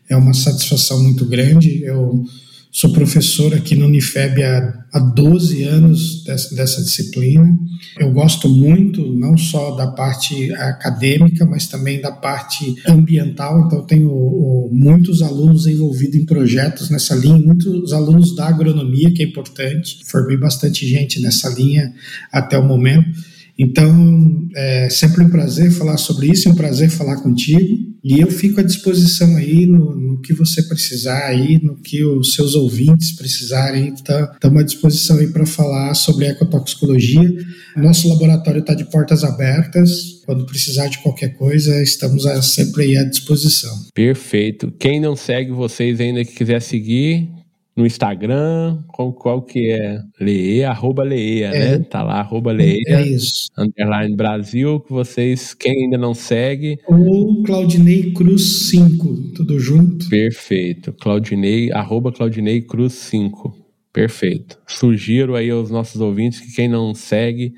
é 0.10 0.16
uma 0.16 0.34
satisfação 0.34 1.04
muito 1.04 1.24
grande. 1.26 1.84
Eu 1.84 2.24
Sou 2.72 2.92
professor 2.92 3.54
aqui 3.54 3.76
no 3.76 3.86
Unifeb 3.86 4.44
há, 4.44 4.86
há 4.94 5.00
12 5.00 5.64
anos 5.64 6.24
dessa, 6.24 6.54
dessa 6.54 6.84
disciplina. 6.84 7.58
Eu 7.98 8.12
gosto 8.12 8.48
muito, 8.50 9.14
não 9.14 9.38
só 9.38 9.76
da 9.76 9.88
parte 9.88 10.54
acadêmica, 10.54 11.46
mas 11.46 11.68
também 11.68 12.00
da 12.00 12.12
parte 12.12 12.76
ambiental. 12.88 13.66
Então, 13.66 13.86
tenho 13.86 14.70
muitos 14.72 15.22
alunos 15.22 15.66
envolvidos 15.66 16.16
em 16.18 16.26
projetos 16.26 16.90
nessa 16.90 17.16
linha, 17.16 17.40
muitos 17.40 17.94
alunos 17.94 18.36
da 18.36 18.48
agronomia, 18.48 19.12
que 19.12 19.24
é 19.24 19.26
importante. 19.26 20.00
Formei 20.06 20.38
bastante 20.38 20.88
gente 20.88 21.22
nessa 21.22 21.50
linha 21.50 21.94
até 22.32 22.58
o 22.58 22.64
momento. 22.64 23.10
Então, 23.58 24.48
é 24.56 24.88
sempre 24.90 25.24
um 25.24 25.30
prazer 25.30 25.72
falar 25.72 25.98
sobre 25.98 26.28
isso, 26.28 26.48
é 26.48 26.52
um 26.52 26.56
prazer 26.56 26.92
falar 26.92 27.18
contigo. 27.22 27.76
E 28.08 28.22
eu 28.22 28.32
fico 28.32 28.62
à 28.62 28.64
disposição 28.64 29.36
aí 29.36 29.66
no, 29.66 29.94
no 29.94 30.22
que 30.22 30.34
você 30.34 30.64
precisar 30.64 31.26
aí, 31.26 31.60
no 31.62 31.76
que 31.76 32.06
os 32.06 32.36
seus 32.36 32.56
ouvintes 32.56 33.12
precisarem. 33.12 33.94
Estamos 33.94 34.30
tá, 34.40 34.60
à 34.60 34.64
disposição 34.64 35.18
aí 35.18 35.28
para 35.28 35.46
falar 35.46 35.94
sobre 35.94 36.26
ecotoxicologia. 36.26 37.30
Nosso 37.76 38.08
laboratório 38.08 38.62
está 38.62 38.74
de 38.74 38.90
portas 38.90 39.26
abertas. 39.26 40.22
Quando 40.26 40.46
precisar 40.46 40.88
de 40.88 41.00
qualquer 41.00 41.36
coisa, 41.36 41.84
estamos 41.84 42.24
sempre 42.44 42.84
aí 42.84 42.98
à 42.98 43.04
disposição. 43.04 43.74
Perfeito. 43.94 44.72
Quem 44.80 45.02
não 45.02 45.18
segue 45.18 45.52
vocês 45.52 46.00
ainda 46.00 46.24
que 46.24 46.34
quiser 46.34 46.62
seguir, 46.62 47.30
no 47.78 47.86
Instagram, 47.86 48.80
qual, 48.88 49.14
qual 49.14 49.42
que 49.44 49.70
é? 49.72 50.02
Leia, 50.20 50.72
arroba 50.72 51.04
Leia, 51.04 51.50
é. 51.50 51.78
né? 51.78 51.86
Tá 51.88 52.02
lá, 52.02 52.16
arroba 52.16 52.52
Leia. 52.52 52.82
É 52.88 53.02
isso. 53.04 53.50
Underline 53.56 54.16
Brasil, 54.16 54.80
que 54.80 54.92
vocês, 54.92 55.54
quem 55.54 55.84
ainda 55.84 55.96
não 55.96 56.16
segue. 56.16 56.80
Ou 56.88 57.44
Claudinei 57.44 58.14
Cruz 58.14 58.70
5, 58.72 59.34
tudo 59.36 59.60
junto. 59.60 60.10
Perfeito. 60.10 60.92
Claudinei, 60.92 61.72
arroba 61.72 62.12
Claudinei 62.12 62.62
Cruz 62.62 62.94
5. 62.94 63.56
Perfeito. 63.94 64.58
Sugiro 64.66 65.36
aí 65.36 65.52
aos 65.52 65.70
nossos 65.70 66.02
ouvintes 66.02 66.40
que 66.40 66.56
quem 66.56 66.68
não 66.68 66.96
segue, 66.96 67.54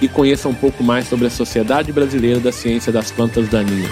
e 0.02 0.08
conheça 0.08 0.50
um 0.50 0.54
pouco 0.54 0.84
mais 0.84 1.08
sobre 1.08 1.28
a 1.28 1.30
Sociedade 1.30 1.92
Brasileira 1.92 2.40
da 2.40 2.52
Ciência 2.52 2.92
das 2.92 3.12
Plantas 3.12 3.48
Daninhas. 3.50 3.92